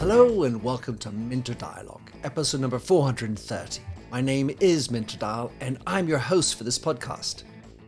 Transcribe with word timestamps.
Hello 0.00 0.42
and 0.42 0.60
welcome 0.60 0.98
to 0.98 1.12
Minter 1.12 1.54
Dialogue, 1.54 2.10
episode 2.24 2.60
number 2.60 2.80
430. 2.80 3.80
My 4.10 4.20
name 4.20 4.50
is 4.58 4.90
Minter 4.90 5.18
Dial 5.18 5.52
and 5.60 5.78
I'm 5.86 6.08
your 6.08 6.18
host 6.18 6.56
for 6.56 6.64
this 6.64 6.80
podcast. 6.80 7.44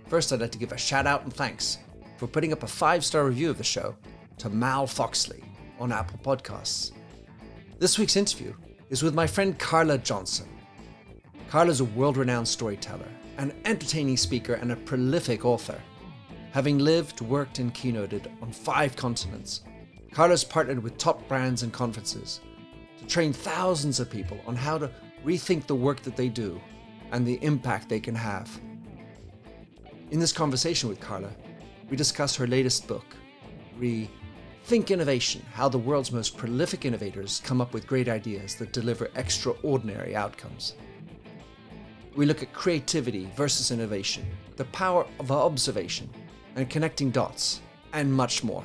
First, 0.06 0.32
I'd 0.32 0.40
like 0.40 0.52
to 0.52 0.58
give 0.58 0.70
a 0.70 0.78
shout 0.78 1.08
out 1.08 1.24
and 1.24 1.34
thanks 1.34 1.78
for 2.16 2.28
putting 2.28 2.52
up 2.52 2.62
a 2.62 2.68
five 2.68 3.04
star 3.04 3.24
review 3.24 3.50
of 3.50 3.58
the 3.58 3.64
show 3.64 3.96
to 4.38 4.48
Mal 4.48 4.86
Foxley 4.86 5.42
on 5.80 5.90
Apple 5.90 6.20
Podcasts. 6.22 6.92
This 7.80 7.98
week's 7.98 8.14
interview 8.14 8.54
is 8.90 9.02
with 9.02 9.14
my 9.14 9.26
friend 9.26 9.58
Carla 9.58 9.98
Johnson. 9.98 10.48
Carla 11.48 11.72
is 11.72 11.80
a 11.80 11.86
world 11.86 12.16
renowned 12.16 12.46
storyteller, 12.46 13.08
an 13.38 13.52
entertaining 13.64 14.16
speaker, 14.16 14.54
and 14.54 14.70
a 14.70 14.76
prolific 14.76 15.44
author. 15.44 15.80
Having 16.54 16.78
lived, 16.78 17.20
worked, 17.20 17.58
and 17.58 17.74
keynoted 17.74 18.30
on 18.40 18.52
five 18.52 18.94
continents, 18.94 19.62
Carla's 20.12 20.44
partnered 20.44 20.80
with 20.80 20.96
top 20.96 21.26
brands 21.26 21.64
and 21.64 21.72
conferences 21.72 22.42
to 22.96 23.06
train 23.06 23.32
thousands 23.32 23.98
of 23.98 24.08
people 24.08 24.38
on 24.46 24.54
how 24.54 24.78
to 24.78 24.88
rethink 25.24 25.66
the 25.66 25.74
work 25.74 26.02
that 26.02 26.16
they 26.16 26.28
do 26.28 26.60
and 27.10 27.26
the 27.26 27.42
impact 27.42 27.88
they 27.88 27.98
can 27.98 28.14
have. 28.14 28.48
In 30.12 30.20
this 30.20 30.32
conversation 30.32 30.88
with 30.88 31.00
Carla, 31.00 31.32
we 31.90 31.96
discuss 31.96 32.36
her 32.36 32.46
latest 32.46 32.86
book, 32.86 33.16
Rethink 33.80 34.90
Innovation 34.90 35.44
How 35.54 35.68
the 35.68 35.76
World's 35.76 36.12
Most 36.12 36.36
Prolific 36.36 36.84
Innovators 36.84 37.42
Come 37.44 37.60
Up 37.60 37.74
with 37.74 37.88
Great 37.88 38.08
Ideas 38.08 38.54
That 38.54 38.72
Deliver 38.72 39.10
Extraordinary 39.16 40.14
Outcomes. 40.14 40.76
We 42.14 42.26
look 42.26 42.44
at 42.44 42.52
creativity 42.52 43.28
versus 43.34 43.72
innovation, 43.72 44.24
the 44.54 44.66
power 44.66 45.04
of 45.18 45.32
observation, 45.32 46.08
and 46.56 46.68
connecting 46.70 47.10
dots, 47.10 47.60
and 47.92 48.12
much 48.12 48.44
more. 48.44 48.64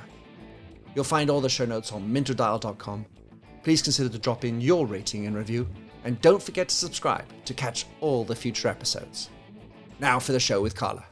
You'll 0.95 1.03
find 1.03 1.29
all 1.29 1.41
the 1.41 1.49
show 1.49 1.65
notes 1.65 1.91
on 1.91 2.09
minterdial.com. 2.09 3.05
Please 3.63 3.81
consider 3.81 4.09
to 4.09 4.18
drop 4.18 4.46
in 4.46 4.62
your 4.62 4.85
rating 4.85 5.27
and 5.27 5.35
review, 5.35 5.68
and 6.04 6.20
don't 6.21 6.41
forget 6.41 6.70
to 6.70 6.76
subscribe 6.76 7.26
to 7.46 7.54
catch 7.54 7.85
all 8.01 8.23
the 8.23 8.35
future 8.35 8.68
episodes. 8.68 9.29
Now 9.99 10.20
for 10.20 10.31
the 10.31 10.40
show 10.40 10.62
with 10.62 10.76
Carla. 10.76 11.05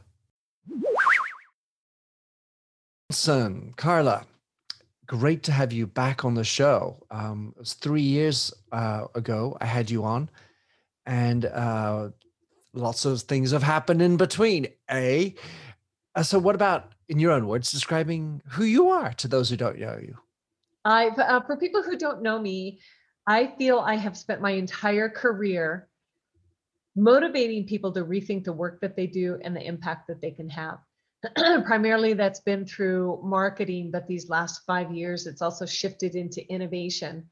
Son, 3.12 3.74
Carla, 3.78 4.26
great 5.06 5.44
to 5.44 5.52
have 5.52 5.72
you 5.72 5.88
back 5.88 6.26
on 6.26 6.34
the 6.34 6.44
show. 6.44 7.06
Um, 7.10 7.54
it 7.56 7.60
was 7.60 7.74
three 7.74 8.02
years 8.02 8.54
uh, 8.72 9.06
ago 9.16 9.58
I 9.62 9.66
had 9.66 9.90
you 9.90 10.04
on, 10.04 10.30
and 11.06 11.46
uh, 11.46 12.10
lots 12.74 13.06
of 13.06 13.22
things 13.22 13.52
have 13.52 13.64
happened 13.64 14.02
in 14.02 14.18
between. 14.18 14.68
A, 14.92 15.34
uh, 16.18 16.24
so 16.24 16.40
what 16.40 16.56
about 16.56 16.94
in 17.10 17.20
your 17.20 17.32
own 17.32 17.48
words, 17.48 17.72
describing 17.72 18.42
who 18.48 18.64
you 18.64 18.90
are 18.90 19.14
to 19.14 19.28
those 19.28 19.50
who 19.50 19.56
don't 19.56 19.78
know 19.78 19.98
you? 20.02 20.18
I, 20.84 21.10
uh, 21.10 21.42
for 21.46 21.58
people 21.58 21.84
who 21.84 21.96
don't 21.96 22.24
know 22.24 22.40
me, 22.40 22.80
I 23.28 23.54
feel 23.58 23.80
I 23.80 23.96
have 23.96 24.18
spent 24.18 24.42
my 24.42 24.52
entire 24.52 25.10
career 25.10 25.88
motivating 26.96 27.68
people 27.68 27.94
to 27.94 28.04
rethink 28.04 28.46
the 28.46 28.54
work 28.54 28.82
that 28.82 28.96
they 28.96 29.06
do 29.06 29.38
and 29.44 29.56
the 29.56 29.62
impact 29.62 30.08
that 30.08 30.20
they 30.20 30.32
can 30.32 30.50
have. 30.50 30.80
Primarily, 31.66 32.14
that's 32.14 32.40
been 32.40 32.66
through 32.66 33.22
marketing, 33.24 33.92
but 33.92 34.08
these 34.08 34.28
last 34.28 34.62
five 34.66 34.92
years, 34.92 35.28
it's 35.28 35.44
also 35.44 35.68
shifted 35.68 36.16
into 36.16 36.48
innovation 36.52 37.30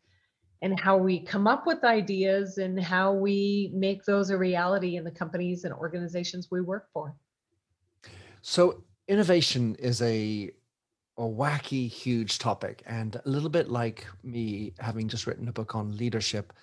and 0.62 0.80
how 0.80 0.96
we 0.96 1.20
come 1.20 1.48
up 1.48 1.66
with 1.66 1.84
ideas 1.84 2.60
and 2.60 2.80
how 2.80 3.14
we 3.14 3.72
make 3.74 4.04
those 4.06 4.30
a 4.30 4.38
reality 4.38 4.96
in 4.96 5.04
the 5.04 5.12
companies 5.12 5.64
and 5.64 5.74
organizations 5.74 6.50
we 6.52 6.62
work 6.62 6.88
for. 6.94 7.16
So, 8.48 8.84
innovation 9.08 9.74
is 9.80 10.04
a 10.04 10.52
a 11.18 11.24
wacky, 11.24 11.90
huge 11.90 12.38
topic, 12.38 12.84
and 12.86 13.16
a 13.16 13.28
little 13.28 13.50
bit 13.50 13.72
like 13.72 14.06
me 14.22 14.72
having 14.78 15.08
just 15.08 15.26
written 15.26 15.48
a 15.48 15.52
book 15.52 15.74
on 15.74 15.98
leadership. 15.98 16.54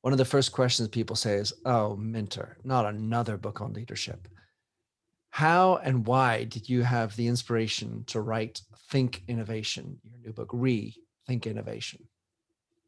One 0.00 0.12
of 0.12 0.18
the 0.18 0.24
first 0.24 0.50
questions 0.50 0.88
people 0.88 1.14
say 1.14 1.34
is, 1.34 1.52
"Oh, 1.64 1.94
Minter, 1.94 2.58
not 2.64 2.86
another 2.86 3.36
book 3.36 3.60
on 3.60 3.72
leadership." 3.72 4.26
How 5.30 5.76
and 5.76 6.04
why 6.04 6.42
did 6.42 6.68
you 6.68 6.82
have 6.82 7.14
the 7.14 7.28
inspiration 7.28 8.02
to 8.08 8.20
write 8.20 8.62
Think 8.90 9.22
Innovation, 9.28 10.00
your 10.02 10.18
new 10.18 10.32
book, 10.32 10.48
Rethink 10.48 11.46
Innovation? 11.46 12.08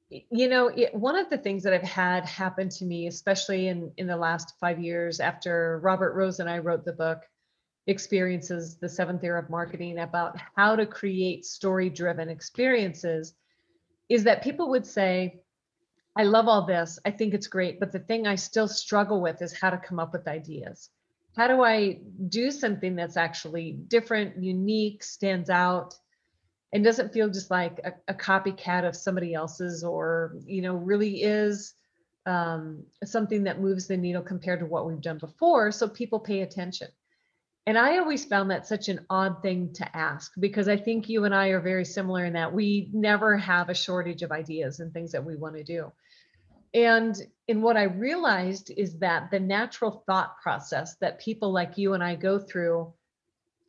You 0.08 0.48
know, 0.48 0.72
one 0.92 1.14
of 1.14 1.30
the 1.30 1.38
things 1.38 1.62
that 1.62 1.72
I've 1.72 1.82
had 1.82 2.24
happen 2.24 2.68
to 2.70 2.84
me, 2.84 3.06
especially 3.06 3.68
in 3.68 3.92
in 3.96 4.08
the 4.08 4.16
last 4.16 4.58
five 4.58 4.80
years 4.80 5.20
after 5.20 5.78
Robert 5.84 6.14
Rose 6.14 6.40
and 6.40 6.50
I 6.50 6.58
wrote 6.58 6.84
the 6.84 6.92
book, 6.94 7.20
experiences, 7.86 8.76
the 8.76 8.88
seventh 8.88 9.24
era 9.24 9.42
of 9.42 9.50
marketing, 9.50 9.98
about 9.98 10.36
how 10.56 10.76
to 10.76 10.86
create 10.86 11.44
story 11.44 11.90
driven 11.90 12.28
experiences, 12.28 13.34
is 14.08 14.24
that 14.24 14.42
people 14.42 14.70
would 14.70 14.86
say, 14.86 15.40
I 16.16 16.24
love 16.24 16.48
all 16.48 16.66
this. 16.66 16.98
I 17.04 17.10
think 17.10 17.34
it's 17.34 17.46
great. 17.46 17.78
But 17.80 17.92
the 17.92 18.00
thing 18.00 18.26
I 18.26 18.34
still 18.34 18.68
struggle 18.68 19.20
with 19.20 19.40
is 19.42 19.58
how 19.58 19.70
to 19.70 19.78
come 19.78 19.98
up 19.98 20.12
with 20.12 20.28
ideas. 20.28 20.90
How 21.36 21.46
do 21.46 21.62
I 21.62 22.00
do 22.28 22.50
something 22.50 22.96
that's 22.96 23.16
actually 23.16 23.72
different, 23.86 24.42
unique, 24.42 25.04
stands 25.04 25.48
out, 25.48 25.94
and 26.72 26.84
doesn't 26.84 27.12
feel 27.12 27.28
just 27.28 27.50
like 27.50 27.80
a, 27.84 27.92
a 28.08 28.14
copycat 28.14 28.86
of 28.86 28.96
somebody 28.96 29.34
else's 29.34 29.84
or, 29.84 30.36
you 30.44 30.62
know, 30.62 30.74
really 30.74 31.22
is 31.22 31.74
um, 32.26 32.84
something 33.04 33.44
that 33.44 33.60
moves 33.60 33.86
the 33.86 33.96
needle 33.96 34.22
compared 34.22 34.60
to 34.60 34.66
what 34.66 34.86
we've 34.86 35.00
done 35.00 35.18
before 35.18 35.72
so 35.72 35.88
people 35.88 36.20
pay 36.20 36.42
attention. 36.42 36.88
And 37.66 37.78
I 37.78 37.98
always 37.98 38.24
found 38.24 38.50
that 38.50 38.66
such 38.66 38.88
an 38.88 39.04
odd 39.10 39.42
thing 39.42 39.72
to 39.74 39.96
ask 39.96 40.32
because 40.40 40.66
I 40.66 40.76
think 40.76 41.08
you 41.08 41.24
and 41.24 41.34
I 41.34 41.48
are 41.48 41.60
very 41.60 41.84
similar 41.84 42.24
in 42.24 42.32
that 42.32 42.52
we 42.52 42.90
never 42.92 43.36
have 43.36 43.68
a 43.68 43.74
shortage 43.74 44.22
of 44.22 44.32
ideas 44.32 44.80
and 44.80 44.92
things 44.92 45.12
that 45.12 45.24
we 45.24 45.36
want 45.36 45.56
to 45.56 45.64
do. 45.64 45.92
And 46.72 47.14
in 47.48 47.62
what 47.62 47.76
I 47.76 47.84
realized 47.84 48.70
is 48.76 48.98
that 49.00 49.30
the 49.30 49.40
natural 49.40 50.02
thought 50.06 50.38
process 50.40 50.96
that 50.96 51.20
people 51.20 51.52
like 51.52 51.76
you 51.76 51.94
and 51.94 52.02
I 52.02 52.14
go 52.14 52.38
through 52.38 52.92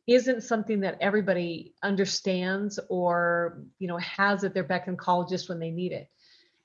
isn't 0.06 0.42
something 0.42 0.80
that 0.80 0.98
everybody 1.00 1.74
understands 1.82 2.78
or 2.88 3.62
you 3.78 3.86
know 3.86 3.98
has 3.98 4.42
at 4.42 4.54
their 4.54 4.64
beck 4.64 4.88
and 4.88 4.98
call 4.98 5.26
just 5.26 5.48
when 5.48 5.58
they 5.58 5.70
need 5.70 5.92
it. 5.92 6.08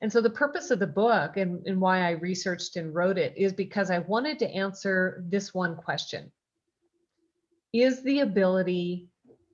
And 0.02 0.12
so 0.12 0.22
the 0.22 0.30
purpose 0.30 0.70
of 0.70 0.80
the 0.80 0.88
book 0.88 1.38
and, 1.38 1.66
and 1.66 1.82
why 1.82 2.02
I 2.02 2.12
researched 2.12 2.76
and 2.76 2.94
wrote 2.94 3.18
it 3.18 3.34
is 3.36 3.52
because 3.52 3.90
I 3.90 4.00
wanted 4.00 4.40
to 4.40 4.50
answer 4.50 5.24
this 5.28 5.54
one 5.54 5.76
question 5.76 6.32
is 7.74 8.04
the 8.04 8.22
ability 8.22 9.08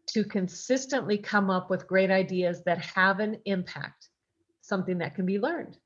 to 0.07 0.23
consistently 0.23 1.17
come 1.17 1.49
up 1.49 1.69
with 1.69 1.87
great 1.87 2.11
ideas 2.11 2.63
that 2.65 2.79
have 2.79 3.19
an 3.19 3.37
impact 3.45 4.09
something 4.61 4.99
that 4.99 5.15
can 5.15 5.25
be 5.25 5.39
learned. 5.39 5.77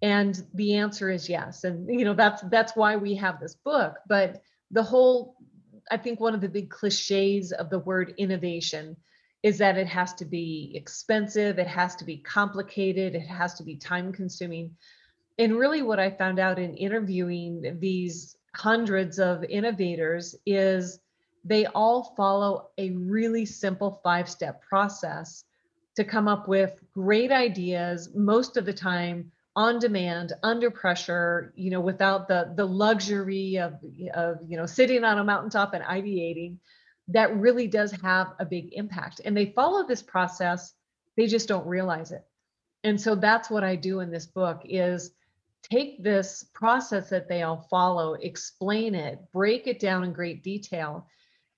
And 0.00 0.42
the 0.54 0.74
answer 0.74 1.10
is 1.10 1.28
yes. 1.28 1.62
And 1.64 1.88
you 1.88 2.04
know 2.04 2.14
that's 2.14 2.42
that's 2.50 2.74
why 2.74 2.96
we 2.96 3.14
have 3.16 3.38
this 3.38 3.54
book. 3.54 3.96
But 4.08 4.42
the 4.72 4.82
whole 4.82 5.36
i 5.90 5.96
think 5.96 6.18
one 6.18 6.34
of 6.34 6.40
the 6.40 6.48
big 6.48 6.70
cliches 6.70 7.52
of 7.52 7.70
the 7.70 7.78
word 7.78 8.14
innovation 8.16 8.96
is 9.42 9.58
that 9.58 9.76
it 9.76 9.86
has 9.86 10.14
to 10.14 10.24
be 10.24 10.72
expensive 10.74 11.58
it 11.58 11.66
has 11.66 11.94
to 11.94 12.04
be 12.04 12.16
complicated 12.16 13.14
it 13.14 13.20
has 13.26 13.54
to 13.54 13.62
be 13.62 13.76
time 13.76 14.12
consuming 14.12 14.70
and 15.38 15.56
really 15.56 15.82
what 15.82 16.00
i 16.00 16.10
found 16.10 16.38
out 16.38 16.58
in 16.58 16.74
interviewing 16.74 17.76
these 17.80 18.36
hundreds 18.56 19.18
of 19.18 19.44
innovators 19.44 20.34
is 20.46 20.98
they 21.44 21.66
all 21.66 22.14
follow 22.16 22.70
a 22.78 22.90
really 22.90 23.44
simple 23.44 24.00
five 24.02 24.28
step 24.28 24.62
process 24.62 25.44
to 25.96 26.04
come 26.04 26.28
up 26.28 26.48
with 26.48 26.82
great 26.92 27.32
ideas 27.32 28.10
most 28.14 28.56
of 28.56 28.64
the 28.64 28.72
time 28.72 29.30
on 29.54 29.78
demand 29.78 30.32
under 30.42 30.70
pressure 30.70 31.52
you 31.56 31.70
know 31.70 31.80
without 31.80 32.26
the 32.26 32.52
the 32.56 32.64
luxury 32.64 33.58
of 33.58 33.74
of 34.14 34.38
you 34.46 34.56
know 34.56 34.66
sitting 34.66 35.04
on 35.04 35.18
a 35.18 35.24
mountaintop 35.24 35.74
and 35.74 35.84
ideating. 35.84 36.56
That 37.08 37.36
really 37.36 37.66
does 37.66 37.90
have 38.00 38.28
a 38.38 38.46
big 38.46 38.72
impact. 38.72 39.20
And 39.24 39.36
they 39.36 39.46
follow 39.46 39.86
this 39.86 40.02
process 40.02 40.74
they 41.16 41.26
just 41.26 41.48
don't 41.48 41.66
realize 41.66 42.12
it. 42.12 42.24
And 42.84 43.00
so 43.00 43.14
that's 43.14 43.50
what 43.50 43.64
i 43.64 43.76
do 43.76 44.00
in 44.00 44.10
this 44.10 44.26
book 44.26 44.62
is 44.64 45.12
take 45.62 46.02
this 46.02 46.44
process 46.52 47.10
that 47.10 47.28
they 47.28 47.42
all 47.42 47.66
follow 47.70 48.14
explain 48.14 48.94
it 48.94 49.20
break 49.32 49.66
it 49.66 49.78
down 49.78 50.02
in 50.02 50.12
great 50.12 50.42
detail 50.42 51.06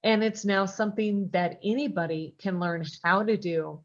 and 0.04 0.22
it's 0.22 0.44
now 0.44 0.66
something 0.66 1.30
that 1.32 1.58
anybody 1.64 2.34
can 2.38 2.60
learn 2.60 2.84
how 3.02 3.22
to 3.22 3.38
do. 3.38 3.80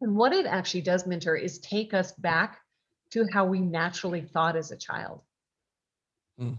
And 0.00 0.16
what 0.16 0.32
it 0.32 0.44
actually 0.44 0.80
does, 0.80 1.06
Minter, 1.06 1.36
is 1.36 1.60
take 1.60 1.94
us 1.94 2.10
back 2.12 2.58
to 3.10 3.24
how 3.32 3.44
we 3.44 3.60
naturally 3.60 4.22
thought 4.22 4.56
as 4.56 4.72
a 4.72 4.76
child. 4.76 5.22
Mm. 6.40 6.58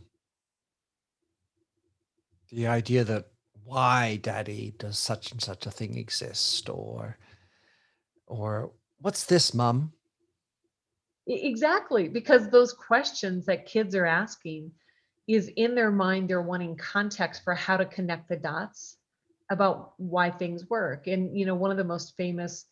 The 2.50 2.68
idea 2.68 3.04
that 3.04 3.28
why 3.66 4.20
daddy 4.22 4.74
does 4.78 4.98
such 4.98 5.32
and 5.34 5.42
such 5.42 5.66
a 5.66 5.72
thing 5.72 5.98
exist 5.98 6.70
or 6.70 7.18
or 8.28 8.72
what's 9.00 9.26
this 9.26 9.54
mom 9.54 9.94
exactly 11.28 12.10
because 12.10 12.50
those 12.50 12.74
questions 12.74 13.46
that 13.46 13.66
kids 13.66 13.96
are 13.96 14.06
asking 14.06 14.70
is 15.28 15.50
in 15.56 15.76
their 15.76 15.92
mind 15.92 16.30
they're 16.30 16.42
wanting 16.42 16.76
context 16.76 17.44
for 17.44 17.54
how 17.54 17.78
to 17.78 17.86
connect 17.86 18.30
the 18.30 18.36
dots 18.36 18.98
about 19.50 19.94
why 19.98 20.30
things 20.32 20.70
work. 20.70 21.08
And 21.08 21.38
you 21.38 21.46
know, 21.46 21.56
one 21.56 21.72
of 21.72 21.78
the 21.78 21.84
most 21.84 22.16
famous 22.18 22.66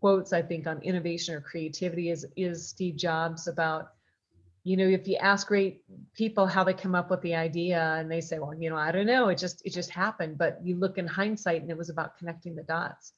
quotes 0.00 0.32
I 0.32 0.42
think 0.42 0.66
on 0.66 0.82
innovation 0.82 1.34
or 1.34 1.40
creativity 1.40 2.10
is 2.10 2.26
is 2.36 2.68
Steve 2.68 2.96
Jobs 2.96 3.48
about 3.48 3.90
you 4.64 4.76
know 4.76 4.86
if 4.86 5.08
you 5.08 5.16
ask 5.16 5.46
great 5.46 5.82
people 6.14 6.46
how 6.46 6.62
they 6.62 6.74
come 6.74 6.94
up 6.94 7.10
with 7.10 7.22
the 7.22 7.34
idea 7.34 7.96
and 7.98 8.10
they 8.10 8.20
say 8.20 8.38
well 8.38 8.54
you 8.54 8.68
know 8.68 8.76
i 8.76 8.92
don't 8.92 9.06
know 9.06 9.28
it 9.28 9.38
just 9.38 9.62
it 9.64 9.72
just 9.72 9.88
happened 9.88 10.36
but 10.36 10.58
you 10.62 10.76
look 10.76 10.98
in 10.98 11.06
hindsight 11.06 11.62
and 11.62 11.70
it 11.70 11.78
was 11.78 11.90
about 11.90 12.18
connecting 12.18 12.54
the 12.54 12.62
dots 12.64 13.12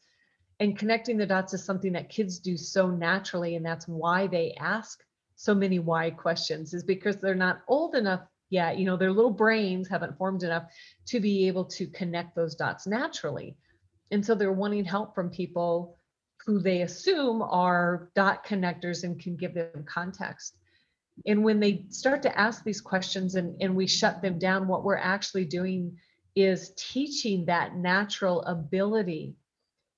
and 0.60 0.78
connecting 0.78 1.16
the 1.16 1.26
dots 1.26 1.54
is 1.54 1.64
something 1.64 1.92
that 1.92 2.08
kids 2.08 2.38
do 2.38 2.56
so 2.56 2.88
naturally 2.88 3.56
and 3.56 3.64
that's 3.64 3.88
why 3.88 4.26
they 4.26 4.54
ask 4.60 5.02
so 5.34 5.54
many 5.54 5.78
why 5.78 6.10
questions 6.10 6.74
is 6.74 6.84
because 6.84 7.16
they're 7.16 7.34
not 7.34 7.62
old 7.66 7.94
enough 7.94 8.20
yet 8.50 8.78
you 8.78 8.84
know 8.84 8.96
their 8.96 9.12
little 9.12 9.30
brains 9.30 9.88
haven't 9.88 10.18
formed 10.18 10.42
enough 10.42 10.64
to 11.06 11.20
be 11.20 11.48
able 11.48 11.64
to 11.64 11.86
connect 11.86 12.36
those 12.36 12.54
dots 12.54 12.86
naturally. 12.86 13.56
And 14.10 14.26
so 14.26 14.34
they're 14.34 14.52
wanting 14.52 14.84
help 14.84 15.14
from 15.14 15.30
people 15.30 15.96
who 16.44 16.58
they 16.60 16.82
assume 16.82 17.42
are 17.42 18.10
dot 18.14 18.44
connectors 18.44 19.04
and 19.04 19.20
can 19.20 19.36
give 19.36 19.54
them 19.54 19.84
context. 19.86 20.56
And 21.26 21.44
when 21.44 21.60
they 21.60 21.84
start 21.90 22.22
to 22.22 22.38
ask 22.38 22.64
these 22.64 22.80
questions 22.80 23.34
and, 23.34 23.60
and 23.60 23.76
we 23.76 23.86
shut 23.86 24.22
them 24.22 24.38
down 24.38 24.66
what 24.66 24.84
we're 24.84 24.96
actually 24.96 25.44
doing 25.44 25.98
is 26.34 26.72
teaching 26.76 27.44
that 27.46 27.76
natural 27.76 28.42
ability 28.42 29.34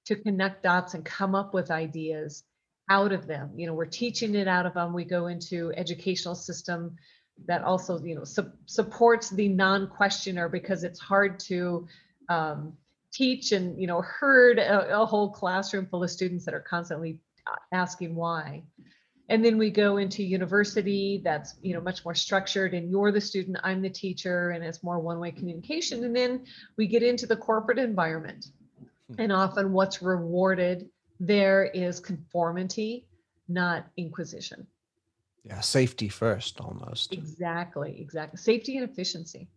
to 0.07 0.17
connect 0.17 0.65
dots 0.65 0.95
and 0.95 1.05
come 1.05 1.35
up 1.35 1.55
with 1.55 1.71
ideas 1.71 2.45
out 2.91 3.13
of 3.13 3.27
them. 3.27 3.53
You 3.57 3.69
know 3.69 3.75
we're 3.75 3.87
teaching 3.87 4.35
it 4.35 4.49
out 4.49 4.67
of 4.67 4.75
them 4.75 4.93
we 4.93 5.05
go 5.05 5.29
into 5.29 5.73
educational 5.77 6.35
system 6.35 6.97
that 7.47 7.63
also 7.63 7.99
you 8.01 8.15
know 8.15 8.25
su- 8.25 8.53
supports 8.67 9.31
the 9.31 9.49
non-questioner 9.49 10.49
because 10.49 10.85
it's 10.85 11.01
hard 11.01 11.39
to 11.39 11.87
um, 12.29 12.73
teach 13.13 13.53
and 13.53 13.81
you 13.81 13.87
know 13.87 14.01
herd 14.03 14.59
a, 14.59 15.01
a, 15.01 15.07
whole 15.07 15.31
classroom 15.31 15.87
full 15.87 16.03
of 16.03 16.11
students 16.11 16.45
that 16.45 16.55
are 16.55 16.61
constantly 16.61 17.19
uh, 17.47 17.57
asking 17.73 18.15
why 18.15 18.63
and 19.29 19.45
then 19.45 19.59
we 19.59 19.71
go 19.71 19.97
into 19.97 20.23
university 20.23 21.21
that's 21.25 21.57
you 21.63 21.75
know 21.75 21.81
much 21.81 22.05
more 22.05 22.15
structured 22.15 22.75
and 22.75 22.91
you're 22.91 23.13
the 23.13 23.21
student 23.21 23.57
i'm 23.65 23.83
the 23.83 23.91
teacher 23.91 24.51
and 24.51 24.65
it's 24.65 24.83
more 24.83 25.01
one-way 25.01 25.31
communication 25.31 26.05
and 26.05 26.15
then 26.15 26.45
we 26.77 26.87
get 26.87 27.03
into 27.03 27.27
the 27.27 27.37
corporate 27.37 27.79
environment 27.79 28.47
hmm. 29.09 29.15
and 29.19 29.33
often 29.33 29.73
what's 29.73 30.01
rewarded 30.01 30.89
there 31.23 31.65
is 31.65 32.01
conformity, 32.01 33.07
not 33.49 33.87
inquisition. 33.97 34.67
Yeah, 35.45 35.61
safety 35.61 36.09
first 36.09 36.61
almost. 36.61 37.13
Exactly, 37.13 37.97
exactly. 38.01 38.39
Safety 38.39 38.77
and 38.77 38.89
efficiency. 38.89 39.49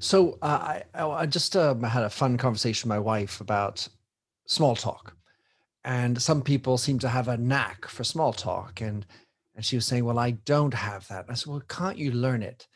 So 0.00 0.38
uh, 0.42 0.80
I, 0.94 1.02
I 1.02 1.26
just 1.26 1.56
uh, 1.56 1.74
had 1.76 2.02
a 2.02 2.10
fun 2.10 2.36
conversation 2.36 2.88
with 2.88 2.96
my 2.96 2.98
wife 2.98 3.40
about 3.40 3.86
small 4.46 4.74
talk. 4.74 5.14
And 5.84 6.20
some 6.20 6.42
people 6.42 6.78
seem 6.78 6.98
to 7.00 7.08
have 7.08 7.28
a 7.28 7.36
knack 7.36 7.86
for 7.86 8.02
small 8.02 8.32
talk. 8.32 8.80
And, 8.80 9.06
and 9.54 9.64
she 9.64 9.76
was 9.76 9.86
saying, 9.86 10.04
Well, 10.04 10.18
I 10.18 10.32
don't 10.32 10.74
have 10.74 11.06
that. 11.08 11.24
And 11.26 11.30
I 11.30 11.34
said, 11.34 11.50
Well, 11.50 11.62
can't 11.68 11.98
you 11.98 12.10
learn 12.10 12.42
it? 12.42 12.66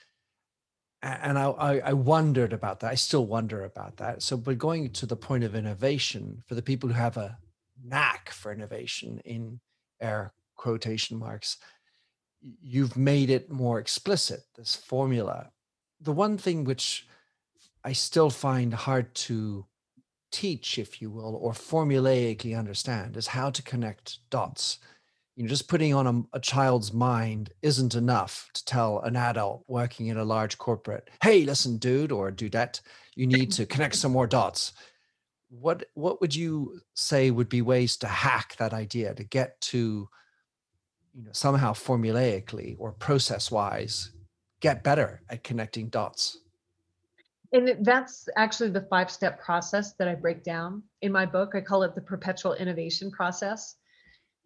and 1.02 1.36
I, 1.36 1.46
I, 1.84 1.92
wondered 1.92 2.52
about 2.52 2.78
that. 2.80 2.92
I 2.92 2.94
still 2.94 3.26
wonder 3.26 3.64
about 3.64 3.96
that. 3.96 4.22
So, 4.22 4.36
but 4.36 4.56
going 4.56 4.90
to 4.90 5.06
the 5.06 5.16
point 5.16 5.42
of 5.42 5.56
innovation 5.56 6.42
for 6.46 6.54
the 6.54 6.62
people 6.62 6.88
who 6.88 6.94
have 6.94 7.16
a 7.16 7.36
knack 7.84 8.30
for 8.30 8.52
innovation 8.52 9.20
in 9.24 9.58
air 10.00 10.32
quotation 10.54 11.18
marks, 11.18 11.56
you've 12.60 12.96
made 12.96 13.30
it 13.30 13.50
more 13.50 13.78
explicit, 13.78 14.40
this 14.56 14.74
formula. 14.74 15.50
The 16.00 16.12
one 16.12 16.38
thing 16.38 16.64
which 16.64 17.06
I 17.84 17.92
still 17.92 18.30
find 18.30 18.74
hard 18.74 19.14
to 19.14 19.66
teach, 20.30 20.78
if 20.78 21.00
you 21.00 21.10
will, 21.10 21.36
or 21.36 21.52
formulaically 21.52 22.58
understand 22.58 23.16
is 23.16 23.26
how 23.28 23.50
to 23.50 23.62
connect 23.62 24.18
dots. 24.30 24.78
You 25.36 25.44
know, 25.44 25.48
just 25.48 25.68
putting 25.68 25.94
on 25.94 26.06
a, 26.06 26.36
a, 26.36 26.40
child's 26.40 26.92
mind 26.92 27.52
isn't 27.62 27.94
enough 27.94 28.50
to 28.54 28.64
tell 28.64 29.00
an 29.00 29.16
adult 29.16 29.64
working 29.66 30.08
in 30.08 30.18
a 30.18 30.24
large 30.24 30.58
corporate, 30.58 31.08
hey, 31.22 31.44
listen, 31.44 31.78
dude 31.78 32.12
or 32.12 32.30
dudette, 32.30 32.80
you 33.14 33.26
need 33.26 33.52
to 33.52 33.66
connect 33.66 33.94
some 33.94 34.12
more 34.12 34.26
dots 34.26 34.72
what 35.52 35.84
what 35.94 36.20
would 36.20 36.34
you 36.34 36.80
say 36.94 37.30
would 37.30 37.48
be 37.48 37.60
ways 37.60 37.96
to 37.98 38.06
hack 38.06 38.56
that 38.56 38.72
idea 38.72 39.14
to 39.14 39.22
get 39.22 39.60
to 39.60 40.08
you 41.14 41.24
know 41.24 41.30
somehow 41.32 41.72
formulaically 41.72 42.76
or 42.78 42.92
process 42.92 43.50
wise 43.50 44.10
get 44.60 44.82
better 44.82 45.22
at 45.28 45.44
connecting 45.44 45.88
dots. 45.88 46.38
And 47.52 47.84
that's 47.84 48.28
actually 48.36 48.70
the 48.70 48.86
five 48.88 49.10
step 49.10 49.42
process 49.42 49.92
that 49.94 50.08
i 50.08 50.14
break 50.14 50.42
down 50.42 50.82
in 51.02 51.12
my 51.12 51.26
book. 51.26 51.52
I 51.54 51.60
call 51.60 51.82
it 51.82 51.94
the 51.94 52.00
perpetual 52.00 52.54
innovation 52.54 53.10
process. 53.10 53.76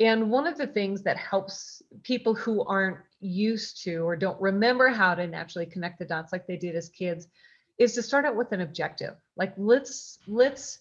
And 0.00 0.30
one 0.30 0.46
of 0.46 0.58
the 0.58 0.66
things 0.66 1.02
that 1.04 1.16
helps 1.16 1.82
people 2.02 2.34
who 2.34 2.64
aren't 2.64 2.98
used 3.20 3.82
to 3.84 3.98
or 3.98 4.16
don't 4.16 4.40
remember 4.40 4.88
how 4.88 5.14
to 5.14 5.26
naturally 5.26 5.66
connect 5.66 5.98
the 5.98 6.04
dots 6.04 6.32
like 6.32 6.46
they 6.46 6.56
did 6.56 6.74
as 6.74 6.88
kids 6.88 7.28
is 7.78 7.94
to 7.94 8.02
start 8.02 8.24
out 8.24 8.36
with 8.36 8.52
an 8.52 8.60
objective. 8.60 9.14
Like 9.36 9.54
let's 9.56 10.18
let's 10.26 10.80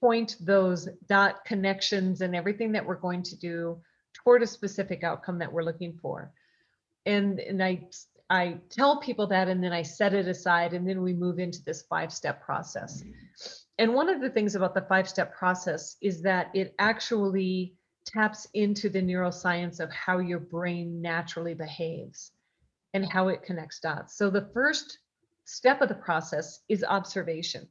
point 0.00 0.36
those 0.40 0.88
dot 1.08 1.44
connections 1.44 2.20
and 2.20 2.34
everything 2.34 2.72
that 2.72 2.84
we're 2.84 2.96
going 2.96 3.22
to 3.24 3.36
do 3.36 3.78
toward 4.26 4.42
a 4.42 4.46
specific 4.46 5.04
outcome 5.04 5.38
that 5.38 5.52
we're 5.52 5.62
looking 5.62 5.96
for. 6.02 6.32
And, 7.06 7.38
and 7.38 7.62
I, 7.62 7.86
I 8.28 8.58
tell 8.70 8.98
people 9.00 9.28
that 9.28 9.46
and 9.46 9.62
then 9.62 9.72
I 9.72 9.82
set 9.82 10.14
it 10.14 10.26
aside 10.26 10.72
and 10.74 10.88
then 10.88 11.00
we 11.00 11.12
move 11.12 11.38
into 11.38 11.62
this 11.62 11.82
five 11.82 12.12
step 12.12 12.42
process. 12.42 13.04
And 13.78 13.94
one 13.94 14.08
of 14.08 14.20
the 14.20 14.30
things 14.30 14.56
about 14.56 14.74
the 14.74 14.86
five 14.88 15.08
step 15.08 15.32
process 15.32 15.96
is 16.02 16.22
that 16.22 16.50
it 16.54 16.74
actually 16.80 17.74
taps 18.04 18.48
into 18.54 18.88
the 18.88 19.00
neuroscience 19.00 19.78
of 19.78 19.92
how 19.92 20.18
your 20.18 20.40
brain 20.40 21.00
naturally 21.00 21.54
behaves 21.54 22.32
and 22.94 23.06
how 23.06 23.28
it 23.28 23.44
connects 23.44 23.78
dots. 23.78 24.18
So 24.18 24.28
the 24.28 24.50
first 24.52 24.98
step 25.44 25.82
of 25.82 25.88
the 25.88 25.94
process 25.94 26.62
is 26.68 26.82
observation 26.82 27.68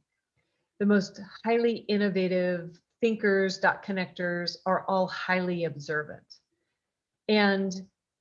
the 0.78 0.86
most 0.86 1.20
highly 1.44 1.76
innovative 1.88 2.78
thinkers, 3.00 3.58
dot 3.58 3.84
connectors 3.84 4.56
are 4.66 4.84
all 4.88 5.06
highly 5.06 5.64
observant. 5.64 6.24
And 7.28 7.72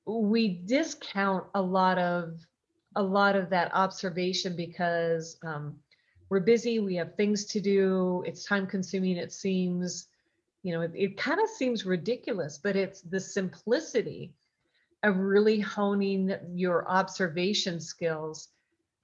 we 0.06 0.48
discount 0.48 1.46
a 1.54 1.62
lot 1.62 1.98
of 1.98 2.40
a 2.98 3.04
lot 3.04 3.36
of 3.36 3.50
that 3.50 3.74
observation 3.74 4.56
because 4.56 5.38
um, 5.46 5.76
we're 6.30 6.40
busy, 6.40 6.80
we 6.80 6.96
have 6.96 7.16
things 7.16 7.44
to 7.46 7.60
do, 7.60 8.24
it's 8.26 8.46
time 8.46 8.66
consuming, 8.66 9.18
it 9.18 9.34
seems, 9.34 10.08
you 10.64 10.74
know, 10.74 10.80
it, 10.80 10.92
it 10.96 11.18
kind 11.18 11.42
of 11.42 11.50
seems 11.50 11.86
ridiculous, 11.86 12.58
but 12.58 12.78
it's 12.78 13.02
the 13.02 13.20
simplicity 13.20 14.34
of 15.04 15.18
really 15.18 15.60
honing 15.60 16.34
your 16.54 16.90
observation 16.90 17.82
skills 17.82 18.48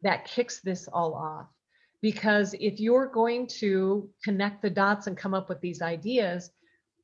that 0.03 0.23
kicks 0.23 0.61
this 0.61 0.87
all 0.87 1.13
off 1.13 1.47
because 2.01 2.55
if 2.59 2.79
you're 2.79 3.05
going 3.05 3.45
to 3.45 4.09
connect 4.23 4.61
the 4.61 4.69
dots 4.69 5.07
and 5.07 5.15
come 5.15 5.33
up 5.33 5.47
with 5.47 5.61
these 5.61 5.81
ideas, 5.81 6.49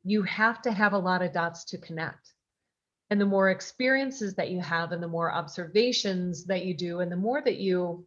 you 0.03 0.23
have 0.23 0.61
to 0.63 0.71
have 0.71 0.93
a 0.93 0.97
lot 0.97 1.21
of 1.21 1.31
dots 1.31 1.63
to 1.65 1.77
connect. 1.77 2.33
And 3.09 3.21
the 3.21 3.25
more 3.25 3.49
experiences 3.49 4.35
that 4.35 4.49
you 4.49 4.59
have, 4.61 4.91
and 4.91 5.01
the 5.01 5.07
more 5.07 5.31
observations 5.31 6.45
that 6.45 6.65
you 6.65 6.73
do, 6.73 6.99
and 6.99 7.11
the 7.11 7.15
more 7.15 7.41
that 7.41 7.57
you 7.57 8.05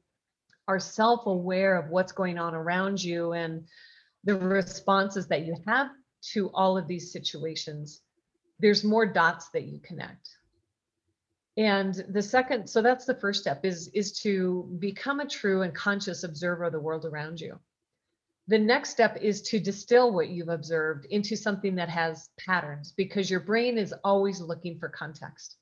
are 0.68 0.78
self 0.78 1.26
aware 1.26 1.76
of 1.76 1.90
what's 1.90 2.12
going 2.12 2.38
on 2.38 2.54
around 2.54 3.02
you 3.02 3.32
and 3.32 3.66
the 4.24 4.36
responses 4.36 5.26
that 5.28 5.46
you 5.46 5.56
have 5.66 5.88
to 6.32 6.50
all 6.52 6.76
of 6.76 6.86
these 6.86 7.12
situations, 7.12 8.02
there's 8.58 8.84
more 8.84 9.06
dots 9.06 9.48
that 9.50 9.64
you 9.64 9.78
connect. 9.80 10.28
And 11.56 11.94
the 12.08 12.22
second 12.22 12.68
so 12.68 12.82
that's 12.82 13.06
the 13.06 13.14
first 13.14 13.40
step 13.40 13.64
is 13.64 13.88
is 13.88 14.12
to 14.20 14.76
become 14.78 15.20
a 15.20 15.26
true 15.26 15.62
and 15.62 15.74
conscious 15.74 16.22
observer 16.22 16.64
of 16.64 16.72
the 16.72 16.80
world 16.80 17.04
around 17.04 17.40
you 17.40 17.58
the 18.50 18.58
next 18.58 18.90
step 18.90 19.16
is 19.22 19.42
to 19.42 19.60
distill 19.60 20.12
what 20.12 20.28
you've 20.28 20.48
observed 20.48 21.06
into 21.10 21.36
something 21.36 21.76
that 21.76 21.88
has 21.88 22.30
patterns 22.36 22.92
because 22.96 23.30
your 23.30 23.38
brain 23.38 23.78
is 23.78 23.94
always 24.02 24.40
looking 24.40 24.76
for 24.76 24.88
context. 24.88 25.54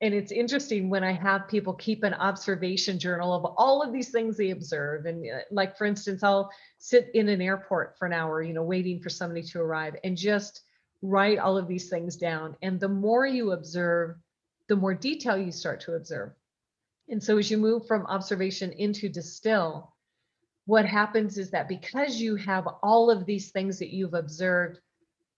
And 0.00 0.12
it's 0.12 0.32
interesting 0.32 0.90
when 0.90 1.04
i 1.04 1.12
have 1.12 1.46
people 1.46 1.72
keep 1.72 2.02
an 2.02 2.14
observation 2.14 2.98
journal 2.98 3.32
of 3.32 3.44
all 3.56 3.80
of 3.80 3.92
these 3.92 4.10
things 4.10 4.36
they 4.36 4.50
observe. 4.50 5.06
And 5.06 5.24
uh, 5.24 5.38
like 5.52 5.78
for 5.78 5.86
instance 5.86 6.24
i'll 6.24 6.50
sit 6.78 7.10
in 7.14 7.28
an 7.28 7.40
airport 7.40 7.96
for 7.96 8.06
an 8.06 8.12
hour 8.12 8.42
you 8.42 8.52
know 8.52 8.64
waiting 8.64 9.00
for 9.00 9.08
somebody 9.08 9.44
to 9.44 9.60
arrive 9.60 9.94
and 10.02 10.16
just 10.16 10.62
write 11.02 11.38
all 11.38 11.56
of 11.56 11.68
these 11.68 11.88
things 11.88 12.16
down. 12.16 12.56
And 12.60 12.80
the 12.80 12.88
more 12.88 13.24
you 13.24 13.52
observe 13.52 14.16
the 14.68 14.74
more 14.74 14.94
detail 14.94 15.38
you 15.38 15.52
start 15.52 15.80
to 15.82 15.94
observe. 15.94 16.32
And 17.08 17.22
so 17.22 17.38
as 17.38 17.48
you 17.52 17.56
move 17.56 17.86
from 17.86 18.04
observation 18.06 18.72
into 18.72 19.08
distill, 19.08 19.95
what 20.66 20.84
happens 20.84 21.38
is 21.38 21.50
that 21.50 21.68
because 21.68 22.20
you 22.20 22.36
have 22.36 22.68
all 22.82 23.10
of 23.10 23.24
these 23.24 23.50
things 23.50 23.78
that 23.78 23.94
you've 23.94 24.14
observed, 24.14 24.80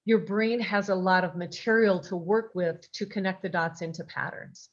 your 0.09 0.19
brain 0.19 0.59
has 0.59 0.89
a 0.89 0.95
lot 0.95 1.23
of 1.23 1.37
material 1.37 2.01
to 2.01 2.17
work 2.17 2.53
with 2.55 2.91
to 2.93 3.05
connect 3.05 3.43
the 3.43 3.49
dots 3.49 3.83
into 3.83 4.03
patterns. 4.05 4.71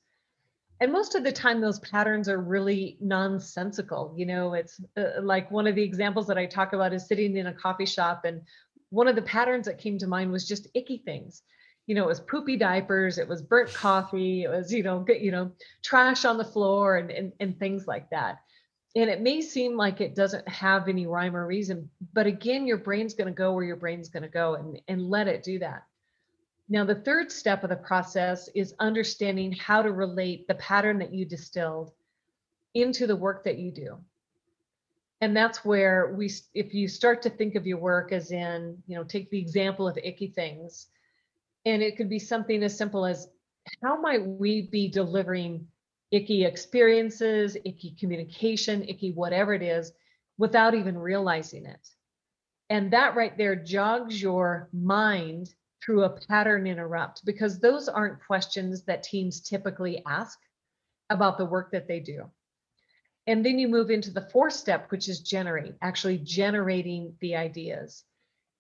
and 0.80 0.92
most 0.94 1.16
of 1.16 1.24
the 1.24 1.32
time 1.32 1.60
those 1.60 1.80
patterns 1.80 2.28
are 2.30 2.42
really 2.42 2.98
nonsensical 3.02 4.14
you 4.18 4.26
know 4.26 4.54
it's 4.54 4.80
uh, 4.98 5.22
like 5.22 5.50
one 5.52 5.68
of 5.68 5.76
the 5.76 5.88
examples 5.90 6.28
that 6.28 6.38
i 6.38 6.46
talk 6.46 6.74
about 6.74 6.94
is 6.94 7.08
sitting 7.08 7.38
in 7.38 7.48
a 7.48 7.54
coffee 7.54 7.86
shop 7.86 8.26
and 8.26 8.42
one 8.90 9.08
of 9.08 9.16
the 9.16 9.22
patterns 9.36 9.66
that 9.66 9.78
came 9.78 9.98
to 9.98 10.08
mind 10.08 10.32
was 10.32 10.48
just 10.48 10.68
icky 10.74 10.98
things 11.06 11.44
you 11.88 11.96
know 11.96 12.04
it 12.04 12.14
was 12.16 12.20
poopy 12.32 12.58
diapers 12.58 13.18
it 13.18 13.28
was 13.28 13.42
burnt 13.42 13.74
coffee 13.74 14.44
it 14.44 14.50
was 14.50 14.74
you 14.74 14.84
know 14.84 15.06
you 15.08 15.32
know 15.32 15.52
trash 15.84 16.26
on 16.26 16.38
the 16.38 16.52
floor 16.54 16.98
and, 16.98 17.12
and 17.12 17.32
and 17.40 17.58
things 17.58 17.88
like 17.88 18.10
that 18.10 18.40
and 18.96 19.10
it 19.10 19.22
may 19.22 19.42
seem 19.42 19.76
like 19.76 20.00
it 20.00 20.16
doesn't 20.16 20.48
have 20.48 20.88
any 20.88 21.06
rhyme 21.06 21.36
or 21.36 21.46
reason 21.46 21.90
but 22.14 22.26
again 22.26 22.66
your 22.66 22.78
brain's 22.78 23.14
going 23.14 23.28
to 23.28 23.34
go 23.34 23.54
where 23.54 23.64
your 23.64 23.76
brain's 23.76 24.10
going 24.10 24.24
to 24.24 24.30
go 24.30 24.56
and 24.56 24.82
and 24.88 25.10
let 25.10 25.28
it 25.28 25.44
do 25.44 25.60
that 25.60 25.86
now, 26.68 26.84
the 26.84 26.96
third 26.96 27.32
step 27.32 27.64
of 27.64 27.70
the 27.70 27.76
process 27.76 28.50
is 28.56 28.74
understanding 28.80 29.52
how 29.52 29.84
to 29.84 29.92
relate 29.92 30.48
the 30.48 30.56
pattern 30.56 30.98
that 31.00 31.14
you 31.14 31.26
distilled 31.26 31.92
into 32.74 33.06
the 33.06 33.16
work 33.16 33.44
that 33.44 33.60
you 33.60 33.72
do. 33.72 33.98
And 35.22 35.38
that's 35.38 35.64
where 35.64 36.14
we, 36.16 36.32
if 36.54 36.74
you 36.74 36.88
start 36.88 37.22
to 37.22 37.30
think 37.30 37.56
of 37.56 37.68
your 37.68 37.78
work 37.78 38.12
as 38.12 38.32
in, 38.32 38.82
you 38.88 38.96
know, 38.96 39.04
take 39.04 39.30
the 39.30 39.40
example 39.40 39.88
of 39.88 39.98
icky 39.98 40.28
things, 40.28 40.88
and 41.66 41.82
it 41.82 41.98
could 41.98 42.10
be 42.10 42.20
something 42.20 42.64
as 42.64 42.78
simple 42.78 43.06
as 43.06 43.28
how 43.84 44.00
might 44.02 44.26
we 44.26 44.64
be 44.64 44.90
delivering 44.90 45.68
icky 46.12 46.46
experiences, 46.46 47.58
icky 47.66 47.96
communication, 48.00 48.84
icky 48.84 49.12
whatever 49.12 49.54
it 49.54 49.62
is, 49.62 49.92
without 50.38 50.74
even 50.74 50.98
realizing 50.98 51.66
it. 51.66 51.88
And 52.70 52.92
that 52.92 53.16
right 53.16 53.38
there 53.38 53.56
jogs 53.56 54.22
your 54.22 54.70
mind 54.74 55.54
through 55.84 56.04
a 56.04 56.10
pattern 56.28 56.66
interrupt 56.66 57.26
because 57.26 57.60
those 57.60 57.88
aren't 57.88 58.26
questions 58.26 58.84
that 58.86 59.04
teams 59.04 59.42
typically 59.42 60.02
ask 60.06 60.40
about 61.10 61.38
the 61.38 61.46
work 61.46 61.72
that 61.72 61.88
they 61.88 62.00
do. 62.00 62.30
And 63.28 63.46
then 63.46 63.60
you 63.60 63.68
move 63.68 63.90
into 63.90 64.12
the 64.12 64.28
fourth 64.32 64.54
step, 64.54 64.92
which 64.92 65.10
is 65.10 65.20
generate, 65.22 65.76
actually 65.82 66.20
generating 66.20 67.16
the 67.22 67.36
ideas. 67.36 68.04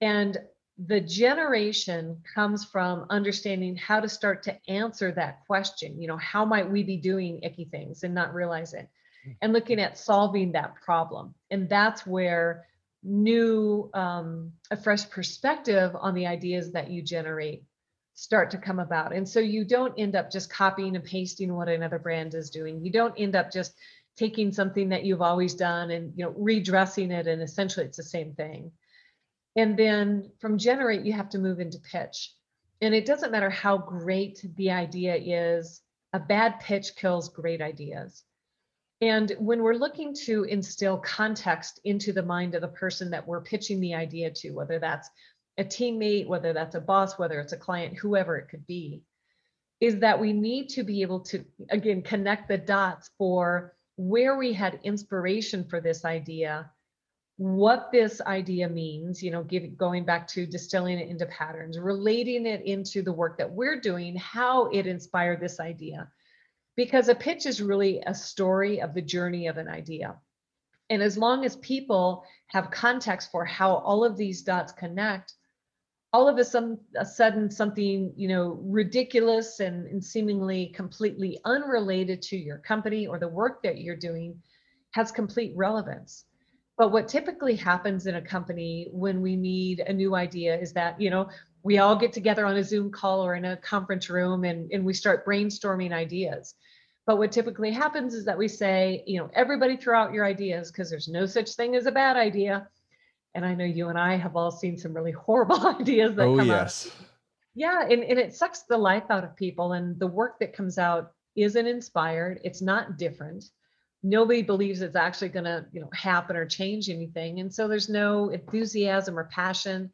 And 0.01 0.37
the 0.77 0.99
generation 0.99 2.21
comes 2.33 2.65
from 2.65 3.05
understanding 3.09 3.77
how 3.77 3.99
to 3.99 4.09
start 4.09 4.43
to 4.43 4.57
answer 4.69 5.11
that 5.13 5.45
question. 5.47 6.01
You 6.01 6.07
know, 6.07 6.17
how 6.17 6.43
might 6.43 6.69
we 6.69 6.83
be 6.83 6.97
doing 6.97 7.39
icky 7.43 7.65
things 7.65 8.03
and 8.03 8.13
not 8.13 8.33
realize 8.33 8.73
it? 8.73 8.89
Hmm. 9.23 9.31
And 9.41 9.53
looking 9.53 9.79
at 9.79 9.97
solving 9.97 10.51
that 10.51 10.75
problem. 10.75 11.33
And 11.49 11.69
that's 11.69 12.05
where 12.05 12.65
new 13.05 13.89
um, 13.93 14.51
a 14.71 14.75
fresh 14.77 15.09
perspective 15.09 15.95
on 15.95 16.15
the 16.15 16.25
ideas 16.25 16.71
that 16.71 16.89
you 16.89 17.01
generate 17.01 17.63
start 18.15 18.49
to 18.49 18.57
come 18.57 18.79
about 18.79 19.13
and 19.13 19.27
so 19.27 19.41
you 19.41 19.65
don't 19.65 19.93
end 19.97 20.15
up 20.15 20.31
just 20.31 20.49
copying 20.49 20.95
and 20.95 21.03
pasting 21.03 21.53
what 21.53 21.67
another 21.67 21.99
brand 21.99 22.33
is 22.33 22.49
doing 22.49 22.83
you 22.83 22.89
don't 22.89 23.13
end 23.17 23.35
up 23.35 23.51
just 23.51 23.75
taking 24.15 24.53
something 24.53 24.87
that 24.87 25.03
you've 25.03 25.21
always 25.21 25.53
done 25.53 25.91
and 25.91 26.13
you 26.15 26.23
know 26.23 26.33
redressing 26.37 27.11
it 27.11 27.27
and 27.27 27.41
essentially 27.41 27.85
it's 27.85 27.97
the 27.97 28.03
same 28.03 28.33
thing 28.33 28.71
and 29.55 29.77
then 29.77 30.31
from 30.39 30.57
generate 30.57 31.05
you 31.05 31.13
have 31.13 31.29
to 31.29 31.39
move 31.39 31.59
into 31.59 31.79
pitch. 31.79 32.33
And 32.81 32.93
it 32.93 33.05
doesn't 33.05 33.31
matter 33.31 33.49
how 33.49 33.77
great 33.77 34.45
the 34.55 34.71
idea 34.71 35.15
is 35.15 35.81
a 36.13 36.19
bad 36.19 36.59
pitch 36.59 36.95
kills 36.95 37.29
great 37.29 37.61
ideas. 37.61 38.23
And 39.01 39.33
when 39.39 39.61
we're 39.61 39.73
looking 39.73 40.15
to 40.25 40.43
instill 40.43 40.97
context 40.97 41.79
into 41.83 42.13
the 42.13 42.23
mind 42.23 42.55
of 42.55 42.61
the 42.61 42.69
person 42.69 43.09
that 43.11 43.27
we're 43.27 43.41
pitching 43.41 43.79
the 43.79 43.93
idea 43.93 44.31
to, 44.31 44.51
whether 44.51 44.79
that's 44.79 45.09
a 45.57 45.63
teammate, 45.63 46.27
whether 46.27 46.53
that's 46.53 46.75
a 46.75 46.81
boss, 46.81 47.17
whether 47.17 47.39
it's 47.39 47.53
a 47.53 47.57
client, 47.57 47.97
whoever 47.97 48.37
it 48.37 48.49
could 48.49 48.65
be, 48.65 49.03
is 49.81 49.99
that 49.99 50.19
we 50.19 50.31
need 50.31 50.69
to 50.69 50.83
be 50.83 51.01
able 51.01 51.19
to, 51.19 51.43
again, 51.69 52.01
connect 52.01 52.47
the 52.47 52.57
dots 52.57 53.09
for 53.17 53.75
where 53.97 54.37
we 54.37 54.53
had 54.53 54.79
inspiration 54.83 55.65
for 55.65 55.81
this 55.81 56.05
idea, 56.05 56.71
what 57.37 57.91
this 57.91 58.21
idea 58.21 58.69
means, 58.69 59.21
you 59.21 59.29
know, 59.31 59.43
give, 59.43 59.77
going 59.77 60.05
back 60.05 60.27
to 60.27 60.45
distilling 60.45 60.99
it 60.99 61.09
into 61.09 61.25
patterns, 61.25 61.77
relating 61.77 62.45
it 62.45 62.61
into 62.65 63.01
the 63.01 63.11
work 63.11 63.37
that 63.37 63.51
we're 63.51 63.79
doing, 63.79 64.15
how 64.15 64.67
it 64.67 64.87
inspired 64.87 65.41
this 65.41 65.59
idea 65.59 66.09
because 66.75 67.07
a 67.07 67.15
pitch 67.15 67.45
is 67.45 67.61
really 67.61 68.01
a 68.05 68.13
story 68.13 68.81
of 68.81 68.93
the 68.93 69.01
journey 69.01 69.47
of 69.47 69.57
an 69.57 69.67
idea. 69.67 70.15
And 70.89 71.01
as 71.01 71.17
long 71.17 71.45
as 71.45 71.55
people 71.57 72.23
have 72.47 72.69
context 72.69 73.31
for 73.31 73.45
how 73.45 73.75
all 73.75 74.03
of 74.03 74.17
these 74.17 74.43
dots 74.43 74.71
connect, 74.71 75.33
all 76.13 76.27
of 76.27 76.37
a 76.37 76.45
sudden, 76.45 76.79
a 76.95 77.05
sudden 77.05 77.49
something 77.49 78.13
you 78.15 78.27
know 78.27 78.59
ridiculous 78.61 79.59
and, 79.59 79.87
and 79.87 80.03
seemingly 80.03 80.67
completely 80.67 81.39
unrelated 81.43 82.21
to 82.23 82.37
your 82.37 82.59
company 82.59 83.07
or 83.07 83.19
the 83.19 83.27
work 83.27 83.63
that 83.63 83.79
you're 83.79 83.95
doing 83.95 84.41
has 84.91 85.11
complete 85.11 85.53
relevance. 85.55 86.25
But 86.77 86.91
what 86.91 87.07
typically 87.07 87.55
happens 87.55 88.05
in 88.05 88.15
a 88.15 88.21
company 88.21 88.89
when 88.91 89.21
we 89.21 89.35
need 89.35 89.79
a 89.79 89.93
new 89.93 90.15
idea 90.15 90.59
is 90.59 90.73
that, 90.73 90.99
you 90.99 91.09
know, 91.09 91.29
we 91.63 91.77
all 91.77 91.95
get 91.95 92.11
together 92.11 92.45
on 92.45 92.57
a 92.57 92.63
Zoom 92.63 92.91
call 92.91 93.25
or 93.25 93.35
in 93.35 93.45
a 93.45 93.57
conference 93.57 94.09
room 94.09 94.43
and, 94.43 94.71
and 94.71 94.85
we 94.85 94.93
start 94.93 95.25
brainstorming 95.25 95.93
ideas. 95.93 96.53
But 97.07 97.17
what 97.17 97.31
typically 97.31 97.71
happens 97.71 98.13
is 98.13 98.25
that 98.25 98.37
we 98.37 98.47
say, 98.47 99.03
you 99.07 99.19
know, 99.19 99.29
everybody 99.33 99.77
throw 99.77 99.99
out 99.99 100.13
your 100.13 100.25
ideas 100.25 100.71
because 100.71 100.89
there's 100.89 101.07
no 101.07 101.25
such 101.25 101.51
thing 101.51 101.75
as 101.75 101.85
a 101.85 101.91
bad 101.91 102.17
idea. 102.17 102.67
And 103.35 103.45
I 103.45 103.53
know 103.53 103.65
you 103.65 103.89
and 103.89 103.97
I 103.97 104.15
have 104.15 104.35
all 104.35 104.51
seen 104.51 104.77
some 104.77 104.93
really 104.93 105.11
horrible 105.25 105.67
ideas 105.79 106.15
that 106.15 106.23
oh, 106.23 106.37
come 106.37 106.47
yes. 106.47 106.87
out. 106.87 106.93
Yeah, 107.53 107.83
and, 107.83 108.03
and 108.03 108.19
it 108.19 108.35
sucks 108.35 108.63
the 108.63 108.77
life 108.77 109.05
out 109.09 109.23
of 109.23 109.35
people. 109.35 109.73
And 109.73 109.97
the 109.97 110.07
work 110.07 110.39
that 110.39 110.53
comes 110.53 110.77
out 110.77 111.13
isn't 111.35 111.67
inspired. 111.67 112.41
It's 112.43 112.61
not 112.61 112.97
different. 112.97 113.45
Nobody 114.07 114.43
believes 114.43 114.81
it's 114.81 114.95
actually 114.95 115.29
going 115.29 115.45
to, 115.45 115.65
you 115.71 115.81
know, 115.81 115.89
happen 115.93 116.35
or 116.35 116.45
change 116.45 116.89
anything. 116.89 117.39
And 117.39 117.51
so 117.51 117.67
there's 117.67 117.89
no 117.89 118.29
enthusiasm 118.29 119.17
or 119.17 119.23
passion 119.25 119.91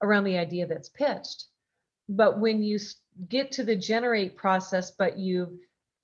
around 0.00 0.24
the 0.24 0.38
idea 0.38 0.66
that's 0.66 0.88
pitched. 0.88 1.46
But 2.08 2.38
when 2.38 2.62
you 2.62 2.78
get 3.28 3.50
to 3.52 3.64
the 3.64 3.74
generate 3.74 4.36
process, 4.36 4.92
but 4.92 5.18
you've 5.18 5.58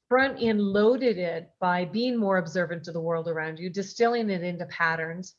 front 0.09 0.43
end 0.43 0.61
loaded 0.61 1.17
it 1.17 1.51
by 1.61 1.85
being 1.85 2.17
more 2.17 2.39
observant 2.39 2.85
to 2.85 2.93
the 2.93 3.01
world 3.01 3.29
around 3.29 3.59
you, 3.59 3.71
distilling 3.71 4.31
it 4.31 4.43
into 4.43 4.67
patterns 4.67 5.35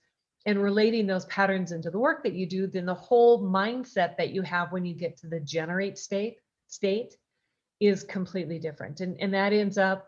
and 0.46 0.62
relating 0.62 1.08
those 1.08 1.26
patterns 1.26 1.74
into 1.74 1.90
the 1.90 2.00
work 2.00 2.24
that 2.24 2.34
you 2.34 2.48
do, 2.48 2.66
then 2.66 2.86
the 2.86 2.94
whole 2.94 3.44
mindset 3.44 4.16
that 4.18 4.32
you 4.32 4.42
have 4.42 4.72
when 4.72 4.86
you 4.86 4.96
get 4.96 5.18
to 5.18 5.28
the 5.28 5.40
generate 5.40 5.98
state 5.98 6.38
state 6.68 7.16
is 7.80 8.04
completely 8.04 8.58
different. 8.58 9.02
And, 9.02 9.18
and 9.20 9.34
that 9.34 9.54
ends 9.54 9.78
up 9.78 10.08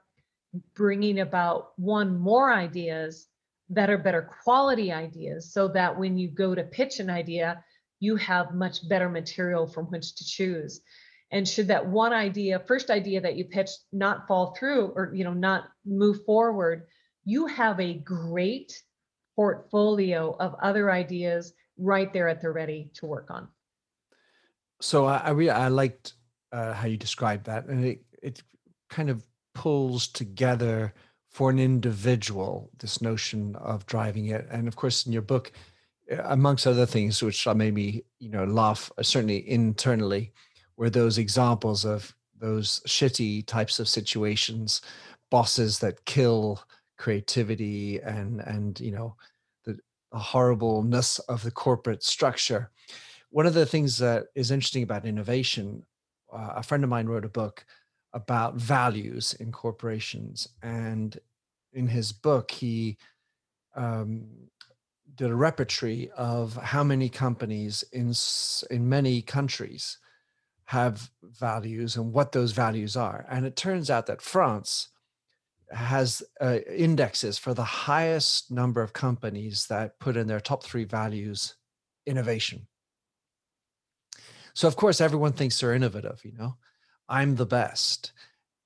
bringing 0.75 1.19
about 1.19 1.71
one 1.77 2.17
more 2.17 2.51
ideas 2.51 3.27
that 3.69 3.89
are 3.89 3.97
better 3.97 4.29
quality 4.43 4.91
ideas 4.91 5.51
so 5.51 5.67
that 5.67 5.97
when 5.97 6.17
you 6.17 6.29
go 6.29 6.55
to 6.55 6.63
pitch 6.63 6.99
an 6.99 7.09
idea, 7.09 7.63
you 7.99 8.15
have 8.15 8.53
much 8.53 8.87
better 8.87 9.09
material 9.09 9.67
from 9.67 9.85
which 9.85 10.15
to 10.15 10.25
choose. 10.25 10.81
And 11.31 11.47
should 11.47 11.67
that 11.67 11.85
one 11.85 12.13
idea 12.13 12.59
first 12.59 12.89
idea 12.89 13.19
that 13.21 13.35
you 13.35 13.45
pitched 13.45 13.79
not 13.91 14.27
fall 14.27 14.55
through 14.57 14.93
or 14.95 15.11
you 15.13 15.25
know 15.25 15.33
not 15.33 15.65
move 15.85 16.23
forward 16.25 16.87
you 17.25 17.45
have 17.47 17.77
a 17.81 17.93
great 17.93 18.81
portfolio 19.35 20.33
of 20.39 20.55
other 20.63 20.89
ideas 20.89 21.53
right 21.77 22.13
there 22.13 22.29
at 22.29 22.39
the 22.41 22.49
ready 22.49 22.89
to 22.93 23.05
work 23.05 23.29
on. 23.29 23.49
So 24.79 25.05
i, 25.05 25.17
I 25.17 25.29
really 25.31 25.51
i 25.51 25.67
liked 25.67 26.13
uh, 26.53 26.73
how 26.73 26.87
you 26.87 26.95
described 26.95 27.47
that 27.47 27.65
and 27.65 27.83
it, 27.83 28.01
it 28.23 28.41
kind 28.89 29.09
of 29.09 29.21
pulls 29.57 30.07
together 30.07 30.93
for 31.29 31.49
an 31.49 31.59
individual 31.59 32.69
this 32.79 33.01
notion 33.01 33.55
of 33.55 33.85
driving 33.85 34.27
it 34.27 34.47
and 34.51 34.67
of 34.67 34.75
course 34.75 35.05
in 35.05 35.11
your 35.11 35.21
book 35.33 35.51
uh, 36.11 36.21
amongst 36.25 36.67
other 36.67 36.85
things 36.85 37.21
which 37.21 37.47
made 37.47 37.73
me 37.73 38.03
you 38.19 38.29
know 38.29 38.45
laugh 38.45 38.91
uh, 38.97 39.03
certainly 39.03 39.49
internally 39.49 40.31
were 40.77 40.89
those 40.89 41.17
examples 41.17 41.85
of 41.85 42.15
those 42.39 42.81
shitty 42.87 43.45
types 43.45 43.79
of 43.79 43.89
situations, 43.89 44.81
bosses 45.29 45.79
that 45.79 46.05
kill 46.05 46.61
creativity 46.97 47.99
and 47.99 48.39
and 48.41 48.79
you 48.79 48.91
know 48.91 49.15
the, 49.65 49.77
the 50.11 50.17
horribleness 50.17 51.19
of 51.19 51.43
the 51.43 51.51
corporate 51.51 52.03
structure. 52.03 52.71
One 53.29 53.45
of 53.45 53.53
the 53.53 53.65
things 53.65 53.97
that 53.97 54.25
is 54.35 54.51
interesting 54.51 54.83
about 54.83 55.05
innovation, 55.05 55.83
uh, 56.31 56.53
a 56.55 56.63
friend 56.63 56.83
of 56.83 56.89
mine 56.89 57.07
wrote 57.07 57.25
a 57.25 57.29
book 57.29 57.65
about 58.21 58.55
values 58.55 59.33
in 59.39 59.51
corporations, 59.51 60.47
and 60.63 61.19
in 61.71 61.87
his 61.87 62.11
book 62.11 62.51
he 62.51 62.97
um, 63.75 64.27
did 65.15 65.29
a 65.29 65.35
repertory 65.35 66.09
of 66.17 66.55
how 66.73 66.83
many 66.83 67.09
companies 67.09 67.83
in 67.91 68.13
in 68.75 68.89
many 68.89 69.21
countries 69.21 69.99
have 70.65 71.09
values 71.21 71.95
and 71.95 72.11
what 72.11 72.31
those 72.31 72.51
values 72.51 72.97
are. 72.97 73.25
And 73.29 73.45
it 73.45 73.55
turns 73.55 73.89
out 73.89 74.05
that 74.07 74.21
France 74.21 74.89
has 75.71 76.23
uh, 76.41 76.59
indexes 76.87 77.37
for 77.37 77.53
the 77.53 77.63
highest 77.63 78.51
number 78.51 78.81
of 78.81 78.91
companies 78.93 79.67
that 79.67 79.99
put 79.99 80.17
in 80.17 80.27
their 80.27 80.41
top 80.41 80.63
three 80.63 80.85
values 80.85 81.55
innovation. 82.05 82.67
So, 84.53 84.67
of 84.67 84.75
course, 84.75 84.99
everyone 85.01 85.33
thinks 85.33 85.59
they're 85.59 85.75
innovative, 85.75 86.19
you 86.25 86.33
know, 86.37 86.57
I'm 87.09 87.35
the 87.35 87.45
best. 87.45 88.11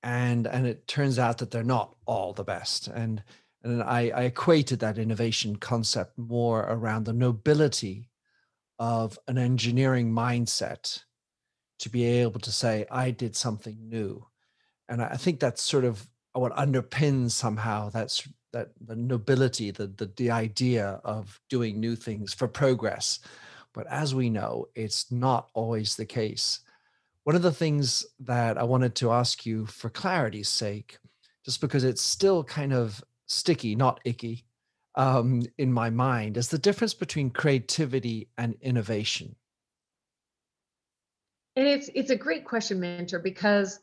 and 0.02 0.46
and 0.46 0.66
it 0.66 0.86
turns 0.88 1.18
out 1.18 1.38
that 1.38 1.50
they're 1.50 1.62
not 1.64 1.94
all 2.06 2.32
the 2.32 2.44
best. 2.44 2.88
And 2.88 3.22
and 3.64 3.82
I, 3.82 4.10
I 4.10 4.22
equated 4.24 4.80
that 4.80 4.98
innovation 4.98 5.56
concept 5.56 6.18
more 6.18 6.62
around 6.62 7.04
the 7.04 7.12
nobility 7.12 8.08
of 8.78 9.18
an 9.28 9.38
engineering 9.38 10.10
mindset 10.12 11.04
to 11.78 11.88
be 11.90 12.04
able 12.04 12.40
to 12.40 12.52
say 12.52 12.86
i 12.90 13.10
did 13.10 13.36
something 13.36 13.76
new. 13.88 14.26
And 14.88 15.02
i 15.02 15.16
think 15.16 15.40
that's 15.40 15.62
sort 15.62 15.84
of 15.84 16.08
what 16.32 16.56
underpins 16.56 17.32
somehow 17.32 17.90
that's 17.90 18.26
that 18.52 18.70
the 18.80 18.96
nobility 18.96 19.70
the, 19.70 19.86
the 19.86 20.10
the 20.16 20.30
idea 20.30 21.00
of 21.04 21.40
doing 21.48 21.78
new 21.80 21.96
things 21.96 22.34
for 22.34 22.48
progress. 22.48 23.20
But 23.74 23.86
as 23.88 24.14
we 24.14 24.30
know 24.30 24.68
it's 24.74 25.10
not 25.12 25.48
always 25.54 25.96
the 25.96 26.06
case 26.06 26.60
one 27.24 27.36
of 27.36 27.42
the 27.42 27.52
things 27.52 28.04
that 28.20 28.58
i 28.58 28.62
wanted 28.62 28.94
to 28.94 29.10
ask 29.10 29.46
you 29.46 29.66
for 29.66 29.88
clarity's 29.88 30.48
sake 30.48 30.98
just 31.44 31.60
because 31.60 31.84
it's 31.84 32.02
still 32.02 32.44
kind 32.44 32.72
of 32.72 33.02
sticky 33.26 33.74
not 33.74 34.00
icky 34.04 34.44
um, 34.94 35.42
in 35.58 35.72
my 35.72 35.90
mind 35.90 36.36
is 36.36 36.48
the 36.48 36.58
difference 36.58 36.94
between 36.94 37.30
creativity 37.30 38.28
and 38.36 38.54
innovation. 38.60 39.34
And 41.56 41.66
it's 41.66 41.90
it's 41.94 42.10
a 42.10 42.16
great 42.16 42.46
question 42.46 42.80
Minter 42.80 43.18
because 43.18 43.80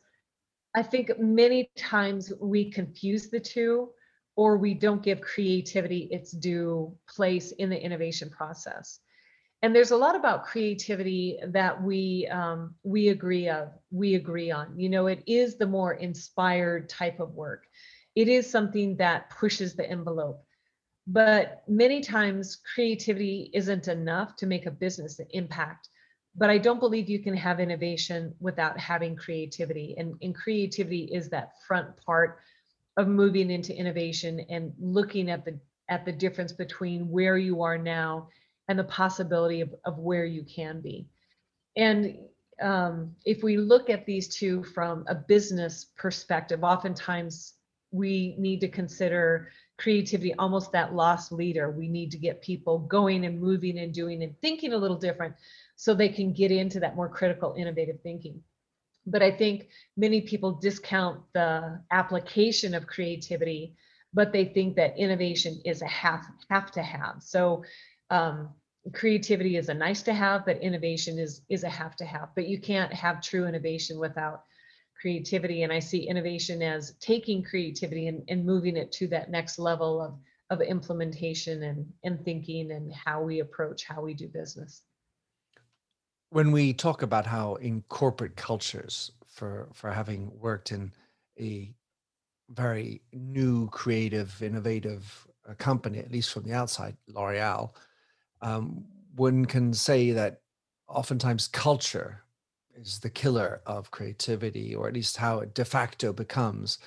i 0.74 0.82
think 0.82 1.10
many 1.18 1.70
times 1.76 2.32
we 2.40 2.70
confuse 2.70 3.28
the 3.28 3.38
two 3.38 3.90
or 4.36 4.56
we 4.56 4.74
don't 4.74 5.02
give 5.02 5.20
creativity 5.20 6.08
its 6.10 6.32
due 6.32 6.92
place 7.08 7.52
in 7.52 7.70
the 7.70 7.80
innovation 7.80 8.28
process 8.28 8.98
and 9.62 9.74
there's 9.74 9.90
a 9.90 9.96
lot 9.96 10.16
about 10.16 10.44
creativity 10.44 11.38
that 11.48 11.82
we 11.82 12.26
um, 12.28 12.74
we 12.82 13.08
agree 13.08 13.48
of 13.48 13.68
we 13.90 14.14
agree 14.14 14.50
on. 14.50 14.78
You 14.78 14.88
know 14.88 15.06
it 15.06 15.22
is 15.26 15.56
the 15.56 15.66
more 15.66 15.94
inspired 15.94 16.88
type 16.88 17.20
of 17.20 17.34
work. 17.34 17.64
It 18.14 18.28
is 18.28 18.50
something 18.50 18.96
that 18.96 19.30
pushes 19.30 19.74
the 19.74 19.88
envelope. 19.88 20.42
But 21.06 21.62
many 21.68 22.00
times 22.00 22.60
creativity 22.74 23.50
isn't 23.52 23.88
enough 23.88 24.36
to 24.36 24.46
make 24.46 24.66
a 24.66 24.70
business 24.70 25.20
impact. 25.30 25.88
But 26.36 26.50
i 26.50 26.58
don't 26.58 26.80
believe 26.80 27.08
you 27.10 27.18
can 27.18 27.36
have 27.36 27.60
innovation 27.60 28.34
without 28.40 28.78
having 28.78 29.16
creativity. 29.16 29.94
And, 29.98 30.14
and 30.22 30.34
creativity 30.34 31.10
is 31.12 31.28
that 31.30 31.52
front 31.66 31.96
part 32.06 32.38
of 32.96 33.08
moving 33.08 33.50
into 33.50 33.76
innovation 33.76 34.40
and 34.48 34.72
looking 34.80 35.30
at 35.30 35.44
the 35.44 35.58
at 35.88 36.04
the 36.04 36.12
difference 36.12 36.52
between 36.52 37.10
where 37.10 37.36
you 37.36 37.62
are 37.62 37.76
now 37.76 38.28
and 38.70 38.78
the 38.78 38.84
possibility 38.84 39.62
of, 39.62 39.74
of 39.84 39.98
where 39.98 40.24
you 40.24 40.44
can 40.44 40.80
be. 40.80 41.08
And 41.76 42.16
um, 42.62 43.16
if 43.24 43.42
we 43.42 43.56
look 43.56 43.90
at 43.90 44.06
these 44.06 44.28
two 44.28 44.62
from 44.62 45.04
a 45.08 45.14
business 45.14 45.86
perspective 45.96 46.62
oftentimes 46.62 47.54
we 47.90 48.36
need 48.38 48.60
to 48.60 48.68
consider 48.68 49.48
creativity 49.76 50.32
almost 50.34 50.70
that 50.70 50.94
loss 50.94 51.32
leader. 51.32 51.72
We 51.72 51.88
need 51.88 52.12
to 52.12 52.18
get 52.18 52.42
people 52.42 52.78
going 52.78 53.26
and 53.26 53.40
moving 53.40 53.80
and 53.80 53.92
doing 53.92 54.22
and 54.22 54.40
thinking 54.40 54.72
a 54.72 54.76
little 54.76 54.98
different 54.98 55.34
so 55.74 55.92
they 55.92 56.10
can 56.10 56.32
get 56.32 56.52
into 56.52 56.78
that 56.78 56.94
more 56.94 57.08
critical 57.08 57.56
innovative 57.58 58.00
thinking. 58.02 58.40
But 59.04 59.22
i 59.22 59.32
think 59.32 59.68
many 59.96 60.20
people 60.20 60.52
discount 60.52 61.22
the 61.32 61.80
application 61.90 62.74
of 62.74 62.86
creativity 62.86 63.74
but 64.12 64.32
they 64.32 64.44
think 64.44 64.76
that 64.76 64.98
innovation 64.98 65.60
is 65.64 65.82
a 65.82 65.86
have 65.86 66.24
have 66.48 66.70
to 66.72 66.82
have. 66.82 67.16
So 67.20 67.64
um, 68.10 68.50
creativity 68.92 69.56
is 69.56 69.68
a 69.68 69.74
nice 69.74 70.02
to 70.02 70.14
have 70.14 70.46
but 70.46 70.58
innovation 70.58 71.18
is 71.18 71.42
is 71.48 71.64
a 71.64 71.68
have 71.68 71.96
to 71.96 72.04
have. 72.04 72.30
But 72.34 72.48
you 72.48 72.58
can't 72.60 72.92
have 72.92 73.20
true 73.20 73.46
innovation 73.46 73.98
without 73.98 74.44
creativity. 75.00 75.62
And 75.62 75.72
i 75.72 75.78
see 75.78 76.08
innovation 76.08 76.62
as 76.62 76.94
taking 77.00 77.42
creativity 77.42 78.08
and, 78.08 78.22
and 78.28 78.44
moving 78.44 78.76
it 78.76 78.92
to 78.92 79.06
that 79.08 79.30
next 79.30 79.58
level 79.58 80.00
of 80.00 80.18
of 80.50 80.60
implementation 80.66 81.62
and 81.62 81.86
and 82.04 82.24
thinking 82.24 82.72
and 82.72 82.92
how 82.92 83.22
we 83.22 83.40
approach 83.40 83.84
how 83.84 84.00
we 84.02 84.14
do 84.14 84.28
business. 84.28 84.82
When 86.30 86.52
we 86.52 86.72
talk 86.72 87.02
about 87.02 87.26
how 87.26 87.56
in 87.56 87.82
corporate 87.88 88.36
cultures 88.36 89.12
for 89.26 89.68
for 89.72 89.90
having 89.90 90.30
worked 90.38 90.72
in 90.72 90.92
a 91.38 91.74
very 92.50 93.00
new 93.12 93.68
creative 93.68 94.42
innovative 94.42 95.26
uh, 95.48 95.54
company 95.54 95.98
at 95.98 96.10
least 96.10 96.32
from 96.32 96.42
the 96.42 96.52
outside 96.52 96.96
l'oreal 97.08 97.72
um, 98.42 98.84
one 99.16 99.44
can 99.44 99.72
say 99.74 100.12
that 100.12 100.40
oftentimes 100.88 101.48
culture 101.48 102.24
is 102.74 102.98
the 102.98 103.10
killer 103.10 103.60
of 103.66 103.90
creativity, 103.90 104.74
or 104.74 104.88
at 104.88 104.94
least 104.94 105.16
how 105.16 105.40
it 105.40 105.54
de 105.54 105.64
facto 105.64 106.12
becomes. 106.12 106.78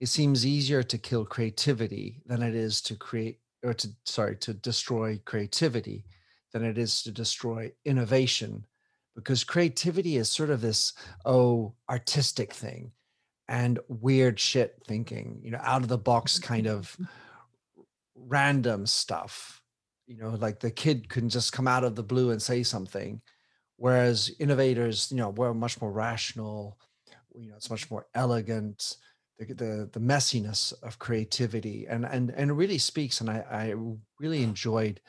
It 0.00 0.06
seems 0.06 0.46
easier 0.46 0.82
to 0.82 0.98
kill 0.98 1.24
creativity 1.24 2.22
than 2.26 2.42
it 2.42 2.54
is 2.54 2.80
to 2.82 2.94
create, 2.94 3.38
or 3.62 3.74
to, 3.74 3.88
sorry, 4.04 4.36
to 4.36 4.54
destroy 4.54 5.20
creativity 5.24 6.04
than 6.52 6.64
it 6.64 6.78
is 6.78 7.02
to 7.02 7.10
destroy 7.10 7.70
innovation. 7.84 8.64
Because 9.14 9.44
creativity 9.44 10.16
is 10.16 10.30
sort 10.30 10.50
of 10.50 10.60
this, 10.60 10.94
oh, 11.24 11.74
artistic 11.88 12.52
thing 12.52 12.92
and 13.48 13.80
weird 13.88 14.38
shit 14.38 14.80
thinking, 14.86 15.40
you 15.42 15.50
know, 15.50 15.60
out 15.62 15.82
of 15.82 15.88
the 15.88 15.98
box 15.98 16.38
kind 16.38 16.68
of 16.68 16.96
random 18.14 18.86
stuff. 18.86 19.59
You 20.10 20.16
know, 20.16 20.30
like 20.30 20.58
the 20.58 20.72
kid 20.72 21.08
can 21.08 21.28
just 21.28 21.52
come 21.52 21.68
out 21.68 21.84
of 21.84 21.94
the 21.94 22.02
blue 22.02 22.30
and 22.30 22.42
say 22.42 22.64
something 22.64 23.22
whereas 23.80 24.30
innovators 24.38 25.10
you 25.10 25.16
know 25.16 25.30
were 25.30 25.54
much 25.54 25.80
more 25.80 25.90
rational 25.90 26.78
you 27.34 27.48
know 27.48 27.56
it's 27.56 27.70
much 27.70 27.90
more 27.90 28.06
elegant 28.14 28.96
the, 29.38 29.46
the, 29.54 29.90
the 29.92 30.00
messiness 30.00 30.74
of 30.82 30.98
creativity 30.98 31.86
and 31.88 32.04
and 32.04 32.30
and 32.36 32.56
really 32.56 32.76
speaks 32.76 33.22
and 33.22 33.30
I, 33.30 33.38
I 33.50 33.74
really 34.20 34.42
enjoyed 34.42 35.00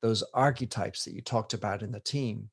those 0.00 0.24
archetypes 0.32 1.04
that 1.04 1.14
you 1.14 1.20
talked 1.20 1.54
about 1.54 1.82
in 1.82 1.92
the 1.92 2.00
team. 2.00 2.50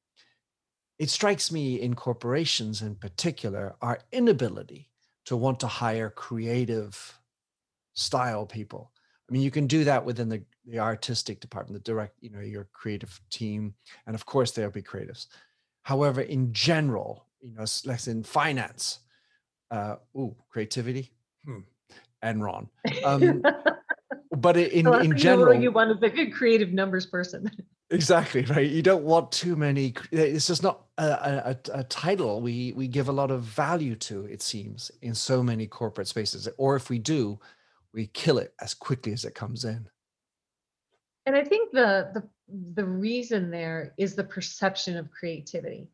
It 1.00 1.10
strikes 1.10 1.52
me 1.52 1.82
in 1.82 1.96
corporations 1.96 2.82
in 2.82 2.96
particular 2.96 3.76
our 3.82 4.00
inability 4.12 4.90
to 5.26 5.38
want 5.38 5.62
to 5.62 5.68
hire 5.68 6.10
creative 6.10 7.18
style 7.94 8.46
people 8.46 8.92
i 9.32 9.34
mean 9.34 9.42
you 9.42 9.52
can 9.52 9.66
do 9.66 9.86
that 9.86 10.04
within 10.04 10.28
the 10.28 10.44
the 10.66 10.80
artistic 10.80 11.40
department 11.40 11.74
the 11.74 11.92
direct 11.92 12.16
you 12.20 12.30
know 12.30 12.42
your 12.42 12.68
creative 12.74 13.22
team 13.30 13.74
and 14.06 14.14
of 14.16 14.26
course 14.26 14.52
there'll 14.52 14.72
be 14.72 14.82
creatives 14.82 15.28
However, 15.84 16.22
in 16.22 16.54
general, 16.54 17.26
you 17.42 17.54
know, 17.54 17.66
less 17.86 18.08
in 18.08 18.24
finance, 18.24 19.00
uh, 19.72 19.96
ooh, 20.16 20.36
creativity, 20.50 21.12
hmm. 21.46 21.60
Enron. 22.24 22.68
Um, 23.04 23.42
but 24.38 24.58
in 24.58 24.90
well, 24.90 25.00
in 25.00 25.18
general, 25.18 25.54
you 25.54 25.72
want 25.72 26.00
to 26.00 26.10
be 26.10 26.22
a 26.22 26.30
creative 26.30 26.72
numbers 26.72 27.08
person. 27.08 27.50
exactly 27.90 28.44
right. 28.46 28.70
You 28.70 28.84
don't 28.84 29.04
want 29.04 29.32
too 29.32 29.56
many. 29.56 29.96
It's 30.12 30.48
just 30.48 30.62
not 30.62 30.86
a, 31.00 31.56
a, 31.74 31.80
a 31.80 31.84
title 31.86 32.42
we 32.42 32.74
we 32.74 32.88
give 32.88 33.10
a 33.10 33.14
lot 33.14 33.32
of 33.32 33.42
value 33.42 33.96
to. 33.96 34.26
It 34.26 34.44
seems 34.44 34.92
in 35.02 35.16
so 35.16 35.42
many 35.42 35.66
corporate 35.66 36.08
spaces, 36.08 36.48
or 36.58 36.76
if 36.76 36.92
we 36.92 37.00
do, 37.00 37.40
we 37.94 38.08
kill 38.08 38.38
it 38.38 38.54
as 38.62 38.74
quickly 38.74 39.14
as 39.14 39.26
it 39.26 39.36
comes 39.36 39.66
in. 39.66 39.88
And 41.26 41.36
I 41.36 41.44
think 41.44 41.72
the 41.72 42.12
the 42.14 42.24
the 42.74 42.86
reason 42.86 43.52
there 43.52 43.94
is 43.98 44.16
the 44.16 44.24
perception 44.24 44.98
of 44.98 45.12
creativity 45.12 45.88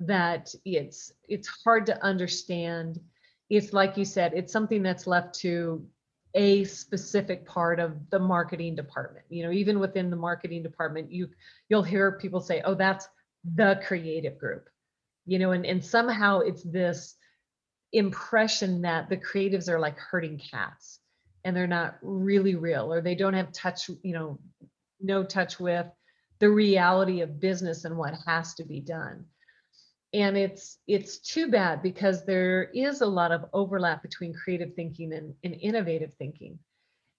that 0.00 0.54
it's 0.64 1.12
it's 1.28 1.48
hard 1.48 1.86
to 1.86 2.04
understand. 2.04 3.00
It's 3.48 3.72
like 3.72 3.96
you 3.96 4.04
said 4.04 4.32
it's 4.34 4.52
something 4.52 4.82
that's 4.82 5.06
left 5.06 5.34
to 5.40 5.84
a 6.34 6.62
specific 6.64 7.44
part 7.44 7.80
of 7.80 8.08
the 8.10 8.18
marketing 8.18 8.76
department. 8.76 9.26
You 9.28 9.44
know 9.44 9.52
even 9.52 9.80
within 9.80 10.10
the 10.10 10.16
marketing 10.16 10.62
department 10.62 11.10
you 11.10 11.28
you'll 11.68 11.82
hear 11.82 12.12
people 12.12 12.40
say 12.40 12.62
oh 12.64 12.74
that's 12.74 13.08
the 13.56 13.80
creative 13.84 14.38
group. 14.38 14.68
You 15.26 15.40
know 15.40 15.50
and 15.50 15.66
and 15.66 15.84
somehow 15.84 16.40
it's 16.40 16.62
this 16.62 17.16
impression 17.92 18.82
that 18.82 19.08
the 19.08 19.16
creatives 19.16 19.68
are 19.68 19.80
like 19.80 19.98
herding 19.98 20.38
cats 20.38 21.00
and 21.44 21.56
they're 21.56 21.66
not 21.66 21.98
really 22.02 22.54
real 22.54 22.92
or 22.92 23.00
they 23.00 23.14
don't 23.14 23.34
have 23.34 23.52
touch 23.52 23.88
you 24.02 24.12
know 24.12 24.38
no 25.00 25.24
touch 25.24 25.58
with 25.58 25.86
the 26.40 26.50
reality 26.50 27.20
of 27.20 27.40
business 27.40 27.84
and 27.84 27.96
what 27.96 28.14
has 28.26 28.54
to 28.54 28.64
be 28.64 28.80
done. 28.80 29.24
And 30.12 30.36
it's 30.36 30.78
it's 30.88 31.18
too 31.18 31.48
bad 31.50 31.82
because 31.82 32.24
there 32.24 32.64
is 32.74 33.00
a 33.00 33.06
lot 33.06 33.30
of 33.30 33.44
overlap 33.52 34.02
between 34.02 34.34
creative 34.34 34.74
thinking 34.74 35.12
and, 35.12 35.34
and 35.44 35.54
innovative 35.60 36.14
thinking. 36.14 36.58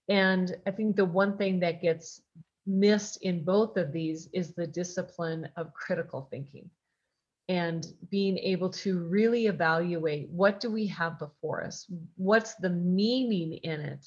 And 0.10 0.56
i 0.68 0.72
think 0.72 0.96
the 0.96 1.06
one 1.06 1.38
thing 1.38 1.60
that 1.62 1.82
gets 1.82 2.22
missed 2.66 3.18
in 3.22 3.44
both 3.44 3.78
of 3.78 3.94
these 3.94 4.28
is 4.34 4.54
the 4.54 4.68
discipline 4.68 5.48
of 5.56 5.74
critical 5.74 6.28
thinking 6.30 6.70
and 7.50 7.86
being 8.10 8.38
able 8.38 8.70
to 8.70 9.00
really 9.00 9.48
evaluate 9.48 10.30
what 10.30 10.60
do 10.60 10.72
we 10.72 10.88
have 10.88 11.20
before 11.20 11.64
us 11.64 11.86
what's 12.16 12.56
the 12.56 12.70
meaning 12.70 13.54
in 13.64 13.80
it 13.80 14.06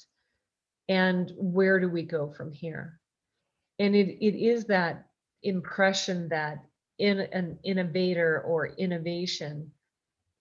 and 0.87 1.31
where 1.37 1.79
do 1.79 1.89
we 1.89 2.03
go 2.03 2.31
from 2.31 2.51
here 2.51 2.99
and 3.79 3.95
it, 3.95 4.17
it 4.25 4.35
is 4.35 4.65
that 4.65 5.05
impression 5.43 6.29
that 6.29 6.63
in 6.99 7.19
an 7.19 7.59
innovator 7.63 8.41
or 8.41 8.67
innovation 8.67 9.71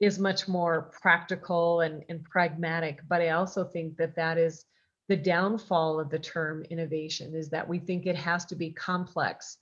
is 0.00 0.18
much 0.18 0.48
more 0.48 0.90
practical 1.00 1.80
and, 1.80 2.04
and 2.09 2.24
pragmatic. 2.24 3.00
But 3.09 3.20
I 3.20 3.30
also 3.30 3.64
think 3.64 3.96
that 3.96 4.16
that 4.16 4.38
is 4.38 4.66
the 5.09 5.16
downfall 5.16 6.00
of 6.00 6.11
the 6.11 6.18
term 6.18 6.62
innovation 6.70 7.35
is 7.35 7.50
that 7.50 7.68
we 7.68 7.78
think 7.78 8.07
it 8.07 8.16
has 8.16 8.44
to 8.46 8.57
be 8.57 8.70
complex, 8.70 9.59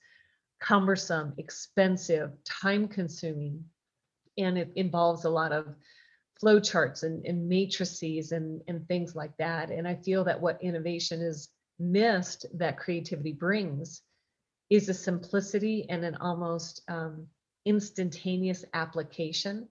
cumbersome, 0.63 1.33
expensive, 1.37 2.31
time 2.45 2.87
consuming, 2.87 3.63
and 4.37 4.57
it 4.57 4.71
involves 4.75 5.25
a 5.25 5.29
lot 5.29 5.51
of 5.51 5.75
flow 6.39 6.59
charts 6.59 7.03
and, 7.03 7.25
and 7.25 7.47
matrices 7.47 8.31
and, 8.31 8.61
and 8.67 8.87
things 8.87 9.15
like 9.15 9.35
that. 9.37 9.69
And 9.69 9.87
I 9.87 9.95
feel 9.95 10.23
that 10.23 10.39
what 10.39 10.63
innovation 10.63 11.21
is 11.21 11.49
missed 11.79 12.45
that 12.53 12.79
creativity 12.79 13.33
brings 13.33 14.01
is 14.69 14.87
a 14.87 14.93
simplicity 14.93 15.85
and 15.89 16.05
an 16.05 16.15
almost 16.15 16.81
um, 16.87 17.27
instantaneous 17.65 18.63
application 18.73 19.67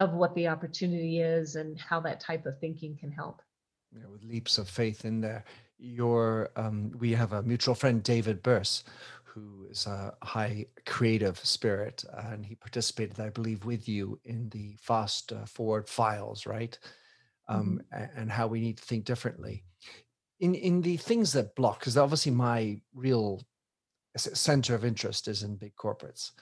of 0.00 0.12
what 0.12 0.34
the 0.36 0.46
opportunity 0.46 1.20
is 1.20 1.56
and 1.56 1.78
how 1.78 2.00
that 2.00 2.20
type 2.20 2.46
of 2.46 2.58
thinking 2.60 2.96
can 2.96 3.10
help. 3.10 3.42
Yeah, 3.92 4.06
with 4.10 4.22
leaps 4.22 4.58
of 4.58 4.68
faith 4.68 5.04
in 5.04 5.20
there. 5.20 5.44
Your 5.78 6.50
um, 6.56 6.92
we 6.98 7.12
have 7.12 7.32
a 7.32 7.42
mutual 7.42 7.74
friend, 7.74 8.02
David 8.02 8.42
Burse, 8.42 8.84
who 9.38 9.66
is 9.70 9.86
a 9.86 10.14
high 10.22 10.66
creative 10.86 11.38
spirit, 11.44 12.04
and 12.30 12.44
he 12.44 12.54
participated, 12.54 13.20
I 13.20 13.30
believe, 13.30 13.64
with 13.64 13.88
you 13.88 14.18
in 14.24 14.48
the 14.50 14.76
fast 14.80 15.32
uh, 15.32 15.44
forward 15.44 15.88
files, 15.88 16.46
right? 16.46 16.78
Um, 17.48 17.80
mm-hmm. 17.94 18.20
and 18.20 18.30
how 18.30 18.46
we 18.46 18.60
need 18.60 18.76
to 18.78 18.84
think 18.84 19.04
differently. 19.04 19.64
In 20.40 20.54
in 20.54 20.82
the 20.82 20.96
things 20.96 21.32
that 21.32 21.54
block, 21.56 21.80
because 21.80 21.96
obviously 21.96 22.32
my 22.32 22.80
real 22.94 23.42
center 24.16 24.74
of 24.74 24.84
interest 24.84 25.28
is 25.28 25.42
in 25.42 25.56
big 25.56 25.74
corporates 25.76 26.32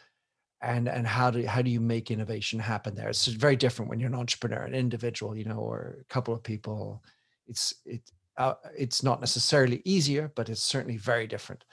and 0.62 0.88
and 0.88 1.06
how 1.06 1.30
do 1.30 1.44
how 1.46 1.60
do 1.60 1.70
you 1.70 1.80
make 1.80 2.10
innovation 2.10 2.58
happen 2.58 2.94
there 2.94 3.08
it's 3.08 3.26
very 3.26 3.56
different 3.56 3.90
when 3.90 4.00
you're 4.00 4.08
an 4.08 4.14
entrepreneur 4.14 4.62
an 4.62 4.74
individual 4.74 5.36
you 5.36 5.44
know 5.44 5.58
or 5.58 5.98
a 6.00 6.04
couple 6.04 6.32
of 6.32 6.42
people 6.42 7.02
it's 7.46 7.74
it 7.84 8.00
uh, 8.38 8.54
it's 8.76 9.02
not 9.02 9.20
necessarily 9.20 9.82
easier 9.84 10.32
but 10.34 10.48
it's 10.48 10.62
certainly 10.62 10.96
very 10.96 11.26
different 11.26 11.64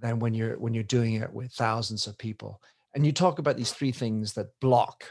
than 0.00 0.18
when 0.18 0.34
you're 0.34 0.58
when 0.58 0.74
you're 0.74 0.82
doing 0.82 1.14
it 1.14 1.32
with 1.32 1.52
thousands 1.52 2.06
of 2.06 2.18
people. 2.18 2.60
And 2.94 3.06
you 3.06 3.12
talk 3.12 3.38
about 3.38 3.56
these 3.56 3.72
three 3.72 3.92
things 3.92 4.32
that 4.34 4.58
block 4.60 5.04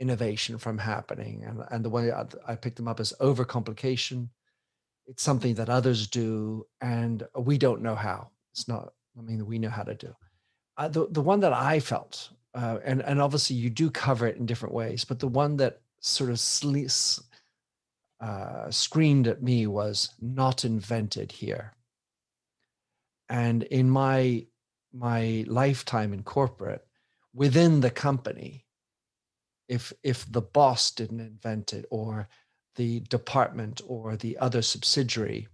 innovation 0.00 0.58
from 0.58 0.78
happening 0.78 1.44
and, 1.44 1.62
and 1.70 1.84
the 1.84 1.90
way 1.90 2.12
I, 2.12 2.26
I 2.46 2.54
picked 2.54 2.76
them 2.76 2.88
up 2.88 3.00
is 3.00 3.14
overcomplication. 3.20 4.28
It's 5.06 5.22
something 5.22 5.54
that 5.54 5.70
others 5.70 6.06
do 6.06 6.66
and 6.80 7.26
we 7.36 7.56
don't 7.58 7.82
know 7.82 7.94
how. 7.94 8.30
It's 8.52 8.68
not 8.68 8.92
something 9.14 9.38
that 9.38 9.44
we 9.44 9.58
know 9.58 9.70
how 9.70 9.84
to 9.84 9.94
do. 9.94 10.14
Uh, 10.76 10.88
the, 10.88 11.06
the 11.10 11.22
one 11.22 11.40
that 11.40 11.54
i 11.54 11.80
felt 11.80 12.28
uh, 12.54 12.78
and 12.84 13.00
and 13.02 13.18
obviously 13.18 13.56
you 13.56 13.70
do 13.70 13.90
cover 13.90 14.26
it 14.26 14.36
in 14.36 14.44
different 14.44 14.74
ways 14.74 15.06
but 15.06 15.18
the 15.18 15.26
one 15.26 15.56
that 15.56 15.80
sort 16.00 16.28
of 16.28 16.36
sle- 16.36 17.22
uh, 18.20 18.70
screamed 18.70 19.26
at 19.26 19.42
me 19.42 19.66
was 19.66 20.10
not 20.20 20.66
invented 20.66 21.32
here 21.32 21.72
and 23.28 23.62
in 23.64 23.90
my 23.90 24.46
my 24.92 25.44
lifetime 25.46 26.12
in 26.12 26.22
corporate 26.22 26.86
within 27.34 27.80
the 27.80 27.90
company 27.90 28.64
if 29.68 29.92
if 30.02 30.30
the 30.30 30.40
boss 30.40 30.90
didn't 30.90 31.20
invent 31.20 31.72
it 31.72 31.84
or 31.90 32.28
the 32.76 33.00
department 33.00 33.80
or 33.86 34.16
the 34.16 34.38
other 34.38 34.62
subsidiary 34.62 35.48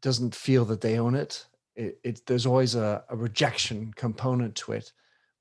doesn't 0.00 0.34
feel 0.34 0.64
that 0.64 0.80
they 0.80 0.98
own 0.98 1.14
it, 1.14 1.46
it, 1.74 1.98
it 2.04 2.26
there's 2.26 2.46
always 2.46 2.74
a, 2.74 3.02
a 3.08 3.16
rejection 3.16 3.92
component 3.94 4.54
to 4.54 4.72
it 4.72 4.92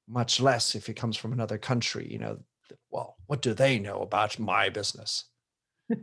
much 0.08 0.40
less 0.40 0.76
if 0.76 0.90
it 0.90 0.96
comes 0.96 1.16
from 1.16 1.32
another 1.32 1.58
country 1.58 2.12
you 2.12 2.20
know 2.20 2.38
well 2.92 3.16
what 3.28 3.42
do 3.42 3.54
they 3.54 3.80
know 3.80 4.02
about 4.02 4.40
my 4.40 4.70
business? 4.70 5.26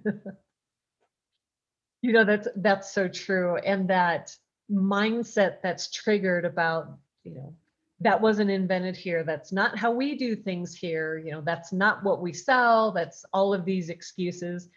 You 2.02 2.12
know 2.12 2.24
that's 2.24 2.48
that's 2.56 2.94
so 2.94 3.08
true 3.08 3.56
and 3.56 3.88
that 3.90 4.34
mindset 4.70 5.56
that's 5.62 5.90
triggered 5.90 6.44
about 6.44 6.96
you 7.24 7.34
know 7.34 7.54
that 8.00 8.20
wasn't 8.20 8.50
invented 8.50 8.96
here 8.96 9.24
that's 9.24 9.52
not 9.52 9.76
how 9.76 9.90
we 9.90 10.16
do 10.16 10.34
things 10.34 10.74
here 10.74 11.18
you 11.18 11.30
know 11.32 11.42
that's 11.42 11.72
not 11.72 12.02
what 12.04 12.22
we 12.22 12.32
sell 12.32 12.92
that's 12.92 13.24
all 13.32 13.52
of 13.52 13.64
these 13.64 13.90
excuses 13.90 14.68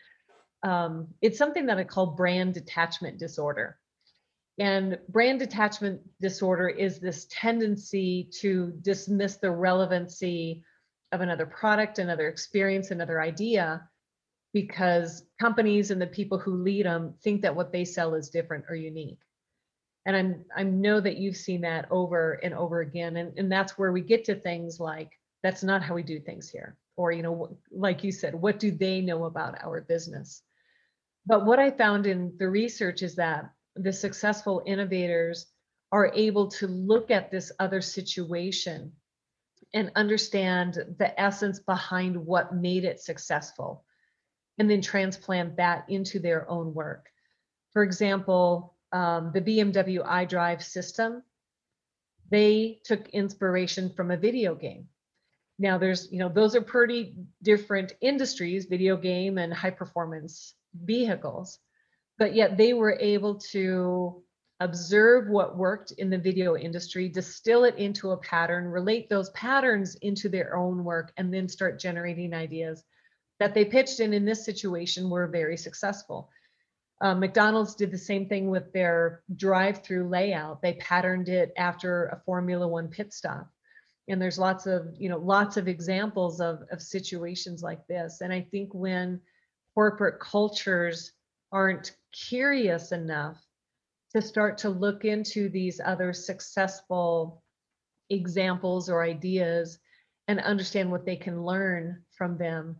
um, 0.63 1.07
it's 1.21 1.37
something 1.37 1.65
that 1.65 1.77
i 1.77 1.83
call 1.83 2.07
brand 2.07 2.53
detachment 2.53 3.17
disorder 3.17 3.77
and 4.59 4.99
brand 5.09 5.39
detachment 5.39 6.01
disorder 6.21 6.69
is 6.69 6.99
this 6.99 7.25
tendency 7.29 8.29
to 8.39 8.73
dismiss 8.81 9.37
the 9.37 9.49
relevancy 9.49 10.63
of 11.11 11.21
another 11.21 11.45
product, 11.45 11.99
another 11.99 12.27
experience, 12.27 12.91
another 12.91 13.21
idea, 13.21 13.87
because 14.51 15.23
companies 15.39 15.89
and 15.91 16.01
the 16.01 16.07
people 16.07 16.37
who 16.37 16.55
lead 16.55 16.85
them 16.85 17.13
think 17.23 17.41
that 17.41 17.55
what 17.55 17.71
they 17.71 17.85
sell 17.85 18.13
is 18.13 18.29
different 18.29 18.65
or 18.69 18.75
unique. 18.75 19.19
And 20.05 20.15
I'm 20.15 20.45
I 20.55 20.63
know 20.63 20.99
that 20.99 21.17
you've 21.17 21.37
seen 21.37 21.61
that 21.61 21.87
over 21.89 22.33
and 22.43 22.53
over 22.53 22.81
again. 22.81 23.17
And, 23.17 23.37
and 23.37 23.51
that's 23.51 23.77
where 23.77 23.91
we 23.91 24.01
get 24.01 24.25
to 24.25 24.35
things 24.35 24.79
like, 24.79 25.11
that's 25.43 25.63
not 25.63 25.83
how 25.83 25.95
we 25.95 26.03
do 26.03 26.19
things 26.19 26.49
here. 26.49 26.77
Or, 26.95 27.11
you 27.11 27.23
know, 27.23 27.57
like 27.71 28.03
you 28.03 28.11
said, 28.11 28.35
what 28.35 28.59
do 28.59 28.71
they 28.71 29.01
know 29.01 29.25
about 29.25 29.63
our 29.63 29.81
business? 29.81 30.41
But 31.25 31.45
what 31.45 31.59
I 31.59 31.71
found 31.71 32.05
in 32.05 32.33
the 32.37 32.49
research 32.49 33.01
is 33.01 33.15
that 33.15 33.49
the 33.75 33.93
successful 33.93 34.61
innovators 34.65 35.47
are 35.91 36.11
able 36.13 36.47
to 36.47 36.67
look 36.67 37.11
at 37.11 37.31
this 37.31 37.51
other 37.59 37.81
situation 37.81 38.91
and 39.73 39.91
understand 39.95 40.77
the 40.99 41.19
essence 41.19 41.59
behind 41.59 42.15
what 42.15 42.55
made 42.55 42.83
it 42.83 42.99
successful 42.99 43.83
and 44.59 44.69
then 44.69 44.81
transplant 44.81 45.57
that 45.57 45.85
into 45.89 46.19
their 46.19 46.49
own 46.49 46.73
work. 46.73 47.07
For 47.71 47.83
example, 47.83 48.72
um, 48.93 49.31
the 49.33 49.41
BMW 49.41 50.05
iDrive 50.05 50.61
system, 50.61 51.23
they 52.29 52.79
took 52.85 53.09
inspiration 53.09 53.89
from 53.89 54.11
a 54.11 54.17
video 54.17 54.55
game. 54.55 54.87
Now 55.59 55.77
there's, 55.77 56.11
you 56.11 56.19
know, 56.19 56.29
those 56.29 56.55
are 56.55 56.61
pretty 56.61 57.15
different 57.41 57.93
industries, 58.01 58.65
video 58.65 58.95
game 58.95 59.37
and 59.37 59.53
high 59.53 59.71
performance 59.71 60.55
vehicles 60.73 61.59
but 62.17 62.35
yet 62.35 62.57
they 62.57 62.73
were 62.73 62.97
able 62.99 63.35
to 63.35 64.21
observe 64.59 65.27
what 65.27 65.57
worked 65.57 65.91
in 65.93 66.09
the 66.09 66.17
video 66.17 66.55
industry, 66.55 67.09
distill 67.09 67.63
it 67.65 67.75
into 67.75 68.11
a 68.11 68.17
pattern, 68.17 68.65
relate 68.65 69.09
those 69.09 69.29
patterns 69.31 69.95
into 69.95 70.29
their 70.29 70.55
own 70.55 70.83
work, 70.83 71.11
and 71.17 71.33
then 71.33 71.49
start 71.49 71.79
generating 71.79 72.33
ideas 72.33 72.83
that 73.39 73.53
they 73.53 73.65
pitched 73.65 73.99
in 73.99 74.13
in 74.13 74.25
this 74.25 74.45
situation 74.45 75.09
were 75.09 75.27
very 75.27 75.57
successful. 75.57 76.29
Uh, 77.03 77.13
McDonald's 77.13 77.75
did 77.75 77.91
the 77.91 77.97
same 77.97 78.29
thing 78.29 78.49
with 78.49 78.71
their 78.71 79.23
drive-through 79.35 80.07
layout. 80.07 80.61
They 80.61 80.75
patterned 80.75 81.27
it 81.27 81.51
after 81.57 82.05
a 82.05 82.21
Formula 82.25 82.65
One 82.65 82.87
pit 82.87 83.11
stop. 83.11 83.49
And 84.07 84.21
there's 84.21 84.39
lots 84.39 84.67
of, 84.67 84.87
you 84.97 85.09
know, 85.09 85.17
lots 85.17 85.57
of 85.57 85.67
examples 85.67 86.39
of, 86.39 86.61
of 86.71 86.81
situations 86.81 87.61
like 87.61 87.85
this. 87.87 88.21
And 88.21 88.31
I 88.31 88.47
think 88.49 88.73
when 88.73 89.19
corporate 89.75 90.21
cultures 90.21 91.11
aren't 91.51 91.91
curious 92.13 92.93
enough 92.93 93.37
to 94.15 94.21
start 94.21 94.57
to 94.59 94.69
look 94.69 95.03
into 95.03 95.49
these 95.49 95.81
other 95.83 96.13
successful 96.13 97.43
examples 98.09 98.89
or 98.89 99.03
ideas 99.03 99.77
and 100.29 100.39
understand 100.39 100.89
what 100.89 101.05
they 101.05 101.17
can 101.17 101.43
learn 101.43 102.01
from 102.17 102.37
them, 102.37 102.77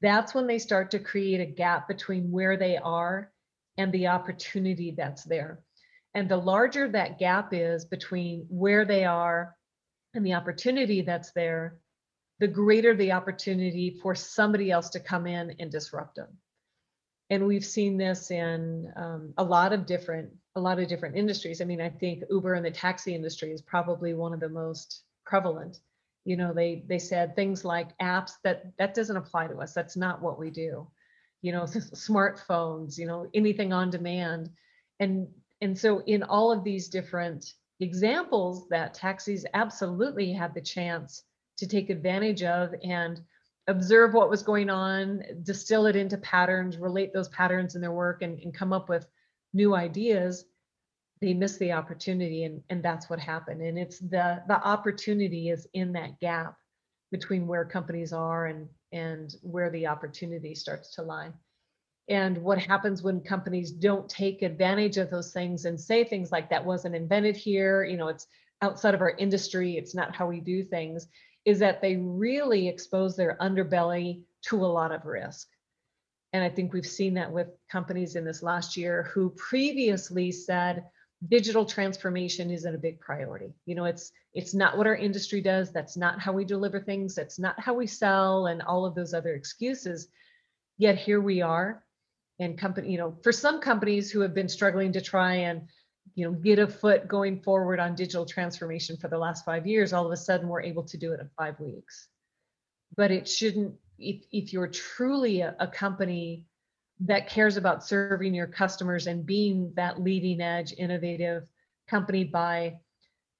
that's 0.00 0.34
when 0.34 0.46
they 0.46 0.58
start 0.58 0.90
to 0.92 0.98
create 0.98 1.42
a 1.42 1.52
gap 1.52 1.88
between 1.88 2.30
where 2.30 2.56
they 2.56 2.78
are 2.78 3.30
and 3.76 3.92
the 3.92 4.08
opportunity 4.08 4.94
that's 4.96 5.24
there. 5.24 5.60
And 6.14 6.28
the 6.28 6.36
larger 6.36 6.88
that 6.88 7.18
gap 7.18 7.52
is 7.52 7.84
between 7.84 8.46
where 8.48 8.84
they 8.84 9.04
are 9.04 9.56
and 10.14 10.26
the 10.26 10.34
opportunity 10.34 11.02
that's 11.02 11.32
there, 11.32 11.78
the 12.40 12.48
greater 12.48 12.96
the 12.96 13.12
opportunity 13.12 13.98
for 14.02 14.14
somebody 14.14 14.70
else 14.70 14.90
to 14.90 15.00
come 15.00 15.26
in 15.26 15.54
and 15.60 15.70
disrupt 15.70 16.16
them. 16.16 16.28
And 17.28 17.46
we've 17.46 17.64
seen 17.64 17.96
this 17.96 18.32
in 18.32 18.92
um, 18.96 19.34
a 19.38 19.44
lot 19.44 19.72
of 19.72 19.86
different 19.86 20.30
a 20.56 20.60
lot 20.60 20.80
of 20.80 20.88
different 20.88 21.16
industries. 21.16 21.60
I 21.60 21.64
mean 21.64 21.80
i 21.80 21.88
think 21.88 22.24
uber 22.28 22.54
and 22.54 22.66
the 22.66 22.72
taxi 22.72 23.14
industry 23.14 23.52
is 23.52 23.62
probably 23.62 24.14
one 24.14 24.32
of 24.34 24.40
the 24.40 24.48
most 24.48 25.04
prevalent. 25.24 25.78
You 26.24 26.36
know 26.36 26.52
they 26.52 26.82
they 26.88 26.98
said 26.98 27.36
things 27.36 27.64
like 27.64 27.96
apps 27.98 28.32
that 28.42 28.76
that 28.78 28.94
doesn't 28.94 29.16
apply 29.16 29.46
to 29.46 29.58
us. 29.58 29.72
That's 29.72 29.96
not 29.96 30.20
what 30.20 30.40
we 30.40 30.50
do 30.50 30.88
you 31.42 31.52
know 31.52 31.62
smartphones 31.64 32.98
you 32.98 33.06
know 33.06 33.26
anything 33.34 33.72
on 33.72 33.90
demand 33.90 34.50
and 34.98 35.28
and 35.60 35.78
so 35.78 36.02
in 36.06 36.22
all 36.22 36.52
of 36.52 36.64
these 36.64 36.88
different 36.88 37.54
examples 37.80 38.68
that 38.68 38.94
taxis 38.94 39.44
absolutely 39.54 40.32
had 40.32 40.54
the 40.54 40.60
chance 40.60 41.24
to 41.56 41.66
take 41.66 41.90
advantage 41.90 42.42
of 42.42 42.74
and 42.82 43.20
observe 43.66 44.14
what 44.14 44.30
was 44.30 44.42
going 44.42 44.68
on, 44.68 45.22
distill 45.42 45.86
it 45.86 45.96
into 45.96 46.18
patterns, 46.18 46.76
relate 46.76 47.12
those 47.12 47.28
patterns 47.28 47.74
in 47.74 47.80
their 47.80 47.92
work, 47.92 48.22
and, 48.22 48.38
and 48.40 48.54
come 48.54 48.72
up 48.72 48.88
with 48.88 49.06
new 49.52 49.74
ideas, 49.74 50.44
they 51.20 51.34
miss 51.34 51.56
the 51.58 51.72
opportunity, 51.72 52.44
and, 52.44 52.62
and 52.70 52.82
that's 52.82 53.10
what 53.10 53.18
happened. 53.18 53.60
And 53.62 53.78
it's 53.78 53.98
the 53.98 54.42
the 54.48 54.62
opportunity 54.62 55.50
is 55.50 55.66
in 55.74 55.92
that 55.92 56.18
gap 56.20 56.56
between 57.10 57.46
where 57.46 57.64
companies 57.64 58.12
are 58.12 58.46
and 58.46 58.68
and 58.92 59.34
where 59.42 59.70
the 59.70 59.86
opportunity 59.86 60.54
starts 60.54 60.94
to 60.94 61.02
lie. 61.02 61.32
And 62.08 62.38
what 62.38 62.58
happens 62.58 63.02
when 63.02 63.20
companies 63.20 63.70
don't 63.70 64.08
take 64.08 64.42
advantage 64.42 64.96
of 64.96 65.10
those 65.10 65.32
things 65.32 65.64
and 65.64 65.80
say 65.80 66.02
things 66.02 66.32
like 66.32 66.50
that 66.50 66.64
wasn't 66.64 66.96
invented 66.96 67.36
here 67.36 67.84
you 67.84 67.96
know 67.96 68.08
it's 68.08 68.26
outside 68.62 68.94
of 68.94 69.00
our 69.00 69.10
industry 69.10 69.76
it's 69.76 69.94
not 69.94 70.14
how 70.14 70.26
we 70.26 70.40
do 70.40 70.64
things 70.64 71.06
is 71.44 71.60
that 71.60 71.80
they 71.80 71.96
really 71.96 72.68
expose 72.68 73.16
their 73.16 73.38
underbelly 73.40 74.20
to 74.42 74.64
a 74.64 74.66
lot 74.66 74.92
of 74.92 75.06
risk. 75.06 75.48
And 76.32 76.42
i 76.42 76.48
think 76.48 76.72
we've 76.72 76.86
seen 76.86 77.14
that 77.14 77.30
with 77.30 77.48
companies 77.70 78.16
in 78.16 78.24
this 78.24 78.42
last 78.42 78.76
year 78.76 79.04
who 79.14 79.30
previously 79.30 80.32
said 80.32 80.84
digital 81.28 81.66
transformation 81.66 82.50
isn't 82.50 82.74
a 82.74 82.78
big 82.78 83.00
priority. 83.00 83.52
You 83.66 83.74
know 83.74 83.84
it's 83.84 84.12
it's 84.32 84.54
not 84.54 84.78
what 84.78 84.86
our 84.86 84.96
industry 84.96 85.40
does. 85.40 85.72
That's 85.72 85.96
not 85.96 86.20
how 86.20 86.32
we 86.32 86.44
deliver 86.44 86.80
things. 86.80 87.14
That's 87.14 87.38
not 87.38 87.58
how 87.60 87.74
we 87.74 87.86
sell 87.86 88.46
and 88.46 88.62
all 88.62 88.86
of 88.86 88.94
those 88.94 89.12
other 89.12 89.34
excuses. 89.34 90.08
Yet 90.78 90.96
here 90.96 91.20
we 91.20 91.42
are 91.42 91.84
and 92.40 92.58
company 92.58 92.90
you 92.90 92.98
know 92.98 93.16
for 93.22 93.32
some 93.32 93.60
companies 93.60 94.10
who 94.10 94.20
have 94.20 94.34
been 94.34 94.48
struggling 94.48 94.92
to 94.92 95.00
try 95.00 95.34
and 95.34 95.68
you 96.14 96.24
know 96.24 96.32
get 96.32 96.58
a 96.58 96.66
foot 96.66 97.06
going 97.06 97.40
forward 97.42 97.78
on 97.78 97.94
digital 97.94 98.24
transformation 98.24 98.96
for 98.96 99.08
the 99.08 99.18
last 99.18 99.44
five 99.44 99.66
years 99.66 99.92
all 99.92 100.06
of 100.06 100.12
a 100.12 100.16
sudden 100.16 100.48
we're 100.48 100.62
able 100.62 100.82
to 100.82 100.96
do 100.96 101.12
it 101.12 101.20
in 101.20 101.28
five 101.38 101.60
weeks. 101.60 102.08
But 102.96 103.10
it 103.10 103.28
shouldn't 103.28 103.74
if, 103.98 104.24
if 104.32 104.52
you're 104.52 104.68
truly 104.68 105.42
a, 105.42 105.54
a 105.60 105.68
company 105.68 106.46
that 107.00 107.28
cares 107.28 107.56
about 107.56 107.84
serving 107.84 108.34
your 108.34 108.46
customers 108.46 109.06
and 109.06 109.24
being 109.26 109.72
that 109.76 110.00
leading 110.00 110.40
edge 110.40 110.74
innovative 110.76 111.44
company 111.88 112.24
by 112.24 112.76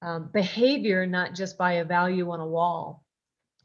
um, 0.02 0.30
behavior 0.32 1.06
not 1.06 1.34
just 1.34 1.58
by 1.58 1.74
a 1.74 1.84
value 1.84 2.30
on 2.30 2.40
a 2.40 2.46
wall 2.46 3.04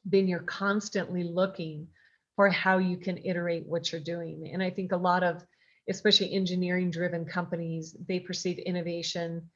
then 0.06 0.28
you're 0.28 0.40
constantly 0.40 1.24
looking 1.24 1.88
for 2.36 2.50
how 2.50 2.78
you 2.78 2.98
can 2.98 3.18
iterate 3.18 3.66
what 3.66 3.92
you're 3.92 4.02
doing. 4.02 4.52
And 4.54 4.62
I 4.62 4.70
think 4.70 4.92
a 4.92 4.98
lot 4.98 5.24
of, 5.24 5.44
especially 5.90 6.34
engineering 6.34 6.92
driven 6.92 7.26
companies, 7.26 7.96
they 8.08 8.20
perceive 8.20 8.60
innovation 8.60 9.50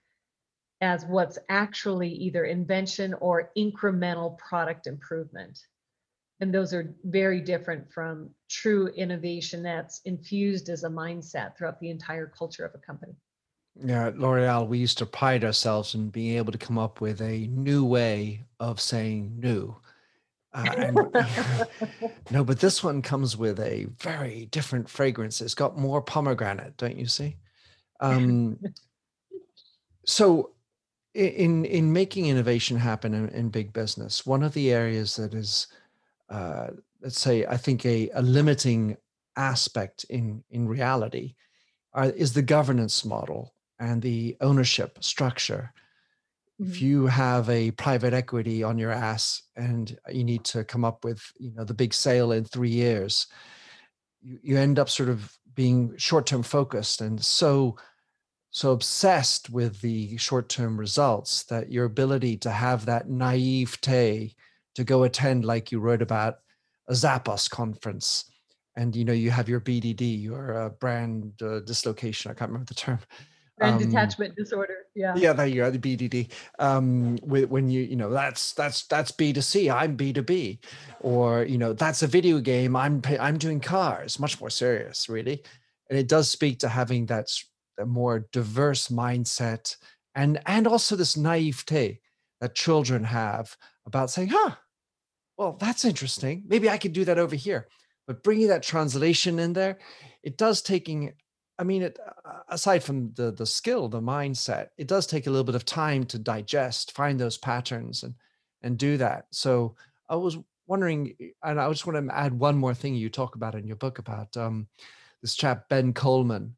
as 0.81 1.05
what's 1.05 1.37
actually 1.49 2.09
either 2.09 2.45
invention 2.45 3.13
or 3.15 3.51
incremental 3.57 4.37
product 4.37 4.87
improvement. 4.87 5.59
And 6.39 6.53
those 6.53 6.73
are 6.73 6.95
very 7.03 7.41
different 7.41 7.91
from 7.91 8.29
true 8.49 8.87
innovation 8.95 9.61
that's 9.61 10.01
infused 10.05 10.69
as 10.69 10.83
a 10.83 10.89
mindset 10.89 11.57
throughout 11.57 11.79
the 11.79 11.89
entire 11.89 12.27
culture 12.27 12.65
of 12.65 12.73
a 12.75 12.77
company. 12.77 13.13
Yeah, 13.75 14.07
at 14.07 14.19
L'Oreal, 14.19 14.67
we 14.67 14.77
used 14.77 14.97
to 14.99 15.05
pride 15.05 15.43
ourselves 15.43 15.95
in 15.95 16.09
being 16.09 16.37
able 16.37 16.51
to 16.51 16.57
come 16.57 16.77
up 16.77 17.01
with 17.01 17.21
a 17.21 17.47
new 17.47 17.85
way 17.85 18.43
of 18.59 18.79
saying 18.81 19.33
new. 19.37 19.75
Uh, 20.53 20.73
and, 20.77 20.95
no, 22.31 22.43
but 22.43 22.59
this 22.59 22.83
one 22.83 23.01
comes 23.01 23.37
with 23.37 23.59
a 23.59 23.85
very 23.99 24.47
different 24.47 24.89
fragrance. 24.89 25.41
It's 25.41 25.53
got 25.53 25.77
more 25.77 26.01
pomegranate, 26.01 26.75
don't 26.77 26.97
you 26.97 27.05
see? 27.05 27.37
Um, 27.99 28.59
so, 30.05 30.51
in 31.13 31.65
in 31.65 31.91
making 31.91 32.27
innovation 32.27 32.77
happen 32.77 33.13
in, 33.13 33.29
in, 33.29 33.49
big 33.49 33.73
business, 33.73 34.25
one 34.25 34.43
of 34.43 34.53
the 34.53 34.71
areas 34.71 35.15
that 35.17 35.33
is, 35.33 35.67
uh, 36.29 36.67
let's 37.01 37.19
say, 37.19 37.45
I 37.45 37.57
think 37.57 37.85
a, 37.85 38.09
a 38.13 38.21
limiting 38.21 38.97
aspect 39.35 40.05
in 40.09 40.43
in 40.49 40.67
reality, 40.67 41.35
are, 41.93 42.09
is 42.09 42.33
the 42.33 42.41
governance 42.41 43.05
model 43.05 43.53
and 43.79 44.01
the 44.01 44.35
ownership 44.41 45.03
structure 45.03 45.73
if 46.59 46.75
mm-hmm. 46.75 46.85
you 46.85 47.07
have 47.07 47.49
a 47.49 47.71
private 47.71 48.13
equity 48.13 48.63
on 48.63 48.77
your 48.77 48.91
ass 48.91 49.43
and 49.55 49.97
you 50.11 50.23
need 50.23 50.43
to 50.43 50.63
come 50.63 50.83
up 50.83 51.03
with 51.03 51.21
you 51.39 51.51
know 51.55 51.63
the 51.63 51.73
big 51.73 51.93
sale 51.93 52.31
in 52.31 52.43
three 52.43 52.69
years 52.69 53.27
you, 54.21 54.39
you 54.43 54.57
end 54.57 54.77
up 54.77 54.89
sort 54.89 55.09
of 55.09 55.37
being 55.55 55.95
short-term 55.97 56.43
focused 56.43 57.01
and 57.01 57.23
so 57.23 57.75
so 58.51 58.71
obsessed 58.71 59.49
with 59.49 59.79
the 59.81 60.17
short-term 60.17 60.77
results 60.77 61.43
that 61.43 61.71
your 61.71 61.85
ability 61.85 62.35
to 62.35 62.49
have 62.49 62.85
that 62.85 63.09
naivete 63.09 64.35
to 64.79 64.83
go 64.83 65.03
attend 65.03 65.45
like 65.45 65.71
you 65.71 65.79
wrote 65.79 66.01
about 66.01 66.39
a 66.87 66.93
zappos 66.93 67.49
conference 67.49 68.25
and 68.75 68.95
you 68.95 69.05
know 69.05 69.13
you 69.13 69.29
have 69.29 69.49
your 69.49 69.59
bdd 69.59 70.21
your 70.21 70.57
uh, 70.57 70.69
brand 70.69 71.33
uh, 71.41 71.59
dislocation 71.59 72.31
i 72.31 72.33
can't 72.33 72.49
remember 72.49 72.67
the 72.67 72.73
term 72.73 72.99
Brand 73.57 73.83
um, 73.83 73.89
detachment 73.89 74.37
disorder. 74.37 74.85
Yeah. 74.95 75.13
Yeah, 75.17 75.33
there 75.33 75.45
you 75.45 75.55
go. 75.55 75.69
The 75.69 75.79
BDD. 75.79 76.31
Um, 76.59 77.17
when 77.17 77.69
you 77.69 77.81
you 77.81 77.97
know 77.97 78.09
that's 78.09 78.53
that's 78.53 78.87
that's 78.87 79.11
B 79.11 79.33
to 79.33 79.41
C. 79.41 79.69
I'm 79.69 79.97
B 79.97 80.13
to 80.13 80.23
B, 80.23 80.61
or 81.01 81.43
you 81.43 81.57
know 81.57 81.73
that's 81.73 82.01
a 82.01 82.07
video 82.07 82.39
game. 82.39 82.77
I'm 82.77 83.01
I'm 83.19 83.37
doing 83.37 83.59
cars. 83.59 84.17
Much 84.17 84.39
more 84.39 84.49
serious, 84.49 85.09
really, 85.09 85.43
and 85.89 85.99
it 85.99 86.07
does 86.07 86.29
speak 86.29 86.59
to 86.59 86.69
having 86.69 87.07
that 87.07 87.27
a 87.77 87.85
more 87.85 88.29
diverse 88.31 88.87
mindset 88.87 89.75
and 90.15 90.39
and 90.45 90.67
also 90.67 90.95
this 90.95 91.15
naivete 91.15 91.99
that 92.41 92.55
children 92.55 93.03
have 93.03 93.55
about 93.85 94.09
saying, 94.09 94.29
"Huh, 94.29 94.55
well 95.39 95.57
that's 95.59 95.85
interesting. 95.85 96.43
Maybe 96.45 96.69
I 96.69 96.77
could 96.77 96.93
do 96.93 97.05
that 97.05 97.17
over 97.17 97.35
here." 97.35 97.67
But 98.05 98.23
bringing 98.23 98.47
that 98.49 98.63
translation 98.63 99.39
in 99.39 99.53
there, 99.53 99.79
it 100.23 100.37
does 100.37 100.61
taking 100.61 101.13
I 101.59 101.63
mean, 101.65 101.81
it, 101.81 101.99
aside 102.47 102.83
from 102.83 103.11
the 103.15 103.31
the 103.31 103.45
skill, 103.45 103.89
the 103.89 104.01
mindset, 104.01 104.69
it 104.77 104.87
does 104.87 105.05
take 105.05 105.27
a 105.27 105.29
little 105.29 105.43
bit 105.43 105.55
of 105.55 105.65
time 105.65 106.05
to 106.05 106.17
digest, 106.17 106.93
find 106.93 107.19
those 107.19 107.37
patterns, 107.37 108.03
and 108.03 108.15
and 108.61 108.77
do 108.77 108.97
that. 108.97 109.25
So 109.31 109.75
I 110.07 110.15
was 110.15 110.37
wondering, 110.67 111.15
and 111.43 111.59
I 111.59 111.69
just 111.69 111.85
want 111.85 112.07
to 112.07 112.15
add 112.15 112.33
one 112.33 112.57
more 112.57 112.73
thing 112.73 112.95
you 112.95 113.09
talk 113.09 113.35
about 113.35 113.55
in 113.55 113.67
your 113.67 113.75
book 113.75 113.99
about 113.99 114.35
um, 114.37 114.67
this 115.21 115.35
chap 115.35 115.67
Ben 115.69 115.93
Kohlmann, 115.93 116.51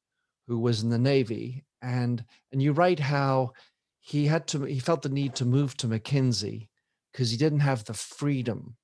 who 0.47 0.59
was 0.59 0.83
in 0.83 0.89
the 0.89 0.99
Navy, 0.99 1.65
and 1.81 2.23
and 2.51 2.61
you 2.61 2.71
write 2.71 2.99
how 2.99 3.53
he 4.01 4.27
had 4.27 4.45
to 4.47 4.65
he 4.65 4.79
felt 4.79 5.01
the 5.01 5.09
need 5.09 5.33
to 5.35 5.45
move 5.45 5.75
to 5.77 5.87
McKinsey 5.87 6.67
because 7.11 7.31
he 7.31 7.37
didn't 7.37 7.59
have 7.59 7.85
the 7.85 7.93
freedom 7.93 8.75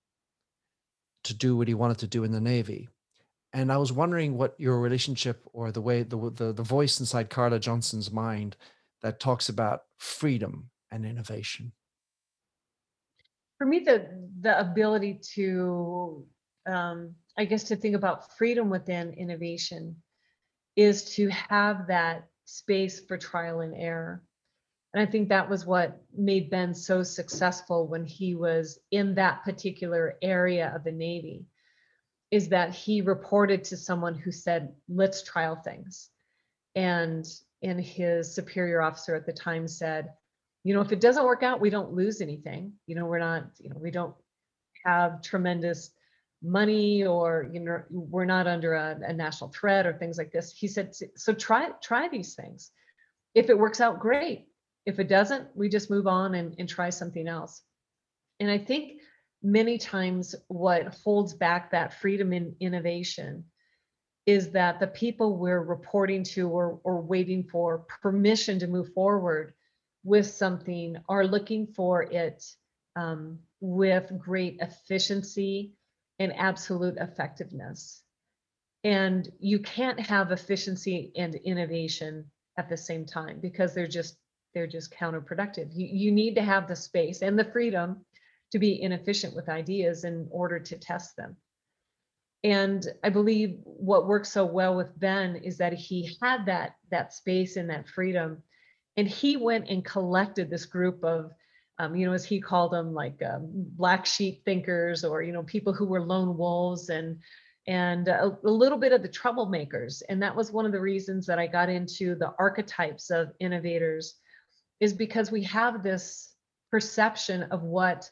to 1.24 1.34
do 1.34 1.56
what 1.58 1.68
he 1.68 1.74
wanted 1.74 1.98
to 2.00 2.08
do 2.08 2.24
in 2.24 2.32
the 2.32 2.42
Navy 2.42 2.90
and 3.54 3.72
I 3.72 3.78
was 3.78 3.92
wondering 3.92 4.38
what 4.38 4.56
your 4.60 4.80
relationship 4.80 5.42
or 5.54 5.72
the 5.72 5.82
way 5.82 6.04
the, 6.04 6.18
the 6.32 6.54
the 6.54 6.64
voice 6.64 7.00
inside 7.00 7.30
Carla 7.30 7.60
Johnson's 7.60 8.12
mind 8.12 8.56
that 9.02 9.20
talks 9.20 9.50
about 9.50 9.84
freedom 9.98 10.70
and 10.92 11.06
innovation. 11.06 11.72
For 13.58 13.66
me, 13.66 13.80
the 13.80 14.30
the 14.42 14.60
ability 14.60 15.22
to, 15.36 16.26
um, 16.68 17.16
I 17.38 17.46
guess, 17.46 17.64
to 17.66 17.76
think 17.76 17.96
about 17.96 18.38
freedom 18.38 18.70
within 18.70 19.14
innovation 19.14 19.96
is 20.76 21.16
to 21.16 21.28
have 21.30 21.88
that 21.88 22.28
space 22.46 23.00
for 23.00 23.18
trial 23.18 23.62
and 23.62 23.74
error. 23.76 24.24
And 24.98 25.08
I 25.08 25.12
think 25.12 25.30
that 25.30 25.48
was 25.48 25.64
what 25.64 26.02
made 26.18 26.50
Ben 26.50 26.74
so 26.74 27.04
successful 27.04 27.86
when 27.86 28.04
he 28.04 28.34
was 28.34 28.80
in 28.90 29.14
that 29.14 29.44
particular 29.44 30.16
area 30.24 30.74
of 30.74 30.84
the 30.84 30.92
Navy 30.92 31.46
is 32.32 32.50
that 32.50 32.74
he 32.74 33.02
reported 33.02 33.64
to 33.66 33.78
someone 33.78 34.16
who 34.16 34.32
said, 34.32 34.74
let's 34.90 35.22
trial 35.22 35.56
things. 35.56 36.10
And 36.74 37.24
and 37.62 37.80
his 37.80 38.34
superior 38.34 38.82
officer 38.82 39.14
at 39.14 39.28
the 39.28 39.34
time 39.34 39.68
said, 39.68 40.14
you 40.64 40.74
know, 40.74 40.82
if 40.82 40.92
it 40.92 41.00
doesn't 41.00 41.26
work 41.26 41.44
out, 41.44 41.62
we 41.62 41.70
don't 41.70 41.94
lose 41.94 42.20
anything. 42.20 42.74
You 42.88 42.96
know, 42.96 43.06
we're 43.06 43.20
not, 43.20 43.52
you 43.60 43.70
know, 43.70 43.78
we 43.80 43.92
don't 43.92 44.16
have 44.84 45.22
tremendous 45.22 45.92
money 46.42 47.06
or 47.06 47.48
you 47.54 47.60
know 47.60 47.84
we're 47.92 48.26
not 48.26 48.48
under 48.48 48.74
a, 48.74 49.00
a 49.06 49.14
national 49.14 49.52
threat 49.52 49.86
or 49.86 49.94
things 49.94 50.18
like 50.18 50.32
this 50.32 50.52
he 50.58 50.68
said 50.68 50.96
so 51.16 51.34
try 51.34 51.70
try 51.84 52.08
these 52.08 52.34
things 52.34 52.72
if 53.36 53.50
it 53.50 53.58
works 53.58 53.82
out 53.82 54.00
great 54.00 54.48
if 54.88 55.00
it 55.00 55.08
doesn't 55.08 55.48
we 55.56 55.70
just 55.70 55.92
move 55.92 56.08
on 56.08 56.34
and, 56.34 56.56
and 56.58 56.68
try 56.68 56.90
something 56.90 57.28
else 57.28 57.62
and 58.40 58.50
i 58.50 58.58
think 58.58 59.02
many 59.44 59.78
times 59.78 60.34
what 60.48 60.96
holds 61.04 61.36
back 61.36 61.70
that 61.72 61.94
freedom 61.94 62.34
in 62.34 62.56
innovation 62.60 63.44
is 64.26 64.52
that 64.52 64.80
the 64.80 64.88
people 64.88 65.38
we're 65.38 65.62
reporting 65.62 66.24
to 66.24 66.50
or, 66.50 66.82
or 66.84 67.02
waiting 67.02 67.44
for 67.44 67.86
permission 68.02 68.60
to 68.60 68.68
move 68.68 68.94
forward 68.94 69.54
with 70.04 70.26
something 70.26 70.98
are 71.08 71.26
looking 71.26 71.66
for 71.68 72.04
it 72.04 72.44
um, 72.98 73.40
with 73.62 74.12
great 74.20 74.58
efficiency 74.60 75.74
and 76.20 76.34
absolute 76.36 76.98
effectiveness. 76.98 78.04
And 78.84 79.30
you 79.40 79.60
can't 79.60 80.00
have 80.00 80.32
efficiency 80.32 81.12
and 81.16 81.36
innovation 81.36 82.26
at 82.58 82.70
the 82.70 82.78
same 82.78 83.06
time 83.06 83.40
because 83.40 83.74
they're 83.74 83.88
just 83.88 84.18
they're 84.54 84.68
just 84.68 84.94
counterproductive. 84.94 85.70
You, 85.74 85.88
you 85.88 86.12
need 86.12 86.36
to 86.36 86.42
have 86.42 86.68
the 86.68 86.76
space 86.76 87.22
and 87.22 87.38
the 87.38 87.52
freedom 87.52 88.06
to 88.52 88.60
be 88.60 88.82
inefficient 88.82 89.36
with 89.36 89.50
ideas 89.50 90.04
in 90.04 90.28
order 90.32 90.60
to 90.60 90.78
test 90.78 91.16
them. 91.16 91.36
And 92.44 92.88
I 93.04 93.10
believe 93.10 93.60
what 93.64 94.08
works 94.08 94.32
so 94.32 94.46
well 94.46 94.76
with 94.76 94.98
Ben 95.00 95.36
is 95.38 95.58
that 95.58 95.74
he 95.74 96.18
had 96.22 96.46
that 96.46 96.76
that 96.92 97.14
space 97.14 97.58
and 97.58 97.70
that 97.70 97.90
freedom. 97.90 98.44
And 98.96 99.08
he 99.08 99.38
went 99.38 99.70
and 99.70 99.84
collected 99.84 100.50
this 100.50 100.66
group 100.66 101.04
of 101.04 101.32
um, 101.80 101.96
you 101.96 102.06
know, 102.08 102.14
as 102.14 102.26
he 102.26 102.42
called 102.42 102.72
them, 102.72 102.94
like 102.94 103.22
um, 103.24 103.50
black 103.52 104.06
sheep 104.06 104.44
thinkers, 104.46 105.04
or 105.04 105.22
you 105.22 105.32
know, 105.32 105.44
people 105.44 105.74
who 105.74 105.86
were 105.86 106.02
lone 106.02 106.38
wolves 106.38 106.90
and 106.90 107.20
and 107.68 108.08
a, 108.08 108.38
a, 108.44 108.50
little 108.50 108.78
bit 108.78 108.94
of 108.94 109.04
the 109.04 109.10
troublemakers. 109.10 110.02
And 110.08 110.22
that 110.24 110.36
was 110.36 110.52
one 110.52 110.66
of 110.66 110.72
the 110.72 110.80
reasons 110.80 111.26
that 111.26 111.38
I 111.38 111.48
got 111.48 111.70
into 111.70 112.16
the 112.16 112.34
archetypes 112.40 113.10
of 113.10 113.34
innovators, 113.40 114.16
is 114.80 114.94
because 114.94 115.32
we 115.32 115.44
have 115.44 115.84
this 115.84 116.34
perception 116.72 117.44
of 117.44 117.64
what 117.64 118.10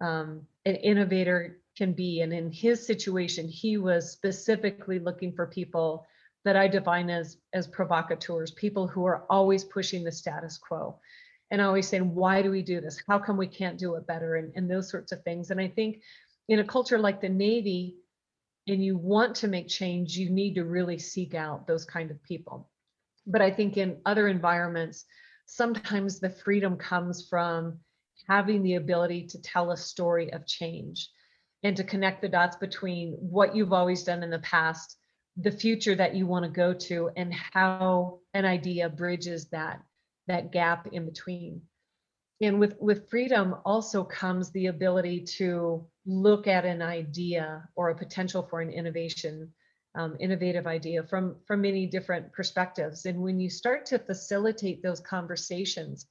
um, 0.00 0.46
an 0.64 0.76
innovator 0.76 1.58
can 1.76 1.92
be. 1.92 2.20
And 2.20 2.32
in 2.32 2.50
his 2.50 2.84
situation, 2.84 3.48
he 3.48 3.76
was 3.76 4.10
specifically 4.10 4.98
looking 4.98 5.32
for 5.32 5.46
people 5.46 6.06
that 6.44 6.56
I 6.56 6.68
define 6.68 7.10
as 7.10 7.36
as 7.52 7.66
provocateurs, 7.66 8.50
people 8.52 8.88
who 8.88 9.04
are 9.04 9.24
always 9.28 9.64
pushing 9.64 10.04
the 10.04 10.12
status 10.12 10.56
quo 10.56 10.98
and 11.50 11.60
always 11.60 11.88
saying, 11.88 12.14
why 12.14 12.42
do 12.42 12.50
we 12.50 12.62
do 12.62 12.80
this? 12.80 13.02
How 13.08 13.18
come 13.18 13.36
we 13.36 13.46
can't 13.46 13.78
do 13.78 13.96
it 13.96 14.06
better? 14.06 14.36
And, 14.36 14.52
and 14.54 14.70
those 14.70 14.90
sorts 14.90 15.12
of 15.12 15.22
things. 15.22 15.50
And 15.50 15.60
I 15.60 15.68
think 15.68 16.00
in 16.48 16.60
a 16.60 16.64
culture 16.64 16.98
like 16.98 17.20
the 17.20 17.28
Navy, 17.28 17.96
and 18.68 18.84
you 18.84 18.96
want 18.96 19.34
to 19.36 19.48
make 19.48 19.68
change, 19.68 20.16
you 20.16 20.30
need 20.30 20.54
to 20.54 20.64
really 20.64 20.98
seek 20.98 21.34
out 21.34 21.66
those 21.66 21.84
kind 21.84 22.10
of 22.10 22.22
people. 22.22 22.68
But 23.26 23.42
I 23.42 23.50
think 23.50 23.76
in 23.76 23.98
other 24.06 24.28
environments, 24.28 25.04
sometimes 25.50 26.20
the 26.20 26.30
freedom 26.30 26.76
comes 26.76 27.26
from 27.28 27.78
having 28.28 28.62
the 28.62 28.76
ability 28.76 29.26
to 29.26 29.42
tell 29.42 29.72
a 29.72 29.76
story 29.76 30.32
of 30.32 30.46
change 30.46 31.10
and 31.64 31.76
to 31.76 31.82
connect 31.82 32.22
the 32.22 32.28
dots 32.28 32.56
between 32.56 33.14
what 33.14 33.56
you've 33.56 33.72
always 33.72 34.04
done 34.04 34.22
in 34.22 34.30
the 34.30 34.38
past 34.38 34.96
the 35.36 35.50
future 35.50 35.94
that 35.94 36.14
you 36.14 36.26
want 36.26 36.44
to 36.44 36.50
go 36.50 36.72
to 36.72 37.10
and 37.16 37.32
how 37.32 38.18
an 38.34 38.44
idea 38.44 38.88
bridges 38.88 39.46
that 39.50 39.80
that 40.26 40.52
gap 40.52 40.86
in 40.92 41.04
between. 41.04 41.62
And 42.40 42.60
with 42.60 42.76
with 42.78 43.08
freedom 43.10 43.56
also 43.64 44.04
comes 44.04 44.50
the 44.50 44.66
ability 44.66 45.22
to 45.38 45.86
look 46.06 46.46
at 46.46 46.64
an 46.64 46.82
idea 46.82 47.68
or 47.74 47.90
a 47.90 47.96
potential 47.96 48.42
for 48.42 48.60
an 48.60 48.70
innovation 48.70 49.52
um, 49.94 50.16
innovative 50.20 50.66
idea 50.66 51.02
from 51.02 51.36
from 51.46 51.60
many 51.62 51.86
different 51.86 52.32
perspectives. 52.32 53.06
And 53.06 53.20
when 53.20 53.40
you 53.40 53.50
start 53.50 53.86
to 53.86 53.98
facilitate 53.98 54.82
those 54.82 55.00
conversations 55.00 56.06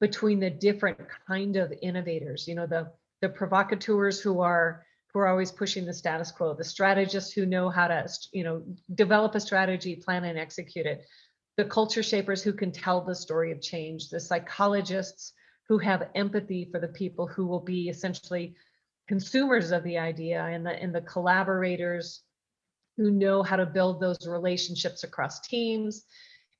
between 0.00 0.40
the 0.40 0.50
different 0.50 0.98
kind 1.26 1.56
of 1.56 1.72
innovators 1.82 2.46
you 2.46 2.54
know 2.54 2.66
the 2.66 2.88
the 3.20 3.28
provocateurs 3.28 4.20
who 4.20 4.40
are 4.40 4.86
who 5.12 5.20
are 5.20 5.28
always 5.28 5.50
pushing 5.50 5.86
the 5.86 5.92
status 5.92 6.30
quo, 6.30 6.54
the 6.54 6.64
strategists 6.64 7.32
who 7.32 7.46
know 7.46 7.70
how 7.70 7.88
to, 7.88 8.06
you 8.32 8.44
know, 8.44 8.62
develop 8.94 9.34
a 9.34 9.40
strategy, 9.40 9.96
plan 9.96 10.24
and 10.24 10.38
execute 10.38 10.86
it, 10.86 11.06
the 11.56 11.64
culture 11.64 12.02
shapers 12.02 12.42
who 12.42 12.52
can 12.52 12.70
tell 12.70 13.00
the 13.00 13.14
story 13.14 13.50
of 13.50 13.60
change, 13.60 14.10
the 14.10 14.20
psychologists 14.20 15.32
who 15.66 15.78
have 15.78 16.10
empathy 16.14 16.68
for 16.70 16.78
the 16.78 16.88
people 16.88 17.26
who 17.26 17.46
will 17.46 17.60
be 17.60 17.88
essentially 17.88 18.54
consumers 19.08 19.72
of 19.72 19.82
the 19.84 19.98
idea 19.98 20.44
and 20.44 20.64
the 20.64 20.70
and 20.70 20.94
the 20.94 21.00
collaborators 21.00 22.22
who 22.98 23.10
know 23.10 23.42
how 23.42 23.56
to 23.56 23.64
build 23.64 24.00
those 24.00 24.26
relationships 24.26 25.02
across 25.04 25.40
teams. 25.40 26.04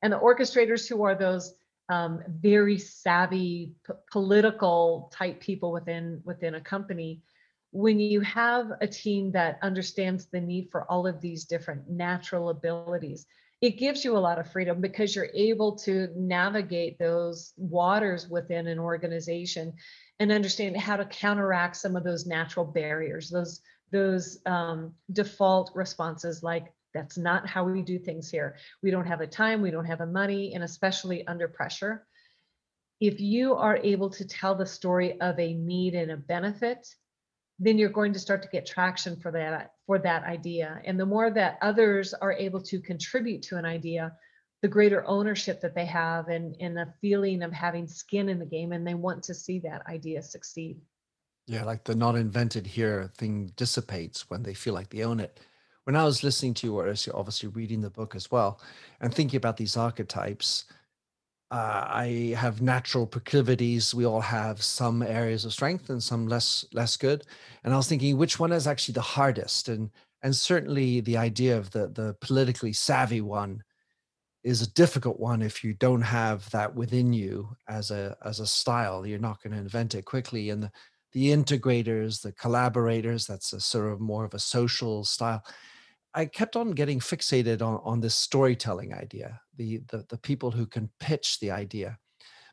And 0.00 0.14
the 0.14 0.18
orchestrators 0.18 0.88
who 0.88 1.02
are 1.02 1.14
those 1.14 1.52
um, 1.90 2.22
very 2.28 2.78
savvy 2.78 3.74
p- 3.86 3.92
political 4.10 5.12
type 5.14 5.40
people 5.40 5.72
within 5.72 6.22
within 6.24 6.54
a 6.54 6.60
company 6.60 7.22
when 7.70 8.00
you 8.00 8.20
have 8.22 8.72
a 8.80 8.86
team 8.86 9.32
that 9.32 9.58
understands 9.62 10.26
the 10.26 10.40
need 10.40 10.68
for 10.70 10.90
all 10.90 11.06
of 11.06 11.20
these 11.20 11.44
different 11.44 11.88
natural 11.88 12.48
abilities, 12.48 13.26
it 13.60 13.78
gives 13.78 14.04
you 14.04 14.16
a 14.16 14.18
lot 14.18 14.38
of 14.38 14.50
freedom 14.50 14.80
because 14.80 15.14
you're 15.14 15.30
able 15.34 15.76
to 15.76 16.08
navigate 16.16 16.98
those 16.98 17.52
waters 17.56 18.28
within 18.28 18.66
an 18.68 18.78
organization 18.78 19.72
and 20.20 20.32
understand 20.32 20.76
how 20.76 20.96
to 20.96 21.04
counteract 21.04 21.76
some 21.76 21.96
of 21.96 22.04
those 22.04 22.26
natural 22.26 22.64
barriers, 22.64 23.30
those 23.30 23.60
those 23.90 24.38
um, 24.46 24.94
default 25.12 25.70
responses 25.74 26.42
like 26.42 26.72
that's 26.94 27.18
not 27.18 27.46
how 27.46 27.64
we 27.64 27.82
do 27.82 27.98
things 27.98 28.30
here. 28.30 28.56
We 28.82 28.90
don't 28.90 29.06
have 29.06 29.18
the 29.18 29.26
time, 29.26 29.60
we 29.60 29.70
don't 29.70 29.84
have 29.84 29.98
the 29.98 30.06
money, 30.06 30.54
and 30.54 30.64
especially 30.64 31.26
under 31.26 31.46
pressure. 31.46 32.06
If 33.00 33.20
you 33.20 33.54
are 33.54 33.76
able 33.76 34.10
to 34.10 34.26
tell 34.26 34.54
the 34.54 34.66
story 34.66 35.20
of 35.20 35.38
a 35.38 35.54
need 35.54 35.94
and 35.94 36.10
a 36.10 36.16
benefit, 36.16 36.88
then 37.58 37.78
you're 37.78 37.90
going 37.90 38.12
to 38.12 38.18
start 38.18 38.42
to 38.42 38.48
get 38.48 38.66
traction 38.66 39.16
for 39.16 39.32
that 39.32 39.72
for 39.86 39.98
that 39.98 40.24
idea 40.24 40.80
and 40.84 40.98
the 40.98 41.06
more 41.06 41.30
that 41.30 41.58
others 41.60 42.14
are 42.14 42.32
able 42.32 42.62
to 42.62 42.80
contribute 42.80 43.42
to 43.42 43.56
an 43.56 43.64
idea 43.64 44.12
the 44.62 44.68
greater 44.68 45.06
ownership 45.06 45.60
that 45.60 45.74
they 45.74 45.86
have 45.86 46.28
and 46.28 46.56
and 46.60 46.76
the 46.76 46.92
feeling 47.00 47.42
of 47.42 47.52
having 47.52 47.86
skin 47.86 48.28
in 48.28 48.38
the 48.38 48.46
game 48.46 48.72
and 48.72 48.86
they 48.86 48.94
want 48.94 49.22
to 49.24 49.34
see 49.34 49.58
that 49.58 49.86
idea 49.86 50.22
succeed 50.22 50.80
yeah 51.48 51.64
like 51.64 51.82
the 51.84 51.94
not 51.94 52.14
invented 52.14 52.66
here 52.66 53.10
thing 53.16 53.50
dissipates 53.56 54.30
when 54.30 54.42
they 54.42 54.54
feel 54.54 54.74
like 54.74 54.90
they 54.90 55.02
own 55.02 55.18
it 55.18 55.40
when 55.84 55.96
i 55.96 56.04
was 56.04 56.22
listening 56.22 56.54
to 56.54 56.66
you 56.66 56.78
or 56.78 56.94
obviously 57.14 57.48
reading 57.48 57.80
the 57.80 57.90
book 57.90 58.14
as 58.14 58.30
well 58.30 58.60
and 59.00 59.12
thinking 59.12 59.36
about 59.36 59.56
these 59.56 59.76
archetypes 59.76 60.66
uh, 61.50 61.84
I 61.88 62.34
have 62.36 62.60
natural 62.60 63.06
proclivities. 63.06 63.94
We 63.94 64.04
all 64.04 64.20
have 64.20 64.62
some 64.62 65.02
areas 65.02 65.44
of 65.44 65.52
strength 65.52 65.88
and 65.88 66.02
some 66.02 66.26
less 66.28 66.66
less 66.72 66.96
good. 66.96 67.24
And 67.64 67.72
I 67.72 67.76
was 67.76 67.88
thinking, 67.88 68.18
which 68.18 68.38
one 68.38 68.52
is 68.52 68.66
actually 68.66 68.94
the 68.94 69.00
hardest? 69.00 69.68
And 69.68 69.90
and 70.22 70.34
certainly 70.36 71.00
the 71.00 71.16
idea 71.16 71.56
of 71.56 71.70
the 71.70 71.88
the 71.88 72.14
politically 72.20 72.72
savvy 72.74 73.22
one 73.22 73.62
is 74.44 74.62
a 74.62 74.70
difficult 74.72 75.18
one 75.18 75.42
if 75.42 75.64
you 75.64 75.74
don't 75.74 76.02
have 76.02 76.48
that 76.50 76.74
within 76.74 77.12
you 77.12 77.48
as 77.68 77.90
a 77.90 78.16
as 78.24 78.40
a 78.40 78.46
style. 78.46 79.06
You're 79.06 79.18
not 79.18 79.42
going 79.42 79.52
to 79.54 79.58
invent 79.58 79.94
it 79.94 80.04
quickly. 80.04 80.50
And 80.50 80.64
the, 80.64 80.72
the 81.12 81.28
integrators, 81.28 82.22
the 82.22 82.32
collaborators, 82.32 83.26
that's 83.26 83.52
a 83.52 83.60
sort 83.60 83.92
of 83.92 84.00
more 84.00 84.24
of 84.24 84.34
a 84.34 84.38
social 84.38 85.04
style. 85.04 85.42
I 86.14 86.26
kept 86.26 86.56
on 86.56 86.72
getting 86.72 87.00
fixated 87.00 87.62
on, 87.62 87.80
on 87.84 88.00
this 88.00 88.14
storytelling 88.14 88.94
idea, 88.94 89.40
the, 89.56 89.80
the 89.88 90.04
the 90.08 90.18
people 90.18 90.50
who 90.50 90.66
can 90.66 90.90
pitch 91.00 91.38
the 91.40 91.50
idea, 91.50 91.98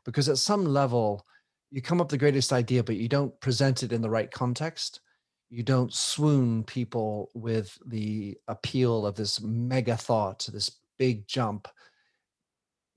because 0.04 0.30
at 0.30 0.38
some 0.38 0.66
level, 0.66 1.26
you 1.72 1.82
come 1.82 2.00
up 2.00 2.10
the 2.10 2.18
greatest 2.18 2.54
idea, 2.54 2.84
but 2.84 2.96
you 2.96 3.10
don't 3.10 3.40
present 3.40 3.84
it 3.84 3.92
in 3.92 4.02
the 4.02 4.10
right 4.10 4.32
context. 4.32 5.02
You 5.50 5.64
don't 5.64 5.94
swoon 5.94 6.64
people 6.64 7.30
with 7.34 7.78
the 7.86 8.38
appeal 8.48 9.06
of 9.06 9.16
this 9.16 9.42
mega 9.42 9.96
thought, 9.96 10.48
this 10.52 10.72
big 10.98 11.28
jump. 11.28 11.68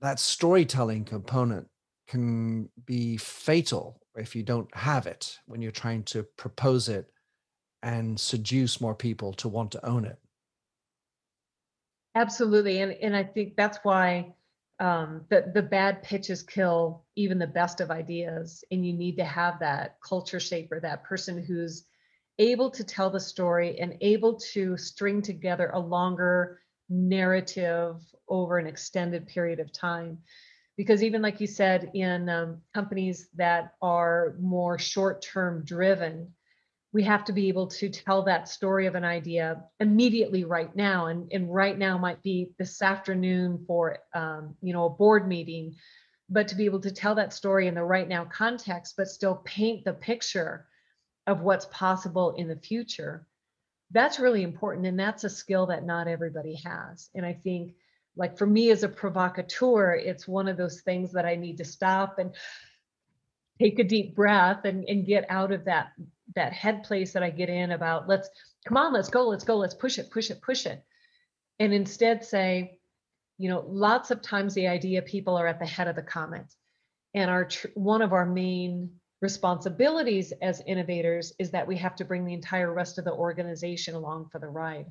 That 0.01 0.19
storytelling 0.19 1.05
component 1.05 1.67
can 2.07 2.69
be 2.85 3.17
fatal 3.17 4.01
if 4.15 4.35
you 4.35 4.43
don't 4.43 4.73
have 4.75 5.07
it 5.07 5.37
when 5.45 5.61
you're 5.61 5.71
trying 5.71 6.03
to 6.03 6.23
propose 6.23 6.89
it 6.89 7.11
and 7.81 8.19
seduce 8.19 8.81
more 8.81 8.95
people 8.95 9.33
to 9.33 9.47
want 9.47 9.71
to 9.71 9.85
own 9.85 10.05
it. 10.05 10.17
Absolutely. 12.15 12.81
And, 12.81 12.91
and 12.93 13.15
I 13.15 13.23
think 13.23 13.55
that's 13.55 13.79
why 13.83 14.33
um, 14.79 15.25
the, 15.29 15.51
the 15.53 15.61
bad 15.61 16.03
pitches 16.03 16.41
kill 16.41 17.05
even 17.15 17.37
the 17.37 17.47
best 17.47 17.81
of 17.81 17.91
ideas. 17.91 18.63
And 18.71 18.85
you 18.85 18.93
need 18.93 19.17
to 19.17 19.25
have 19.25 19.59
that 19.59 19.97
culture 20.05 20.39
shaper, 20.39 20.79
that 20.79 21.03
person 21.03 21.41
who's 21.41 21.85
able 22.39 22.71
to 22.71 22.83
tell 22.83 23.09
the 23.09 23.19
story 23.19 23.79
and 23.79 23.97
able 24.01 24.39
to 24.53 24.77
string 24.77 25.21
together 25.21 25.69
a 25.73 25.79
longer 25.79 26.61
narrative 26.89 28.01
over 28.27 28.57
an 28.57 28.65
extended 28.65 29.27
period 29.27 29.59
of 29.59 29.71
time. 29.71 30.17
Because 30.79 31.03
even 31.03 31.21
like 31.21 31.41
you 31.41 31.47
said, 31.47 31.91
in 31.93 32.29
um, 32.29 32.61
companies 32.73 33.27
that 33.35 33.73
are 33.81 34.37
more 34.39 34.79
short 34.79 35.21
term 35.21 35.65
driven, 35.65 36.33
we 36.93 37.03
have 37.03 37.25
to 37.25 37.33
be 37.33 37.49
able 37.49 37.67
to 37.67 37.89
tell 37.89 38.23
that 38.23 38.47
story 38.47 38.85
of 38.85 38.95
an 38.95 39.03
idea 39.03 39.61
immediately 39.81 40.45
right 40.45 40.73
now. 40.73 41.07
And, 41.07 41.29
and 41.33 41.53
right 41.53 41.77
now 41.77 41.97
might 41.97 42.23
be 42.23 42.53
this 42.57 42.81
afternoon 42.81 43.65
for 43.67 43.97
um, 44.15 44.55
you 44.61 44.71
know 44.71 44.85
a 44.85 44.89
board 44.89 45.27
meeting. 45.27 45.75
But 46.29 46.47
to 46.47 46.55
be 46.55 46.63
able 46.63 46.79
to 46.79 46.91
tell 46.91 47.15
that 47.15 47.33
story 47.33 47.67
in 47.67 47.75
the 47.75 47.83
right 47.83 48.07
now 48.07 48.23
context 48.23 48.93
but 48.95 49.09
still 49.09 49.41
paint 49.43 49.83
the 49.83 49.91
picture 49.91 50.65
of 51.27 51.41
what's 51.41 51.65
possible 51.65 52.35
in 52.37 52.47
the 52.47 52.55
future 52.55 53.27
that's 53.91 54.19
really 54.19 54.43
important. 54.43 54.85
And 54.85 54.99
that's 54.99 55.23
a 55.23 55.29
skill 55.31 55.65
that 55.65 55.83
not 55.83 56.07
everybody 56.07 56.61
has. 56.63 57.09
And 57.15 57.25
i 57.25 57.33
think 57.33 57.73
like 58.19 58.37
for 58.37 58.45
me 58.45 58.69
as 58.69 58.83
a 58.83 58.89
provocateur 58.89 59.93
it's 59.95 60.27
one 60.27 60.47
of 60.47 60.57
those 60.57 60.81
things 60.81 61.11
that 61.13 61.25
i 61.25 61.35
need 61.35 61.57
to 61.57 61.65
stop 61.65 62.19
and 62.19 62.35
take 63.59 63.79
a 63.79 63.83
deep 63.83 64.15
breath 64.15 64.65
and, 64.65 64.87
and 64.87 65.05
get 65.05 65.25
out 65.29 65.51
of 65.51 65.65
that 65.65 65.89
that 66.35 66.53
head 66.53 66.83
place 66.83 67.13
that 67.13 67.23
I 67.23 67.29
get 67.29 67.49
in 67.49 67.71
about 67.71 68.07
let's 68.07 68.29
come 68.65 68.77
on, 68.77 68.93
let's 68.93 69.09
go, 69.09 69.27
let's 69.27 69.43
go, 69.43 69.57
let's 69.57 69.73
push 69.73 69.97
it, 69.97 70.11
push 70.11 70.29
it, 70.29 70.41
push 70.41 70.65
it. 70.65 70.83
And 71.59 71.73
instead 71.73 72.23
say, 72.23 72.77
you 73.37 73.49
know, 73.49 73.65
lots 73.67 74.11
of 74.11 74.21
times 74.21 74.53
the 74.53 74.67
idea 74.67 75.01
people 75.01 75.35
are 75.37 75.47
at 75.47 75.59
the 75.59 75.65
head 75.65 75.87
of 75.87 75.95
the 75.95 76.01
comment. 76.01 76.53
And 77.13 77.29
our 77.29 77.45
tr- 77.45 77.67
one 77.73 78.01
of 78.01 78.13
our 78.13 78.25
main 78.25 78.91
responsibilities 79.21 80.31
as 80.41 80.61
innovators 80.65 81.33
is 81.39 81.51
that 81.51 81.67
we 81.67 81.77
have 81.77 81.95
to 81.97 82.05
bring 82.05 82.25
the 82.25 82.33
entire 82.33 82.73
rest 82.73 82.97
of 82.97 83.05
the 83.05 83.13
organization 83.13 83.95
along 83.95 84.29
for 84.29 84.39
the 84.39 84.47
ride. 84.47 84.85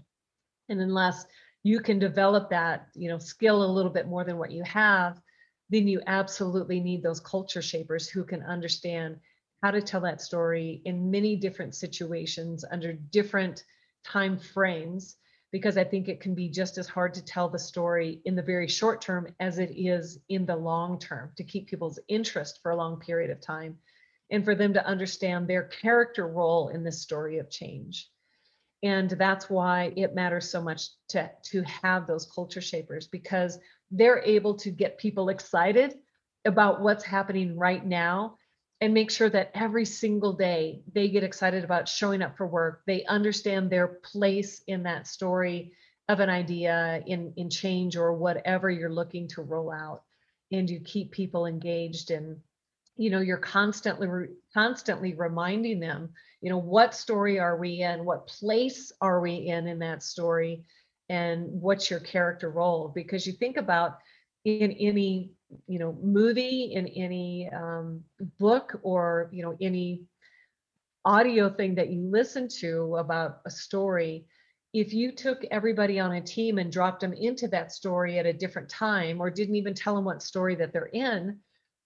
And 0.69 0.81
unless 0.81 1.25
you 1.69 1.81
can 1.81 1.99
develop 1.99 2.49
that, 2.49 2.89
you 2.95 3.11
know, 3.11 3.19
skill 3.19 3.63
a 3.63 3.75
little 3.77 3.91
bit 3.91 4.09
more 4.09 4.25
than 4.25 4.39
what 4.39 4.51
you 4.51 4.63
have, 4.63 5.21
then 5.69 5.87
you 5.87 6.01
absolutely 6.07 6.81
need 6.81 7.03
those 7.03 7.21
culture 7.21 7.61
shapers 7.61 8.09
who 8.09 8.25
can 8.25 8.43
understand 8.43 9.19
how 9.63 9.71
to 9.71 9.83
tell 9.83 10.01
that 10.01 10.23
story 10.23 10.81
in 10.87 11.11
many 11.11 11.37
different 11.37 11.75
situations 11.75 12.65
under 12.73 12.95
different 12.95 13.65
time 14.03 14.39
frames 14.39 15.17
because 15.53 15.77
I 15.77 15.85
think 15.85 16.09
it 16.09 16.23
can 16.23 16.35
be 16.35 16.49
just 16.49 16.79
as 16.79 16.89
hard 16.89 17.13
to 17.15 17.25
tell 17.25 17.51
the 17.51 17.59
story 17.59 18.23
in 18.25 18.35
the 18.35 18.43
very 18.43 18.69
short 18.69 19.03
term 19.03 19.35
as 19.39 19.59
it 19.59 19.73
is 19.77 20.19
in 20.31 20.47
the 20.47 20.57
long 20.57 20.99
term 20.99 21.33
to 21.37 21.45
keep 21.45 21.69
people's 21.69 21.99
interest 22.09 22.61
for 22.63 22.71
a 22.71 22.77
long 22.77 22.99
period 22.99 23.31
of 23.31 23.43
time 23.43 23.77
and 24.31 24.43
for 24.43 24.55
them 24.55 24.73
to 24.73 24.87
understand 24.87 25.47
their 25.47 25.65
character 25.65 26.27
role 26.29 26.71
in 26.71 26.83
this 26.83 27.03
story 27.03 27.37
of 27.37 27.51
change. 27.51 28.09
And 28.83 29.11
that's 29.11 29.51
why 29.51 29.93
it 29.97 30.15
matters 30.15 30.51
so 30.51 30.63
much 30.63 30.89
to, 31.09 31.31
to 31.45 31.63
have 31.63 32.07
those 32.07 32.31
culture 32.33 32.61
shapers 32.61 33.09
because 33.09 33.59
they're 33.91 34.23
able 34.25 34.55
to 34.55 34.71
get 34.71 34.99
people 34.99 35.31
excited 35.31 35.95
about 36.45 36.81
what's 36.81 37.05
happening 37.05 37.57
right 37.57 37.85
now 37.85 38.37
and 38.81 38.95
make 38.95 39.11
sure 39.11 39.29
that 39.29 39.51
every 39.55 39.85
single 39.85 40.33
day 40.33 40.83
they 40.93 41.09
get 41.09 41.25
excited 41.25 41.65
about 41.65 41.89
showing 41.89 42.23
up 42.23 42.37
for 42.37 42.47
work. 42.47 42.83
They 42.87 43.05
understand 43.05 43.71
their 43.71 43.89
place 43.89 44.63
in 44.69 44.85
that 44.85 45.09
story 45.09 45.73
of 46.09 46.21
an 46.21 46.31
idea 46.31 47.03
in, 47.07 47.33
in 47.37 47.51
change 47.51 47.97
or 47.97 48.13
whatever 48.13 48.71
you're 48.71 48.93
looking 48.93 49.27
to 49.29 49.43
roll 49.43 49.73
out. 49.73 50.03
And 50.53 50.71
you 50.71 50.81
keep 50.81 51.11
people 51.11 51.47
engaged 51.47 52.11
and 52.11 52.39
you 52.97 53.11
know 53.11 53.21
you're 53.21 53.37
constantly 53.37 54.09
constantly 54.55 55.15
reminding 55.15 55.81
them 55.81 56.11
you 56.41 56.51
know 56.51 56.59
what 56.59 56.95
story 56.95 57.39
are 57.39 57.57
we 57.57 57.81
in? 57.83 58.05
What 58.05 58.27
place 58.27 58.93
are 59.01 59.21
we 59.21 59.35
in 59.35 59.67
in 59.67 59.81
that 59.81 60.03
story? 60.03 60.65
And 61.09 61.47
what's 61.49 61.91
your 61.91 62.01
character 62.01 62.51
role? 62.51 62.93
Because 62.95 63.27
you 63.27 63.33
think 63.33 63.57
about 63.57 63.99
in 64.45 64.73
any 64.73 65.33
you 65.67 65.79
know 65.79 65.97
movie 66.03 66.73
in 66.75 66.87
any 66.89 67.49
um, 67.51 68.03
book 68.39 68.79
or 68.83 69.31
you 69.33 69.43
know 69.43 69.57
any 69.61 70.05
audio 71.05 71.49
thing 71.49 71.75
that 71.77 71.91
you 71.91 72.03
listen 72.03 72.49
to 72.49 72.97
about 72.97 73.41
a 73.47 73.51
story 73.51 74.27
if 74.75 74.93
you 74.93 75.13
took 75.13 75.43
everybody 75.51 75.99
on 75.99 76.13
a 76.13 76.21
team 76.21 76.59
and 76.59 76.71
dropped 76.71 77.01
them 77.01 77.15
into 77.15 77.49
that 77.49 77.73
story 77.73 78.19
at 78.19 78.27
a 78.27 78.33
different 78.33 78.69
time 78.69 79.21
or 79.21 79.31
didn't 79.31 79.57
even 79.57 79.73
tell 79.73 79.95
them 79.95 80.05
what 80.05 80.23
story 80.23 80.55
that 80.55 80.73
they're 80.73 80.91
in 80.93 81.39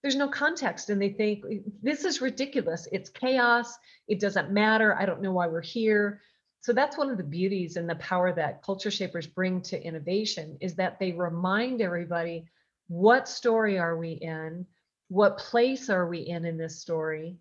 there's 0.03 0.15
no 0.17 0.27
context. 0.27 0.89
And 0.89 1.01
they 1.01 1.09
think 1.09 1.45
this 1.81 2.03
is 2.03 2.21
ridiculous. 2.21 2.87
It's 2.91 3.09
chaos. 3.09 3.75
It 4.07 4.19
doesn't 4.19 4.51
matter. 4.51 4.95
I 4.95 5.05
don't 5.05 5.21
know 5.21 5.31
why 5.31 5.47
we're 5.47 5.61
here. 5.61 6.21
So 6.59 6.73
that's 6.73 6.97
one 6.97 7.09
of 7.09 7.17
the 7.17 7.23
beauties 7.23 7.77
and 7.77 7.89
the 7.89 7.95
power 7.95 8.33
that 8.33 8.63
culture 8.63 8.91
shapers 8.91 9.27
bring 9.27 9.61
to 9.63 9.81
innovation 9.81 10.57
is 10.61 10.75
that 10.75 10.99
they 10.99 11.13
remind 11.13 11.81
everybody 11.81 12.45
what 12.87 13.27
story 13.27 13.79
are 13.79 13.97
we 13.97 14.11
in? 14.11 14.65
What 15.07 15.37
place 15.37 15.89
are 15.89 16.07
we 16.07 16.19
in 16.19 16.45
in 16.45 16.57
this 16.57 16.79
story? 16.79 17.37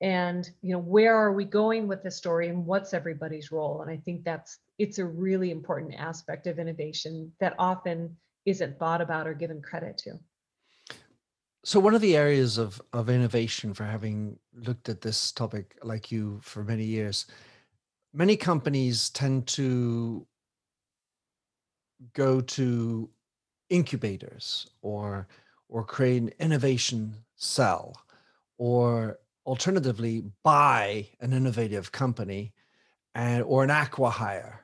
And 0.00 0.48
you 0.62 0.72
know 0.72 0.80
where 0.80 1.16
are 1.16 1.32
we 1.32 1.44
going 1.44 1.88
with 1.88 2.02
the 2.02 2.10
story 2.10 2.48
and 2.48 2.66
what's 2.66 2.94
everybody's 2.94 3.50
role? 3.50 3.82
And 3.82 3.90
i 3.90 3.96
think 3.96 4.24
that's 4.24 4.58
it's 4.78 4.98
a 4.98 5.04
really 5.04 5.50
important 5.50 5.94
aspect 5.94 6.46
of 6.46 6.58
innovation 6.58 7.32
that 7.40 7.54
often 7.58 8.16
isn't 8.44 8.78
thought 8.78 9.00
about 9.00 9.26
or 9.26 9.34
given 9.34 9.62
credit 9.62 9.96
to 9.98 10.18
so 11.66 11.80
one 11.80 11.96
of 11.96 12.00
the 12.00 12.16
areas 12.16 12.58
of 12.58 12.80
of 12.92 13.10
innovation 13.10 13.74
for 13.74 13.84
having 13.84 14.38
looked 14.54 14.88
at 14.88 15.00
this 15.00 15.32
topic 15.32 15.76
like 15.82 16.12
you 16.12 16.38
for 16.40 16.62
many 16.62 16.84
years 16.84 17.26
many 18.12 18.36
companies 18.36 19.10
tend 19.10 19.46
to 19.48 20.24
go 22.14 22.40
to 22.40 23.10
incubators 23.68 24.70
or 24.80 25.26
or 25.68 25.82
create 25.84 26.22
an 26.22 26.30
innovation 26.38 27.16
cell 27.34 27.96
or 28.58 29.18
alternatively 29.44 30.24
buy 30.44 31.08
an 31.20 31.32
innovative 31.32 31.90
company 31.90 32.52
and 33.14 33.42
or 33.44 33.64
an 33.64 33.70
acqui-hire. 33.70 34.60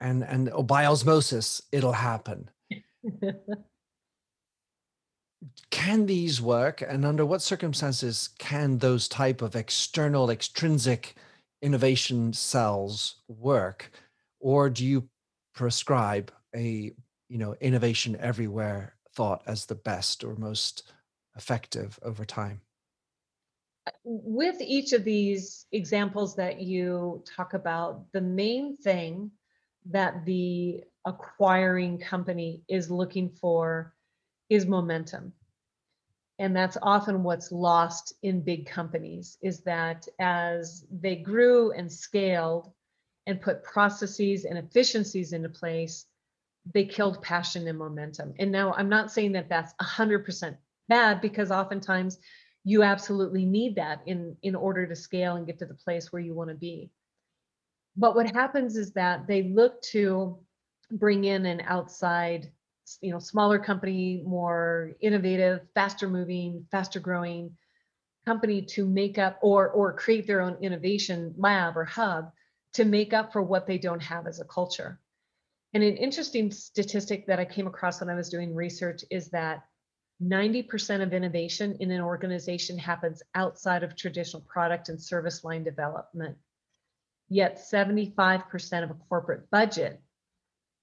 And 0.00 0.22
and 0.22 0.48
or 0.50 0.62
by 0.62 0.86
osmosis 0.86 1.60
it'll 1.72 1.92
happen 1.92 2.50
can 5.70 6.06
these 6.06 6.40
work? 6.40 6.82
And 6.82 7.04
under 7.04 7.24
what 7.24 7.42
circumstances 7.42 8.30
can 8.38 8.78
those 8.78 9.08
type 9.08 9.42
of 9.42 9.56
external 9.56 10.30
extrinsic 10.30 11.14
innovation 11.62 12.32
cells 12.32 13.16
work? 13.28 13.90
Or 14.40 14.70
do 14.70 14.84
you 14.84 15.08
prescribe 15.54 16.32
a 16.54 16.92
you 17.28 17.38
know 17.38 17.54
innovation 17.60 18.16
everywhere 18.20 18.94
thought 19.14 19.42
as 19.46 19.66
the 19.66 19.74
best 19.74 20.24
or 20.24 20.34
most 20.36 20.92
effective 21.36 21.98
over 22.02 22.24
time? 22.24 22.60
Uh, 23.86 23.90
with 24.04 24.56
each 24.60 24.92
of 24.92 25.04
these 25.04 25.66
examples 25.72 26.34
that 26.36 26.60
you 26.60 27.22
talk 27.36 27.54
about 27.54 28.04
the 28.12 28.20
main 28.20 28.76
thing 28.76 29.30
that 29.90 30.24
the 30.24 30.82
acquiring 31.04 31.98
company 31.98 32.62
is 32.68 32.90
looking 32.90 33.30
for 33.30 33.94
is 34.48 34.66
momentum 34.66 35.32
and 36.38 36.54
that's 36.54 36.78
often 36.82 37.22
what's 37.22 37.50
lost 37.50 38.14
in 38.22 38.40
big 38.40 38.66
companies 38.66 39.38
is 39.42 39.60
that 39.60 40.06
as 40.20 40.84
they 40.90 41.16
grew 41.16 41.72
and 41.72 41.90
scaled 41.90 42.72
and 43.26 43.40
put 43.40 43.64
processes 43.64 44.44
and 44.44 44.56
efficiencies 44.56 45.32
into 45.32 45.48
place 45.48 46.06
they 46.72 46.84
killed 46.84 47.22
passion 47.22 47.66
and 47.66 47.78
momentum. 47.78 48.34
And 48.38 48.52
now 48.52 48.72
I'm 48.74 48.88
not 48.88 49.10
saying 49.10 49.32
that 49.32 49.48
that's 49.48 49.74
100% 49.80 50.56
bad 50.88 51.20
because 51.20 51.50
oftentimes 51.50 52.18
you 52.64 52.82
absolutely 52.82 53.46
need 53.46 53.76
that 53.76 54.02
in 54.06 54.36
in 54.42 54.54
order 54.54 54.86
to 54.86 54.96
scale 54.96 55.36
and 55.36 55.46
get 55.46 55.58
to 55.60 55.66
the 55.66 55.74
place 55.74 56.12
where 56.12 56.20
you 56.20 56.34
want 56.34 56.50
to 56.50 56.56
be. 56.56 56.90
But 57.96 58.14
what 58.14 58.30
happens 58.30 58.76
is 58.76 58.92
that 58.92 59.26
they 59.26 59.44
look 59.44 59.80
to 59.92 60.38
bring 60.90 61.24
in 61.24 61.46
an 61.46 61.62
outside, 61.64 62.52
you 63.00 63.12
know, 63.12 63.18
smaller 63.18 63.58
company, 63.58 64.22
more 64.26 64.92
innovative, 65.00 65.60
faster 65.74 66.08
moving, 66.08 66.66
faster 66.70 67.00
growing 67.00 67.56
company 68.26 68.62
to 68.62 68.84
make 68.84 69.16
up 69.18 69.38
or 69.42 69.70
or 69.70 69.92
create 69.92 70.26
their 70.26 70.40
own 70.40 70.56
innovation 70.60 71.34
lab 71.36 71.76
or 71.76 71.84
hub 71.84 72.30
to 72.74 72.84
make 72.84 73.12
up 73.12 73.32
for 73.32 73.42
what 73.42 73.66
they 73.66 73.78
don't 73.78 74.02
have 74.02 74.26
as 74.26 74.40
a 74.40 74.44
culture. 74.44 75.00
And 75.74 75.82
an 75.82 75.96
interesting 75.96 76.50
statistic 76.50 77.26
that 77.26 77.38
I 77.38 77.44
came 77.44 77.66
across 77.66 78.00
when 78.00 78.10
I 78.10 78.14
was 78.14 78.28
doing 78.28 78.54
research 78.54 79.04
is 79.10 79.28
that 79.30 79.64
90% 80.22 81.02
of 81.02 81.12
innovation 81.12 81.76
in 81.80 81.90
an 81.90 82.00
organization 82.00 82.76
happens 82.76 83.22
outside 83.34 83.82
of 83.82 83.94
traditional 83.94 84.42
product 84.42 84.88
and 84.88 85.00
service 85.00 85.44
line 85.44 85.62
development. 85.62 86.36
Yet 87.28 87.58
75% 87.58 88.82
of 88.82 88.90
a 88.90 88.94
corporate 89.08 89.50
budget 89.50 90.02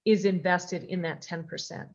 is 0.06 0.24
invested 0.24 0.84
in 0.84 1.02
that 1.02 1.20
10%. 1.20 1.88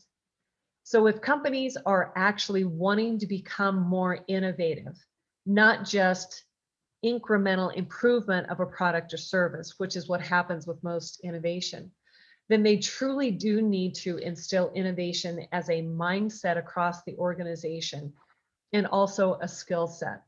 So 0.84 1.08
if 1.08 1.22
companies 1.22 1.78
are 1.86 2.12
actually 2.16 2.66
wanting 2.66 3.18
to 3.20 3.26
become 3.26 3.82
more 3.82 4.20
innovative, 4.28 4.98
not 5.46 5.86
just 5.86 6.44
incremental 7.04 7.74
improvement 7.74 8.50
of 8.50 8.60
a 8.60 8.66
product 8.66 9.14
or 9.14 9.18
service, 9.18 9.76
which 9.78 9.96
is 9.96 10.08
what 10.08 10.22
happens 10.22 10.68
with 10.68 10.84
most 10.84 11.22
innovation, 11.24 11.92
then 12.50 12.64
they 12.64 12.78
truly 12.78 13.32
do 13.32 13.62
need 13.62 13.96
to 13.96 14.18
instill 14.18 14.72
innovation 14.76 15.48
as 15.54 15.70
a 15.70 15.82
mindset 15.82 16.58
across 16.58 17.04
the 17.04 17.16
organization 17.16 18.12
and 18.74 18.86
also 18.88 19.40
a 19.42 19.48
skill 19.48 19.88
set. 19.88 20.24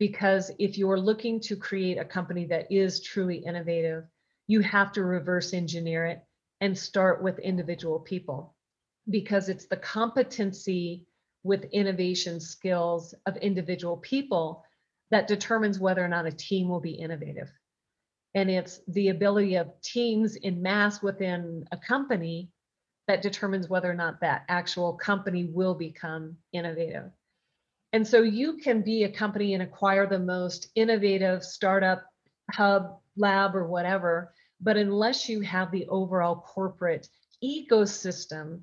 Because 0.00 0.50
if 0.58 0.76
you're 0.76 0.98
looking 0.98 1.40
to 1.40 1.56
create 1.56 1.98
a 1.98 2.04
company 2.04 2.46
that 2.46 2.70
is 2.72 3.02
truly 3.02 3.36
innovative, 3.36 4.04
you 4.48 4.60
have 4.60 4.92
to 4.92 5.04
reverse 5.04 5.52
engineer 5.52 6.06
it 6.06 6.22
and 6.60 6.76
start 6.76 7.22
with 7.22 7.38
individual 7.38 7.98
people 8.00 8.54
because 9.10 9.48
it's 9.48 9.66
the 9.66 9.76
competency 9.76 11.06
with 11.44 11.64
innovation 11.72 12.40
skills 12.40 13.14
of 13.26 13.36
individual 13.38 13.96
people 13.96 14.64
that 15.10 15.28
determines 15.28 15.78
whether 15.78 16.04
or 16.04 16.08
not 16.08 16.26
a 16.26 16.32
team 16.32 16.68
will 16.68 16.80
be 16.80 16.92
innovative 16.92 17.50
and 18.34 18.50
it's 18.50 18.80
the 18.88 19.08
ability 19.08 19.56
of 19.56 19.80
teams 19.82 20.36
in 20.36 20.62
mass 20.62 21.02
within 21.02 21.66
a 21.72 21.76
company 21.76 22.50
that 23.06 23.22
determines 23.22 23.68
whether 23.68 23.90
or 23.90 23.94
not 23.94 24.20
that 24.20 24.44
actual 24.48 24.92
company 24.92 25.44
will 25.44 25.74
become 25.74 26.36
innovative. 26.52 27.10
And 27.94 28.06
so 28.06 28.22
you 28.22 28.58
can 28.58 28.82
be 28.82 29.04
a 29.04 29.10
company 29.10 29.54
and 29.54 29.62
acquire 29.62 30.06
the 30.06 30.18
most 30.18 30.68
innovative 30.74 31.42
startup 31.42 32.04
hub, 32.50 32.98
lab, 33.16 33.56
or 33.56 33.66
whatever, 33.66 34.34
but 34.60 34.76
unless 34.76 35.28
you 35.28 35.40
have 35.40 35.70
the 35.70 35.86
overall 35.88 36.36
corporate 36.36 37.08
ecosystem 37.42 38.60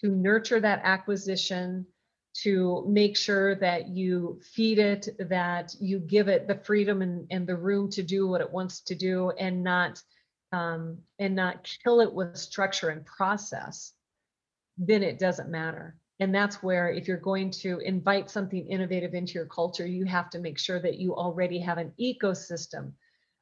to 0.00 0.08
nurture 0.08 0.60
that 0.60 0.80
acquisition, 0.82 1.86
to 2.34 2.84
make 2.88 3.16
sure 3.16 3.54
that 3.54 3.88
you 3.88 4.40
feed 4.42 4.78
it, 4.78 5.08
that 5.28 5.72
you 5.78 6.00
give 6.00 6.26
it 6.26 6.48
the 6.48 6.56
freedom 6.56 7.00
and, 7.00 7.26
and 7.30 7.46
the 7.46 7.56
room 7.56 7.88
to 7.88 8.02
do 8.02 8.26
what 8.26 8.40
it 8.40 8.50
wants 8.50 8.80
to 8.80 8.94
do 8.94 9.30
and 9.38 9.62
not 9.62 10.02
um, 10.52 10.98
and 11.18 11.34
not 11.34 11.68
kill 11.82 12.00
it 12.00 12.12
with 12.12 12.36
structure 12.36 12.90
and 12.90 13.04
process, 13.04 13.92
then 14.78 15.02
it 15.02 15.18
doesn't 15.18 15.48
matter. 15.48 15.96
And 16.20 16.32
that's 16.32 16.62
where 16.62 16.90
if 16.90 17.08
you're 17.08 17.16
going 17.16 17.50
to 17.62 17.78
invite 17.80 18.30
something 18.30 18.64
innovative 18.66 19.14
into 19.14 19.32
your 19.32 19.46
culture, 19.46 19.86
you 19.86 20.04
have 20.04 20.30
to 20.30 20.38
make 20.38 20.58
sure 20.58 20.80
that 20.80 20.98
you 20.98 21.14
already 21.14 21.58
have 21.58 21.78
an 21.78 21.92
ecosystem 22.00 22.92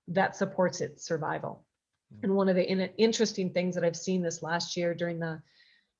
that 0.09 0.37
supports 0.37 0.81
its 0.81 1.05
survival. 1.07 1.65
Mm. 2.15 2.25
And 2.25 2.35
one 2.35 2.49
of 2.49 2.57
the 2.57 2.69
in- 2.71 2.91
interesting 2.99 3.51
things 3.51 3.75
that 3.75 3.85
I've 3.85 3.97
seen 3.97 4.23
this 4.23 4.43
last 4.43 4.77
year 4.77 4.95
during 4.95 5.19
the 5.19 5.41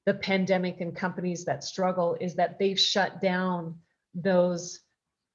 the 0.05 0.15
pandemic 0.15 0.81
and 0.81 0.97
companies 0.97 1.45
that 1.45 1.63
struggle 1.63 2.17
is 2.21 2.35
that 2.35 2.59
they've 2.59 2.81
shut 2.81 3.21
down 3.21 3.79
those 4.15 4.81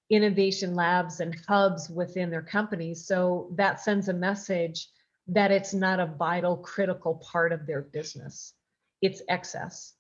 innovation 0.10 0.76
labs 0.76 1.20
and 1.20 1.38
hubs 1.48 1.90
within 1.90 2.30
their 2.30 2.42
companies. 2.42 3.06
So 3.06 3.50
that 3.56 3.82
sends 3.82 4.10
a 4.10 4.14
message 4.14 4.90
that 5.28 5.52
it's 5.52 5.74
not 5.74 6.00
a 6.00 6.06
vital, 6.06 6.58
critical 6.58 7.16
part 7.16 7.52
of 7.52 7.66
their 7.66 7.82
business. 7.82 8.54
It's 9.02 9.22
excess. 9.30 9.94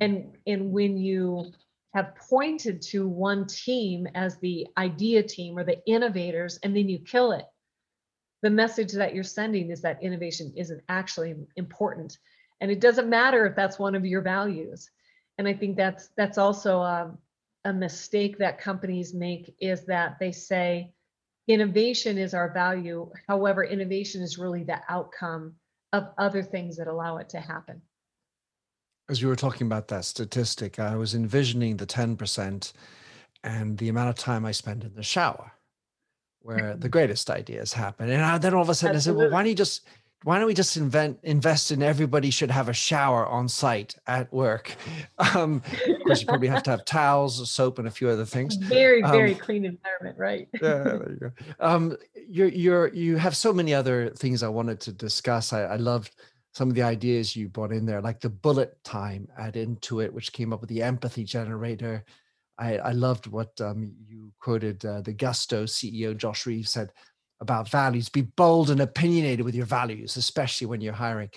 And, 0.00 0.36
and 0.46 0.72
when 0.72 0.96
you 0.96 1.52
have 1.94 2.14
pointed 2.28 2.82
to 2.82 3.06
one 3.08 3.46
team 3.46 4.06
as 4.14 4.38
the 4.38 4.66
idea 4.76 5.22
team 5.22 5.58
or 5.58 5.64
the 5.64 5.84
innovators, 5.86 6.58
and 6.62 6.76
then 6.76 6.88
you 6.88 6.98
kill 6.98 7.32
it, 7.32 7.44
the 8.42 8.50
message 8.50 8.92
that 8.92 9.14
you're 9.14 9.24
sending 9.24 9.70
is 9.70 9.80
that 9.82 10.02
innovation 10.02 10.52
isn't 10.56 10.82
actually 10.88 11.34
important. 11.56 12.18
And 12.60 12.70
it 12.70 12.80
doesn't 12.80 13.08
matter 13.08 13.46
if 13.46 13.54
that's 13.54 13.78
one 13.78 13.94
of 13.94 14.04
your 14.04 14.22
values. 14.22 14.90
And 15.38 15.48
I 15.48 15.54
think 15.54 15.76
that's 15.76 16.10
that's 16.16 16.38
also 16.38 16.80
a, 16.80 17.16
a 17.64 17.72
mistake 17.72 18.38
that 18.38 18.60
companies 18.60 19.14
make 19.14 19.54
is 19.60 19.84
that 19.86 20.18
they 20.18 20.32
say 20.32 20.92
innovation 21.48 22.18
is 22.18 22.34
our 22.34 22.52
value. 22.52 23.10
However, 23.28 23.64
innovation 23.64 24.22
is 24.22 24.38
really 24.38 24.64
the 24.64 24.80
outcome 24.88 25.54
of 25.92 26.08
other 26.18 26.42
things 26.42 26.76
that 26.76 26.86
allow 26.86 27.16
it 27.18 27.28
to 27.30 27.40
happen. 27.40 27.82
As 29.08 29.20
you 29.20 29.28
were 29.28 29.36
talking 29.36 29.66
about 29.66 29.88
that 29.88 30.04
statistic, 30.04 30.78
I 30.78 30.94
was 30.94 31.14
envisioning 31.14 31.78
the 31.78 31.86
10% 31.86 32.72
and 33.42 33.78
the 33.78 33.88
amount 33.88 34.10
of 34.10 34.14
time 34.14 34.44
I 34.44 34.52
spend 34.52 34.84
in 34.84 34.94
the 34.94 35.02
shower 35.02 35.52
where 36.42 36.76
the 36.76 36.88
greatest 36.88 37.30
ideas 37.30 37.72
happen. 37.72 38.10
And 38.10 38.42
then 38.42 38.54
all 38.54 38.62
of 38.62 38.68
a 38.68 38.74
sudden 38.74 38.96
Absolutely. 38.96 39.22
I 39.22 39.24
said, 39.24 39.30
well, 39.30 39.34
why 39.34 39.42
don't 39.42 39.50
you 39.50 39.54
just 39.54 39.82
why 40.24 40.36
don't 40.36 40.46
we 40.46 40.52
just 40.52 40.76
invent 40.76 41.18
invest 41.22 41.70
in 41.70 41.82
everybody 41.82 42.28
should 42.28 42.50
have 42.50 42.68
a 42.68 42.74
shower 42.74 43.26
on 43.26 43.48
site 43.48 43.94
at 44.06 44.32
work? 44.32 44.76
Um, 45.34 45.62
of 45.86 46.02
course 46.04 46.22
you 46.22 46.26
probably 46.26 46.48
have 46.48 46.62
to 46.64 46.70
have 46.70 46.84
towels 46.86 47.50
soap 47.50 47.78
and 47.78 47.86
a 47.86 47.90
few 47.90 48.08
other 48.08 48.24
things. 48.24 48.56
Very 48.56 49.02
um, 49.02 49.12
very 49.12 49.34
clean 49.34 49.64
environment 49.64 50.16
right? 50.18 50.48
Yeah 50.54 50.82
there 50.82 51.10
you 51.10 51.16
go. 51.20 51.32
Um, 51.60 51.96
you're 52.28 52.48
you're 52.48 52.88
you 52.88 53.16
have 53.16 53.36
so 53.36 53.52
many 53.52 53.74
other 53.74 54.10
things 54.10 54.42
i 54.42 54.48
wanted 54.48 54.80
to 54.80 54.92
discuss. 54.92 55.52
I, 55.52 55.62
I 55.62 55.76
loved 55.76 56.16
some 56.52 56.68
of 56.68 56.74
the 56.74 56.82
ideas 56.82 57.36
you 57.36 57.48
brought 57.48 57.72
in 57.72 57.86
there 57.86 58.00
like 58.00 58.20
the 58.20 58.30
bullet 58.30 58.82
time 58.82 59.28
add 59.38 59.56
into 59.56 60.00
it 60.00 60.12
which 60.12 60.32
came 60.32 60.52
up 60.52 60.60
with 60.60 60.70
the 60.70 60.82
empathy 60.82 61.22
generator 61.22 62.04
i, 62.58 62.78
I 62.78 62.92
loved 62.92 63.26
what 63.26 63.58
um, 63.60 63.92
you 64.06 64.32
quoted 64.40 64.84
uh, 64.84 65.00
the 65.00 65.12
gusto 65.12 65.64
ceo 65.64 66.16
josh 66.16 66.46
reeves 66.46 66.70
said 66.70 66.92
about 67.40 67.68
values. 67.68 68.08
Be 68.08 68.22
bold 68.22 68.70
and 68.70 68.80
opinionated 68.80 69.44
with 69.44 69.54
your 69.54 69.66
values, 69.66 70.16
especially 70.16 70.66
when 70.66 70.80
you're 70.80 70.92
hiring. 70.92 71.30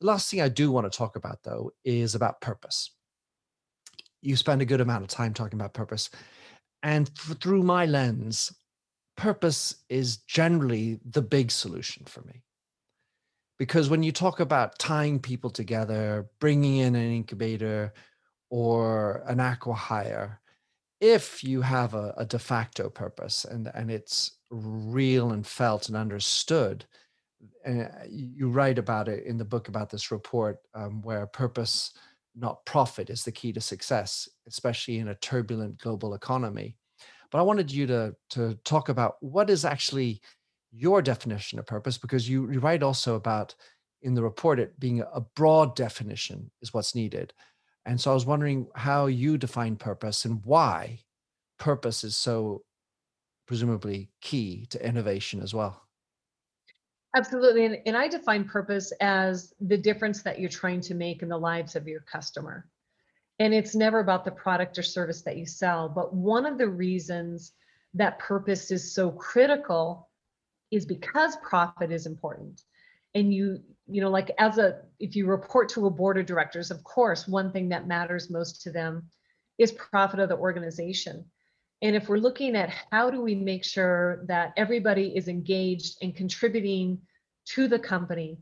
The 0.00 0.06
last 0.06 0.30
thing 0.30 0.40
I 0.40 0.48
do 0.48 0.70
want 0.70 0.90
to 0.90 0.96
talk 0.96 1.16
about, 1.16 1.40
though, 1.42 1.72
is 1.84 2.14
about 2.14 2.40
purpose. 2.40 2.90
You 4.22 4.36
spend 4.36 4.62
a 4.62 4.66
good 4.66 4.80
amount 4.80 5.02
of 5.02 5.08
time 5.08 5.34
talking 5.34 5.58
about 5.58 5.74
purpose. 5.74 6.10
And 6.82 7.08
through 7.16 7.62
my 7.62 7.86
lens, 7.86 8.52
purpose 9.16 9.76
is 9.88 10.18
generally 10.18 11.00
the 11.04 11.22
big 11.22 11.50
solution 11.50 12.04
for 12.06 12.22
me. 12.22 12.42
Because 13.58 13.88
when 13.88 14.02
you 14.02 14.12
talk 14.12 14.40
about 14.40 14.78
tying 14.78 15.20
people 15.20 15.50
together, 15.50 16.28
bringing 16.40 16.78
in 16.78 16.96
an 16.96 17.12
incubator 17.12 17.92
or 18.50 19.22
an 19.26 19.38
acqui-hire, 19.38 20.40
if 21.00 21.42
you 21.44 21.60
have 21.60 21.94
a, 21.94 22.14
a 22.16 22.24
de 22.24 22.38
facto 22.38 22.88
purpose 22.88 23.44
and, 23.44 23.70
and 23.74 23.90
it's 23.90 24.38
real 24.50 25.32
and 25.32 25.46
felt 25.46 25.88
and 25.88 25.96
understood. 25.96 26.84
And 27.64 27.90
you 28.08 28.48
write 28.48 28.78
about 28.78 29.08
it 29.08 29.26
in 29.26 29.36
the 29.36 29.44
book 29.44 29.68
about 29.68 29.90
this 29.90 30.10
report 30.10 30.58
um, 30.74 31.02
where 31.02 31.26
purpose, 31.26 31.92
not 32.34 32.64
profit, 32.64 33.10
is 33.10 33.22
the 33.22 33.32
key 33.32 33.52
to 33.52 33.60
success, 33.60 34.28
especially 34.46 34.98
in 34.98 35.08
a 35.08 35.14
turbulent 35.16 35.78
global 35.78 36.14
economy. 36.14 36.76
But 37.30 37.38
I 37.38 37.42
wanted 37.42 37.70
you 37.70 37.86
to, 37.88 38.14
to 38.30 38.54
talk 38.64 38.88
about 38.88 39.16
what 39.20 39.50
is 39.50 39.64
actually 39.64 40.20
your 40.72 41.02
definition 41.02 41.58
of 41.58 41.66
purpose, 41.66 41.98
because 41.98 42.28
you, 42.28 42.50
you 42.50 42.60
write 42.60 42.82
also 42.82 43.16
about 43.16 43.54
in 44.02 44.14
the 44.14 44.22
report 44.22 44.58
it 44.58 44.78
being 44.78 45.00
a 45.00 45.20
broad 45.34 45.74
definition 45.76 46.50
is 46.62 46.72
what's 46.72 46.94
needed. 46.94 47.32
And 47.86 48.00
so 48.00 48.10
I 48.10 48.14
was 48.14 48.26
wondering 48.26 48.66
how 48.74 49.06
you 49.06 49.36
define 49.36 49.76
purpose 49.76 50.24
and 50.24 50.40
why 50.44 51.00
purpose 51.58 52.04
is 52.04 52.16
so 52.16 52.62
presumably 53.46 54.10
key 54.20 54.66
to 54.70 54.86
innovation 54.86 55.42
as 55.42 55.52
well. 55.52 55.82
Absolutely. 57.16 57.66
And, 57.66 57.78
and 57.86 57.96
I 57.96 58.08
define 58.08 58.44
purpose 58.44 58.92
as 59.00 59.52
the 59.60 59.76
difference 59.76 60.22
that 60.22 60.40
you're 60.40 60.50
trying 60.50 60.80
to 60.82 60.94
make 60.94 61.22
in 61.22 61.28
the 61.28 61.38
lives 61.38 61.76
of 61.76 61.86
your 61.86 62.00
customer. 62.00 62.66
And 63.38 63.52
it's 63.52 63.74
never 63.74 64.00
about 64.00 64.24
the 64.24 64.30
product 64.30 64.78
or 64.78 64.82
service 64.82 65.22
that 65.22 65.36
you 65.36 65.46
sell. 65.46 65.88
But 65.88 66.14
one 66.14 66.46
of 66.46 66.58
the 66.58 66.68
reasons 66.68 67.52
that 67.94 68.18
purpose 68.18 68.70
is 68.70 68.94
so 68.94 69.10
critical 69.10 70.08
is 70.70 70.86
because 70.86 71.36
profit 71.36 71.92
is 71.92 72.06
important. 72.06 72.62
And 73.14 73.32
you, 73.32 73.60
you 73.86 74.00
know, 74.00 74.10
like 74.10 74.30
as 74.38 74.58
a, 74.58 74.82
if 74.98 75.14
you 75.14 75.26
report 75.26 75.68
to 75.70 75.86
a 75.86 75.90
board 75.90 76.18
of 76.18 76.26
directors, 76.26 76.70
of 76.70 76.82
course, 76.84 77.28
one 77.28 77.52
thing 77.52 77.68
that 77.68 77.86
matters 77.86 78.30
most 78.30 78.62
to 78.62 78.70
them 78.70 79.04
is 79.58 79.72
profit 79.72 80.20
of 80.20 80.28
the 80.28 80.36
organization. 80.36 81.24
And 81.82 81.94
if 81.94 82.08
we're 82.08 82.16
looking 82.16 82.56
at 82.56 82.72
how 82.90 83.10
do 83.10 83.20
we 83.20 83.34
make 83.34 83.64
sure 83.64 84.24
that 84.26 84.52
everybody 84.56 85.16
is 85.16 85.28
engaged 85.28 85.98
and 86.02 86.16
contributing 86.16 86.98
to 87.50 87.68
the 87.68 87.78
company, 87.78 88.38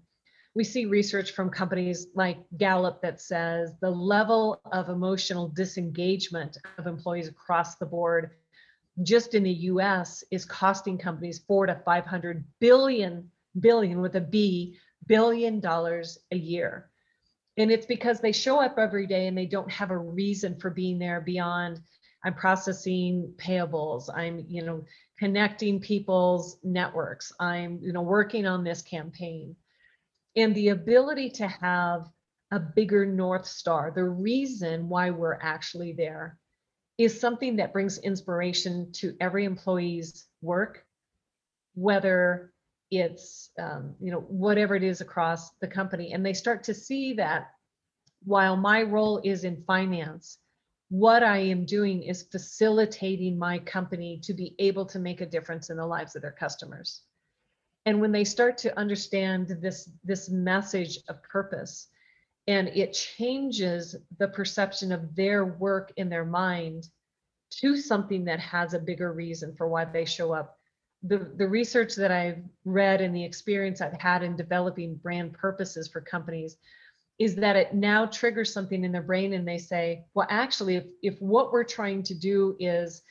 we 0.54 0.64
see 0.64 0.84
research 0.84 1.32
from 1.32 1.50
companies 1.50 2.08
like 2.14 2.38
Gallup 2.56 3.00
that 3.02 3.20
says 3.20 3.72
the 3.80 3.90
level 3.90 4.60
of 4.70 4.90
emotional 4.90 5.48
disengagement 5.48 6.58
of 6.78 6.86
employees 6.86 7.28
across 7.28 7.76
the 7.76 7.86
board 7.86 8.30
just 9.02 9.34
in 9.34 9.42
the 9.42 9.50
US 9.50 10.22
is 10.30 10.44
costing 10.44 10.98
companies 10.98 11.40
4 11.46 11.66
to 11.66 11.80
500 11.84 12.44
billion 12.60 13.30
billion 13.58 14.00
with 14.00 14.16
a 14.16 14.20
B 14.20 14.78
billion 15.06 15.60
dollars 15.60 16.18
a 16.30 16.36
year. 16.36 16.90
And 17.56 17.70
it's 17.70 17.86
because 17.86 18.20
they 18.20 18.32
show 18.32 18.60
up 18.60 18.78
every 18.78 19.06
day 19.06 19.26
and 19.26 19.36
they 19.36 19.46
don't 19.46 19.70
have 19.70 19.90
a 19.90 19.98
reason 19.98 20.58
for 20.58 20.70
being 20.70 20.98
there 20.98 21.20
beyond 21.20 21.80
I'm 22.24 22.34
processing 22.34 23.34
payables. 23.36 24.08
I'm, 24.14 24.44
you 24.48 24.62
know, 24.62 24.84
connecting 25.18 25.80
people's 25.80 26.58
networks. 26.62 27.32
I'm, 27.40 27.80
you 27.82 27.92
know, 27.92 28.02
working 28.02 28.46
on 28.46 28.64
this 28.64 28.82
campaign. 28.82 29.56
And 30.36 30.54
the 30.54 30.68
ability 30.68 31.30
to 31.30 31.48
have 31.48 32.08
a 32.52 32.60
bigger 32.60 33.04
North 33.04 33.46
Star, 33.46 33.92
the 33.94 34.04
reason 34.04 34.88
why 34.88 35.10
we're 35.10 35.38
actually 35.40 35.92
there 35.92 36.38
is 36.96 37.18
something 37.18 37.56
that 37.56 37.72
brings 37.72 37.98
inspiration 37.98 38.92
to 38.92 39.16
every 39.20 39.44
employee's 39.44 40.26
work, 40.42 40.84
whether 41.74 42.51
it's, 42.92 43.50
um, 43.58 43.94
you 44.00 44.12
know, 44.12 44.20
whatever 44.20 44.76
it 44.76 44.82
is 44.82 45.00
across 45.00 45.50
the 45.60 45.66
company. 45.66 46.12
And 46.12 46.24
they 46.24 46.34
start 46.34 46.62
to 46.64 46.74
see 46.74 47.14
that 47.14 47.50
while 48.24 48.54
my 48.54 48.82
role 48.82 49.20
is 49.24 49.44
in 49.44 49.64
finance, 49.66 50.38
what 50.90 51.22
I 51.22 51.38
am 51.38 51.64
doing 51.64 52.02
is 52.02 52.28
facilitating 52.30 53.38
my 53.38 53.58
company 53.60 54.20
to 54.24 54.34
be 54.34 54.54
able 54.58 54.84
to 54.86 54.98
make 54.98 55.22
a 55.22 55.26
difference 55.26 55.70
in 55.70 55.78
the 55.78 55.86
lives 55.86 56.14
of 56.14 56.22
their 56.22 56.36
customers. 56.38 57.00
And 57.86 57.98
when 57.98 58.12
they 58.12 58.24
start 58.24 58.58
to 58.58 58.78
understand 58.78 59.48
this, 59.62 59.88
this 60.04 60.28
message 60.28 60.98
of 61.08 61.22
purpose, 61.22 61.88
and 62.46 62.68
it 62.68 62.92
changes 62.92 63.96
the 64.18 64.28
perception 64.28 64.92
of 64.92 65.16
their 65.16 65.46
work 65.46 65.92
in 65.96 66.10
their 66.10 66.26
mind 66.26 66.88
to 67.60 67.78
something 67.78 68.26
that 68.26 68.40
has 68.40 68.74
a 68.74 68.78
bigger 68.78 69.12
reason 69.12 69.54
for 69.56 69.68
why 69.68 69.86
they 69.86 70.04
show 70.04 70.32
up. 70.32 70.58
The, 71.04 71.32
the 71.36 71.48
research 71.48 71.94
that 71.96 72.12
I've 72.12 72.42
read 72.64 73.00
and 73.00 73.14
the 73.14 73.24
experience 73.24 73.80
I've 73.80 74.00
had 74.00 74.22
in 74.22 74.36
developing 74.36 74.94
brand 74.96 75.32
purposes 75.32 75.88
for 75.88 76.00
companies 76.00 76.56
is 77.18 77.34
that 77.36 77.56
it 77.56 77.74
now 77.74 78.06
triggers 78.06 78.52
something 78.52 78.84
in 78.84 78.92
their 78.92 79.02
brain 79.02 79.32
and 79.32 79.46
they 79.46 79.58
say, 79.58 80.04
well, 80.14 80.26
actually, 80.30 80.76
if, 80.76 80.84
if 81.02 81.20
what 81.20 81.52
we're 81.52 81.64
trying 81.64 82.02
to 82.04 82.14
do 82.14 82.56
is 82.58 83.02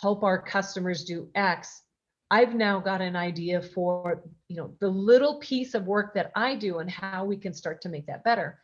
help 0.00 0.22
our 0.22 0.40
customers 0.40 1.04
do 1.04 1.28
X, 1.34 1.82
I've 2.30 2.54
now 2.54 2.78
got 2.78 3.00
an 3.00 3.16
idea 3.16 3.60
for, 3.60 4.22
you 4.48 4.56
know, 4.56 4.74
the 4.80 4.88
little 4.88 5.40
piece 5.40 5.74
of 5.74 5.86
work 5.86 6.14
that 6.14 6.30
I 6.36 6.54
do 6.54 6.78
and 6.78 6.90
how 6.90 7.24
we 7.24 7.36
can 7.36 7.52
start 7.52 7.82
to 7.82 7.88
make 7.88 8.06
that 8.06 8.24
better. 8.24 8.58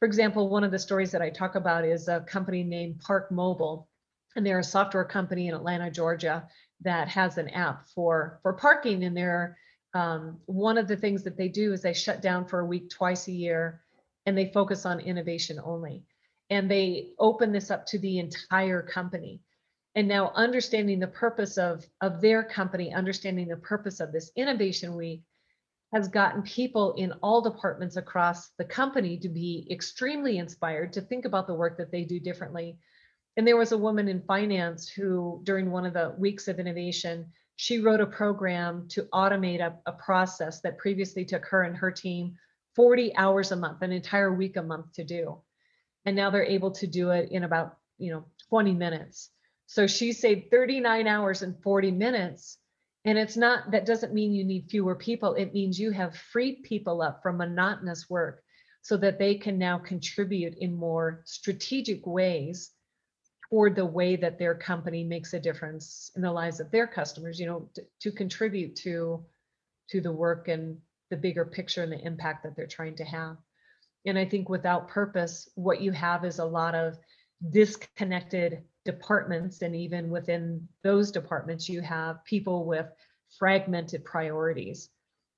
For 0.00 0.06
example, 0.06 0.48
one 0.48 0.64
of 0.64 0.72
the 0.72 0.78
stories 0.78 1.12
that 1.12 1.22
I 1.22 1.30
talk 1.30 1.54
about 1.54 1.84
is 1.84 2.08
a 2.08 2.20
company 2.20 2.64
named 2.64 3.00
Park 3.00 3.30
Mobile, 3.30 3.88
and 4.36 4.44
they're 4.44 4.58
a 4.58 4.64
software 4.64 5.04
company 5.04 5.48
in 5.48 5.54
Atlanta, 5.54 5.90
Georgia, 5.90 6.46
that 6.84 7.08
has 7.08 7.38
an 7.38 7.48
app 7.50 7.88
for 7.94 8.38
for 8.42 8.52
parking. 8.52 9.04
And 9.04 9.16
they're 9.16 9.56
um, 9.94 10.38
one 10.46 10.78
of 10.78 10.88
the 10.88 10.96
things 10.96 11.22
that 11.22 11.36
they 11.36 11.48
do 11.48 11.72
is 11.72 11.82
they 11.82 11.94
shut 11.94 12.20
down 12.20 12.46
for 12.46 12.60
a 12.60 12.66
week 12.66 12.90
twice 12.90 13.28
a 13.28 13.32
year 13.32 13.80
and 14.26 14.36
they 14.36 14.50
focus 14.52 14.86
on 14.86 15.00
innovation 15.00 15.60
only. 15.62 16.04
and 16.50 16.70
they 16.70 17.10
open 17.18 17.52
this 17.52 17.70
up 17.70 17.86
to 17.86 17.98
the 17.98 18.18
entire 18.18 18.82
company 18.82 19.40
and 19.94 20.08
now 20.08 20.32
understanding 20.34 20.98
the 20.98 21.06
purpose 21.06 21.56
of 21.56 21.86
of 22.00 22.20
their 22.20 22.42
company 22.42 22.92
understanding 22.92 23.48
the 23.48 23.56
purpose 23.56 24.00
of 24.00 24.12
this 24.12 24.30
innovation 24.36 24.94
week 24.96 25.22
has 25.92 26.08
gotten 26.08 26.42
people 26.42 26.94
in 26.94 27.12
all 27.22 27.40
departments 27.40 27.96
across 27.96 28.50
the 28.58 28.64
company 28.64 29.16
to 29.16 29.28
be 29.28 29.66
extremely 29.70 30.38
inspired 30.38 30.92
to 30.92 31.00
think 31.00 31.24
about 31.24 31.46
the 31.46 31.54
work 31.54 31.78
that 31.78 31.92
they 31.92 32.04
do 32.04 32.18
differently 32.18 32.76
and 33.36 33.46
there 33.46 33.56
was 33.56 33.72
a 33.72 33.78
woman 33.78 34.08
in 34.08 34.22
finance 34.22 34.88
who 34.88 35.40
during 35.44 35.70
one 35.70 35.86
of 35.86 35.94
the 35.94 36.14
weeks 36.18 36.48
of 36.48 36.58
innovation 36.58 37.32
she 37.56 37.78
wrote 37.78 38.00
a 38.00 38.06
program 38.06 38.88
to 38.88 39.02
automate 39.12 39.60
a, 39.60 39.76
a 39.86 39.92
process 39.92 40.60
that 40.60 40.78
previously 40.78 41.24
took 41.24 41.44
her 41.46 41.62
and 41.62 41.76
her 41.76 41.90
team 41.90 42.34
40 42.74 43.16
hours 43.16 43.52
a 43.52 43.56
month 43.56 43.82
an 43.82 43.92
entire 43.92 44.34
week 44.34 44.56
a 44.56 44.62
month 44.62 44.92
to 44.94 45.04
do. 45.04 45.38
And 46.04 46.16
now 46.16 46.30
they're 46.30 46.44
able 46.44 46.72
to 46.72 46.86
do 46.86 47.10
it 47.10 47.30
in 47.30 47.44
about 47.44 47.76
you 47.98 48.12
know 48.12 48.24
20 48.48 48.72
minutes. 48.72 49.30
So 49.66 49.86
she 49.86 50.12
saved 50.12 50.50
39 50.50 51.06
hours 51.06 51.42
and 51.42 51.60
40 51.62 51.92
minutes. 51.92 52.58
And 53.06 53.18
it's 53.18 53.36
not 53.36 53.70
that 53.70 53.86
doesn't 53.86 54.14
mean 54.14 54.32
you 54.32 54.44
need 54.44 54.68
fewer 54.68 54.96
people. 54.96 55.34
It 55.34 55.54
means 55.54 55.78
you 55.78 55.90
have 55.92 56.16
freed 56.16 56.62
people 56.64 57.02
up 57.02 57.22
from 57.22 57.36
monotonous 57.36 58.08
work 58.10 58.42
so 58.82 58.96
that 58.98 59.18
they 59.18 59.36
can 59.36 59.58
now 59.58 59.78
contribute 59.78 60.54
in 60.58 60.74
more 60.74 61.22
strategic 61.24 62.06
ways 62.06 62.72
toward 63.54 63.76
the 63.76 63.86
way 63.86 64.16
that 64.16 64.38
their 64.38 64.54
company 64.54 65.04
makes 65.04 65.32
a 65.32 65.38
difference 65.38 66.10
in 66.16 66.22
the 66.22 66.32
lives 66.32 66.58
of 66.58 66.70
their 66.70 66.86
customers 66.86 67.38
you 67.38 67.46
know 67.46 67.68
to, 67.74 67.82
to 68.00 68.10
contribute 68.10 68.74
to 68.74 69.24
to 69.88 70.00
the 70.00 70.12
work 70.12 70.48
and 70.48 70.78
the 71.10 71.16
bigger 71.16 71.44
picture 71.44 71.82
and 71.82 71.92
the 71.92 72.04
impact 72.04 72.42
that 72.42 72.56
they're 72.56 72.66
trying 72.66 72.96
to 72.96 73.04
have 73.04 73.36
and 74.06 74.18
I 74.18 74.24
think 74.24 74.48
without 74.48 74.88
purpose, 74.88 75.48
what 75.54 75.80
you 75.80 75.92
have 75.92 76.24
is 76.24 76.38
a 76.38 76.44
lot 76.44 76.74
of 76.74 76.98
disconnected 77.50 78.62
departments. 78.84 79.62
And 79.62 79.74
even 79.74 80.10
within 80.10 80.68
those 80.82 81.10
departments, 81.10 81.68
you 81.68 81.80
have 81.80 82.24
people 82.24 82.66
with 82.66 82.86
fragmented 83.38 84.04
priorities. 84.04 84.90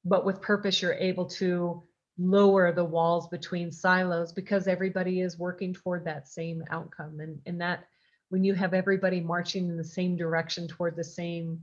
But 0.05 0.25
with 0.25 0.43
purpose, 0.43 0.83
you're 0.83 0.95
able 0.95 1.27
to 1.27 1.83
lower 2.19 2.73
the 2.73 2.85
walls 2.85 3.29
between 3.29 3.71
silos 3.71 4.33
because 4.33 4.67
everybody 4.67 5.21
is 5.21 5.39
working 5.39 5.75
toward 5.75 6.05
that 6.05 6.29
same 6.29 6.65
outcome. 6.71 7.21
And, 7.21 7.41
and 7.47 7.61
that 7.61 7.85
when 8.29 8.45
you 8.45 8.55
have 8.55 8.75
everybody 8.75 9.21
marching 9.21 9.69
in 9.69 9.77
the 9.77 9.85
same 9.85 10.17
direction 10.17 10.67
toward 10.67 10.97
the 10.97 11.05
same 11.05 11.61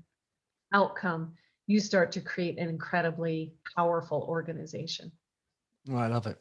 outcome, 0.73 1.33
you 1.67 1.79
start 1.79 2.11
to 2.11 2.21
create 2.21 2.57
an 2.57 2.69
incredibly 2.69 3.53
powerful 3.75 4.25
organization. 4.27 5.11
Oh, 5.91 5.97
I 5.97 6.07
love 6.07 6.27
it. 6.27 6.37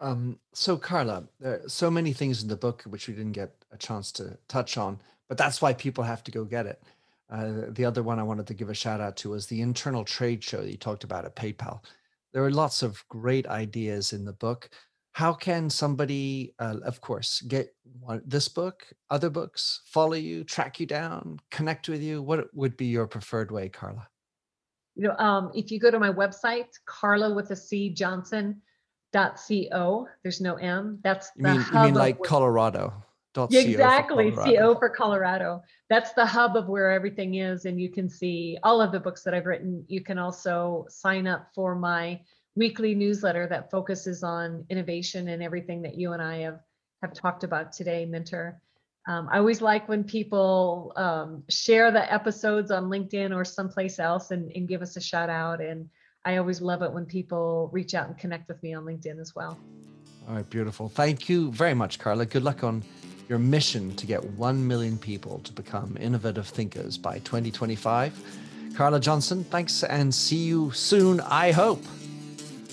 Um, 0.00 0.38
so 0.52 0.76
Carla, 0.76 1.24
there 1.40 1.54
are 1.54 1.68
so 1.68 1.90
many 1.90 2.12
things 2.12 2.42
in 2.42 2.48
the 2.48 2.56
book 2.56 2.82
which 2.84 3.08
we 3.08 3.14
didn't 3.14 3.32
get 3.32 3.52
a 3.72 3.76
chance 3.76 4.12
to 4.12 4.38
touch 4.48 4.76
on, 4.76 5.00
but 5.28 5.38
that's 5.38 5.60
why 5.60 5.72
people 5.72 6.04
have 6.04 6.22
to 6.24 6.30
go 6.30 6.44
get 6.44 6.66
it. 6.66 6.82
Uh, 7.30 7.62
the 7.70 7.84
other 7.84 8.02
one 8.02 8.18
I 8.18 8.22
wanted 8.22 8.46
to 8.46 8.54
give 8.54 8.70
a 8.70 8.74
shout 8.74 9.00
out 9.00 9.16
to 9.18 9.30
was 9.30 9.46
the 9.46 9.60
internal 9.60 10.04
trade 10.04 10.42
show 10.42 10.62
that 10.62 10.70
you 10.70 10.76
talked 10.76 11.04
about 11.04 11.24
at 11.24 11.36
PayPal. 11.36 11.80
There 12.32 12.44
are 12.44 12.50
lots 12.50 12.82
of 12.82 13.06
great 13.08 13.46
ideas 13.46 14.12
in 14.12 14.24
the 14.24 14.32
book. 14.32 14.70
How 15.18 15.32
can 15.32 15.68
somebody, 15.68 16.54
uh, 16.60 16.76
of 16.84 17.00
course, 17.00 17.40
get 17.40 17.74
one, 17.98 18.22
this 18.24 18.46
book, 18.46 18.86
other 19.10 19.28
books, 19.28 19.80
follow 19.84 20.14
you, 20.14 20.44
track 20.44 20.78
you 20.78 20.86
down, 20.86 21.40
connect 21.50 21.88
with 21.88 22.00
you? 22.00 22.22
What 22.22 22.54
would 22.54 22.76
be 22.76 22.86
your 22.86 23.08
preferred 23.08 23.50
way, 23.50 23.68
Carla? 23.68 24.06
You 24.94 25.08
know, 25.08 25.16
um, 25.16 25.50
if 25.56 25.72
you 25.72 25.80
go 25.80 25.90
to 25.90 25.98
my 25.98 26.12
website, 26.12 26.68
Carla 26.86 27.34
with 27.34 27.50
a 27.50 27.56
C 27.56 27.90
Johnson 27.90 28.62
dot 29.12 29.40
co. 29.48 30.06
There's 30.22 30.40
no 30.40 30.54
M. 30.54 31.00
That's 31.02 31.32
you 31.34 31.42
mean, 31.42 31.64
you 31.72 31.80
mean 31.80 31.94
like 31.94 32.22
Colorado. 32.22 32.92
Dot 33.34 33.52
exactly. 33.52 34.30
Co 34.30 34.76
for 34.76 34.88
Colorado. 34.88 35.62
That's 35.90 36.12
the 36.12 36.26
hub 36.26 36.54
of 36.54 36.68
where 36.68 36.92
everything 36.92 37.34
is. 37.34 37.64
And 37.64 37.80
you 37.80 37.90
can 37.90 38.08
see 38.08 38.56
all 38.62 38.80
of 38.80 38.92
the 38.92 39.00
books 39.00 39.24
that 39.24 39.34
I've 39.34 39.46
written. 39.46 39.84
You 39.88 40.00
can 40.00 40.16
also 40.16 40.86
sign 40.88 41.26
up 41.26 41.48
for 41.56 41.74
my 41.74 42.20
weekly 42.58 42.92
newsletter 42.94 43.46
that 43.46 43.70
focuses 43.70 44.24
on 44.24 44.64
innovation 44.68 45.28
and 45.28 45.42
everything 45.42 45.80
that 45.82 45.96
you 45.96 46.12
and 46.12 46.20
I 46.20 46.38
have, 46.38 46.58
have 47.02 47.14
talked 47.14 47.44
about 47.44 47.72
today, 47.72 48.04
Minter. 48.04 48.60
Um, 49.06 49.28
I 49.32 49.38
always 49.38 49.62
like 49.62 49.88
when 49.88 50.02
people 50.02 50.92
um, 50.96 51.44
share 51.48 51.90
the 51.92 52.12
episodes 52.12 52.70
on 52.72 52.90
LinkedIn 52.90 53.34
or 53.34 53.44
someplace 53.44 54.00
else 54.00 54.32
and, 54.32 54.50
and 54.54 54.68
give 54.68 54.82
us 54.82 54.96
a 54.96 55.00
shout 55.00 55.30
out. 55.30 55.60
And 55.60 55.88
I 56.24 56.36
always 56.36 56.60
love 56.60 56.82
it 56.82 56.92
when 56.92 57.06
people 57.06 57.70
reach 57.72 57.94
out 57.94 58.08
and 58.08 58.18
connect 58.18 58.48
with 58.48 58.60
me 58.62 58.74
on 58.74 58.84
LinkedIn 58.84 59.20
as 59.20 59.34
well. 59.36 59.56
All 60.28 60.34
right, 60.34 60.50
beautiful. 60.50 60.88
Thank 60.88 61.28
you 61.28 61.52
very 61.52 61.74
much, 61.74 61.98
Carla. 62.00 62.26
Good 62.26 62.42
luck 62.42 62.64
on 62.64 62.82
your 63.28 63.38
mission 63.38 63.94
to 63.96 64.04
get 64.04 64.22
1 64.22 64.66
million 64.66 64.98
people 64.98 65.38
to 65.40 65.52
become 65.52 65.96
innovative 66.00 66.48
thinkers 66.48 66.98
by 66.98 67.20
2025. 67.20 68.74
Carla 68.74 69.00
Johnson, 69.00 69.44
thanks 69.44 69.84
and 69.84 70.14
see 70.14 70.44
you 70.44 70.70
soon, 70.72 71.20
I 71.20 71.52
hope. 71.52 71.82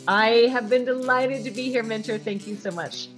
I 0.07 0.47
have 0.51 0.69
been 0.69 0.85
delighted 0.85 1.43
to 1.45 1.51
be 1.51 1.69
here, 1.69 1.83
Minter. 1.83 2.17
Thank 2.17 2.47
you 2.47 2.55
so 2.55 2.71
much. 2.71 3.09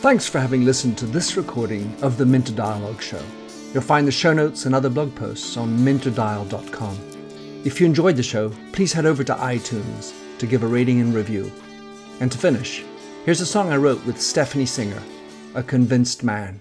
Thanks 0.00 0.28
for 0.28 0.38
having 0.38 0.64
listened 0.64 0.98
to 0.98 1.06
this 1.06 1.36
recording 1.36 1.94
of 2.02 2.18
the 2.18 2.26
Minter 2.26 2.52
Dialogue 2.52 3.00
Show. 3.00 3.22
You'll 3.72 3.82
find 3.82 4.06
the 4.06 4.12
show 4.12 4.32
notes 4.32 4.66
and 4.66 4.74
other 4.74 4.90
blog 4.90 5.14
posts 5.14 5.56
on 5.56 5.78
minterdial.com. 5.78 6.98
If 7.64 7.80
you 7.80 7.86
enjoyed 7.86 8.16
the 8.16 8.22
show, 8.22 8.52
please 8.72 8.92
head 8.92 9.06
over 9.06 9.24
to 9.24 9.34
iTunes 9.34 10.12
to 10.38 10.46
give 10.46 10.62
a 10.62 10.66
rating 10.66 11.00
and 11.00 11.14
review. 11.14 11.50
And 12.20 12.30
to 12.30 12.38
finish, 12.38 12.84
here's 13.24 13.40
a 13.40 13.46
song 13.46 13.72
I 13.72 13.76
wrote 13.76 14.04
with 14.04 14.20
Stephanie 14.20 14.66
Singer, 14.66 15.02
A 15.54 15.62
Convinced 15.62 16.22
Man. 16.22 16.60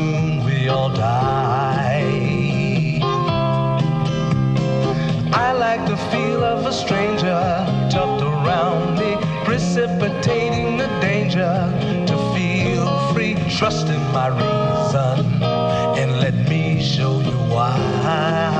Soon 0.00 0.44
we 0.44 0.68
all 0.68 0.90
die. 0.90 2.00
I 5.46 5.48
like 5.66 5.82
the 5.92 5.98
feel 6.10 6.42
of 6.54 6.66
a 6.72 6.72
stranger 6.72 7.42
tucked 7.94 8.22
around 8.22 8.98
me, 9.00 9.10
precipitating 9.44 10.78
the 10.82 10.88
danger 11.08 11.54
to 12.10 12.16
feel 12.34 12.86
free. 13.12 13.34
Trust 13.58 13.86
in 13.96 14.02
my 14.18 14.28
reason 14.42 15.16
and 16.00 16.10
let 16.24 16.36
me 16.52 16.82
show 16.94 17.14
you 17.28 17.38
why. 17.54 18.59